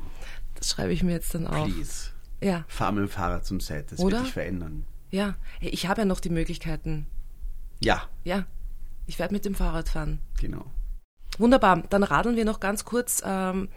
Das 0.56 0.70
schreibe 0.70 0.94
ich 0.94 1.04
mir 1.04 1.14
jetzt 1.14 1.34
dann 1.34 1.48
auch. 1.48 1.66
Please. 1.66 2.12
Ja. 2.42 2.64
Fahr 2.68 2.92
mit 2.92 3.02
dem 3.02 3.10
Fahrrad 3.10 3.46
zum 3.46 3.60
Set, 3.60 3.92
das 3.92 4.00
Oder? 4.00 4.18
wird 4.18 4.28
dich 4.28 4.34
verändern. 4.34 4.86
Ja, 5.10 5.36
ich 5.60 5.88
habe 5.88 6.02
ja 6.02 6.06
noch 6.06 6.20
die 6.20 6.30
Möglichkeiten. 6.30 7.08
Ja. 7.80 8.08
Ja, 8.24 8.46
ich 9.08 9.20
werde 9.20 9.34
mit 9.34 9.46
dem 9.46 9.56
Fahrrad 9.56 9.90
fahren. 9.90 10.20
Genau. 10.40 10.66
Wunderbar, 11.40 11.84
dann 11.90 12.04
radeln 12.04 12.36
wir 12.36 12.46
noch 12.46 12.60
ganz 12.60 12.86
kurz, 12.86 13.22
ähm, 13.26 13.70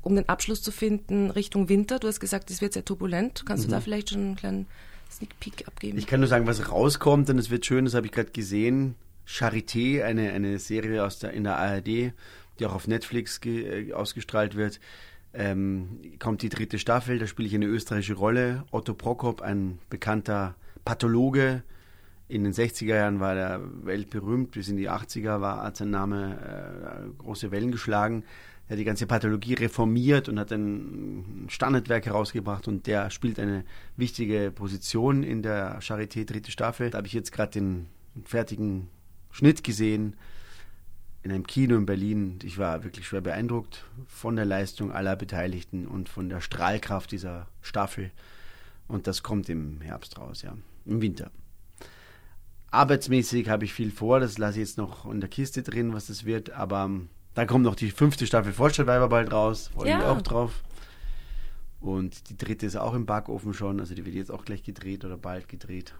um 0.00 0.14
den 0.14 0.28
Abschluss 0.28 0.62
zu 0.62 0.70
finden, 0.70 1.30
Richtung 1.30 1.68
Winter. 1.68 1.98
Du 1.98 2.08
hast 2.08 2.20
gesagt, 2.20 2.50
es 2.50 2.60
wird 2.60 2.72
sehr 2.72 2.84
turbulent. 2.84 3.44
Kannst 3.46 3.64
mhm. 3.64 3.70
du 3.70 3.74
da 3.74 3.80
vielleicht 3.80 4.10
schon 4.10 4.20
einen 4.20 4.36
kleinen 4.36 4.66
Sneak 5.12 5.38
Peek 5.40 5.66
abgeben? 5.66 5.98
Ich 5.98 6.06
kann 6.06 6.20
nur 6.20 6.28
sagen, 6.28 6.46
was 6.46 6.70
rauskommt, 6.70 7.30
und 7.30 7.38
es 7.38 7.50
wird 7.50 7.66
schön, 7.66 7.84
das 7.84 7.94
habe 7.94 8.06
ich 8.06 8.12
gerade 8.12 8.30
gesehen. 8.30 8.96
Charité, 9.26 10.02
eine, 10.02 10.32
eine 10.32 10.58
Serie 10.58 11.04
aus 11.04 11.18
der, 11.18 11.32
in 11.32 11.44
der 11.44 11.58
ARD, 11.58 11.86
die 11.86 12.66
auch 12.66 12.74
auf 12.74 12.88
Netflix 12.88 13.40
ge, 13.40 13.90
äh, 13.90 13.92
ausgestrahlt 13.92 14.56
wird. 14.56 14.80
Ähm, 15.34 16.00
kommt 16.18 16.42
die 16.42 16.48
dritte 16.48 16.78
Staffel, 16.78 17.18
da 17.18 17.26
spiele 17.26 17.48
ich 17.48 17.54
eine 17.54 17.66
österreichische 17.66 18.14
Rolle. 18.14 18.64
Otto 18.70 18.94
Prokop, 18.94 19.40
ein 19.40 19.78
bekannter 19.88 20.56
Pathologe. 20.84 21.62
In 22.28 22.44
den 22.44 22.52
60er 22.52 22.94
Jahren 22.94 23.20
war 23.20 23.36
er 23.36 23.60
weltberühmt, 23.84 24.52
bis 24.52 24.68
in 24.68 24.76
die 24.76 24.90
80er 24.90 25.40
war 25.40 25.62
hat 25.62 25.76
sein 25.76 25.90
Name 25.90 26.38
äh, 26.38 27.22
große 27.22 27.50
Wellen 27.50 27.70
geschlagen 27.70 28.24
der 28.72 28.78
die 28.78 28.84
ganze 28.84 29.06
Pathologie 29.06 29.52
reformiert 29.52 30.30
und 30.30 30.40
hat 30.40 30.50
ein 30.50 31.44
Standardwerk 31.48 32.06
herausgebracht 32.06 32.68
und 32.68 32.86
der 32.86 33.10
spielt 33.10 33.38
eine 33.38 33.66
wichtige 33.98 34.50
Position 34.50 35.24
in 35.24 35.42
der 35.42 35.82
Charité 35.82 36.24
dritte 36.24 36.50
Staffel. 36.50 36.88
Da 36.88 36.96
habe 36.96 37.06
ich 37.06 37.12
jetzt 37.12 37.32
gerade 37.32 37.52
den 37.52 37.88
fertigen 38.24 38.88
Schnitt 39.30 39.62
gesehen 39.62 40.16
in 41.22 41.32
einem 41.32 41.46
Kino 41.46 41.76
in 41.76 41.84
Berlin. 41.84 42.38
Ich 42.44 42.56
war 42.56 42.82
wirklich 42.82 43.06
schwer 43.06 43.20
beeindruckt 43.20 43.84
von 44.06 44.36
der 44.36 44.46
Leistung 44.46 44.90
aller 44.90 45.16
Beteiligten 45.16 45.86
und 45.86 46.08
von 46.08 46.30
der 46.30 46.40
Strahlkraft 46.40 47.12
dieser 47.12 47.48
Staffel. 47.60 48.10
Und 48.88 49.06
das 49.06 49.22
kommt 49.22 49.50
im 49.50 49.82
Herbst 49.82 50.16
raus, 50.16 50.40
ja, 50.40 50.56
im 50.86 51.02
Winter. 51.02 51.30
Arbeitsmäßig 52.70 53.50
habe 53.50 53.66
ich 53.66 53.74
viel 53.74 53.90
vor, 53.90 54.18
das 54.18 54.38
lasse 54.38 54.62
ich 54.62 54.66
jetzt 54.66 54.78
noch 54.78 55.04
in 55.04 55.20
der 55.20 55.28
Kiste 55.28 55.62
drin, 55.62 55.92
was 55.92 56.06
das 56.06 56.24
wird, 56.24 56.52
aber 56.52 56.88
dann 57.34 57.46
kommt 57.46 57.64
noch 57.64 57.74
die 57.74 57.90
fünfte 57.90 58.26
Staffel 58.26 58.52
Vorstadtweiber 58.52 59.08
bald 59.08 59.32
raus. 59.32 59.70
Freue 59.74 59.90
ja. 59.90 59.96
mich 59.98 60.06
auch 60.06 60.22
drauf. 60.22 60.62
Und 61.80 62.28
die 62.30 62.36
dritte 62.36 62.66
ist 62.66 62.76
auch 62.76 62.94
im 62.94 63.06
Backofen 63.06 63.54
schon. 63.54 63.80
Also 63.80 63.94
die 63.94 64.04
wird 64.04 64.14
jetzt 64.14 64.30
auch 64.30 64.44
gleich 64.44 64.62
gedreht 64.62 65.04
oder 65.04 65.16
bald 65.16 65.48
gedreht. 65.48 65.94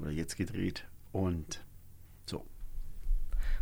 Oder 0.00 0.10
jetzt 0.10 0.36
gedreht. 0.36 0.84
Und 1.10 1.60
so. 2.26 2.44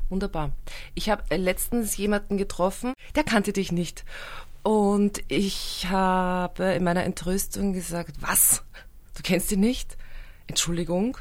Wunderbar. 0.09 0.53
Ich 0.95 1.09
habe 1.09 1.23
äh, 1.31 1.37
letztens 1.37 1.97
jemanden 1.97 2.37
getroffen, 2.37 2.93
der 3.15 3.25
kannte 3.25 3.53
dich 3.53 3.73
nicht. 3.73 4.05
Und 4.63 5.23
ich 5.29 5.87
habe 5.89 6.65
in 6.65 6.85
meiner 6.85 7.05
Entrüstung 7.05 7.73
gesagt, 7.73 8.17
was? 8.21 8.65
Du 9.15 9.23
kennst 9.23 9.51
ihn 9.53 9.61
nicht? 9.61 9.97
Entschuldigung. 10.49 11.19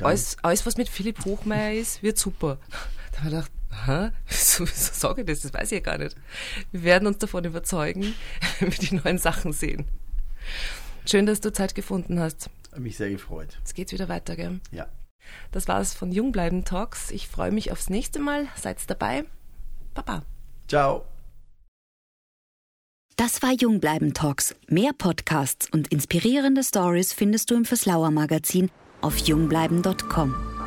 Alles, 0.00 0.36
alles, 0.42 0.66
was 0.66 0.76
mit 0.76 0.88
Philipp 0.88 1.24
Hochmeier 1.24 1.74
ist, 1.74 2.02
wird 2.02 2.18
super. 2.18 2.58
Da 3.12 3.18
habe 3.18 3.28
ich 3.28 3.34
gedacht, 3.34 3.52
Hä? 3.86 4.10
Wieso, 4.28 4.64
wieso 4.64 4.92
sage 4.92 5.20
ich 5.22 5.26
das? 5.26 5.40
Das 5.40 5.54
weiß 5.54 5.72
ich 5.72 5.78
ja 5.78 5.80
gar 5.80 5.98
nicht. 5.98 6.16
Wir 6.72 6.82
werden 6.82 7.06
uns 7.06 7.18
davon 7.18 7.44
überzeugen, 7.44 8.14
wenn 8.58 8.72
wir 8.72 8.78
die 8.78 8.96
neuen 8.96 9.18
Sachen 9.18 9.52
sehen. 9.52 9.86
Schön, 11.06 11.26
dass 11.26 11.40
du 11.40 11.52
Zeit 11.52 11.74
gefunden 11.74 12.20
hast. 12.20 12.50
Hat 12.72 12.80
mich 12.80 12.96
sehr 12.96 13.10
gefreut. 13.10 13.56
Jetzt 13.58 13.74
geht's 13.74 13.92
wieder 13.92 14.08
weiter, 14.08 14.36
gell? 14.36 14.60
Ja. 14.70 14.86
Das 15.52 15.68
war's 15.68 15.94
von 15.94 16.12
Jungbleiben 16.12 16.64
Talks. 16.64 17.10
Ich 17.10 17.28
freue 17.28 17.52
mich 17.52 17.72
aufs 17.72 17.90
nächste 17.90 18.18
Mal. 18.18 18.48
Seid 18.56 18.78
dabei. 18.88 19.24
Baba. 19.94 20.22
Ciao. 20.68 21.04
Das 23.16 23.42
war 23.42 23.52
Jungbleiben 23.52 24.14
Talks. 24.14 24.54
Mehr 24.68 24.92
Podcasts 24.96 25.68
und 25.70 25.88
inspirierende 25.88 26.64
Stories 26.64 27.12
findest 27.12 27.50
du 27.50 27.54
im 27.54 27.64
Verslauer 27.64 28.10
Magazin 28.10 28.70
auf 29.00 29.16
jungbleiben.com. 29.18 30.59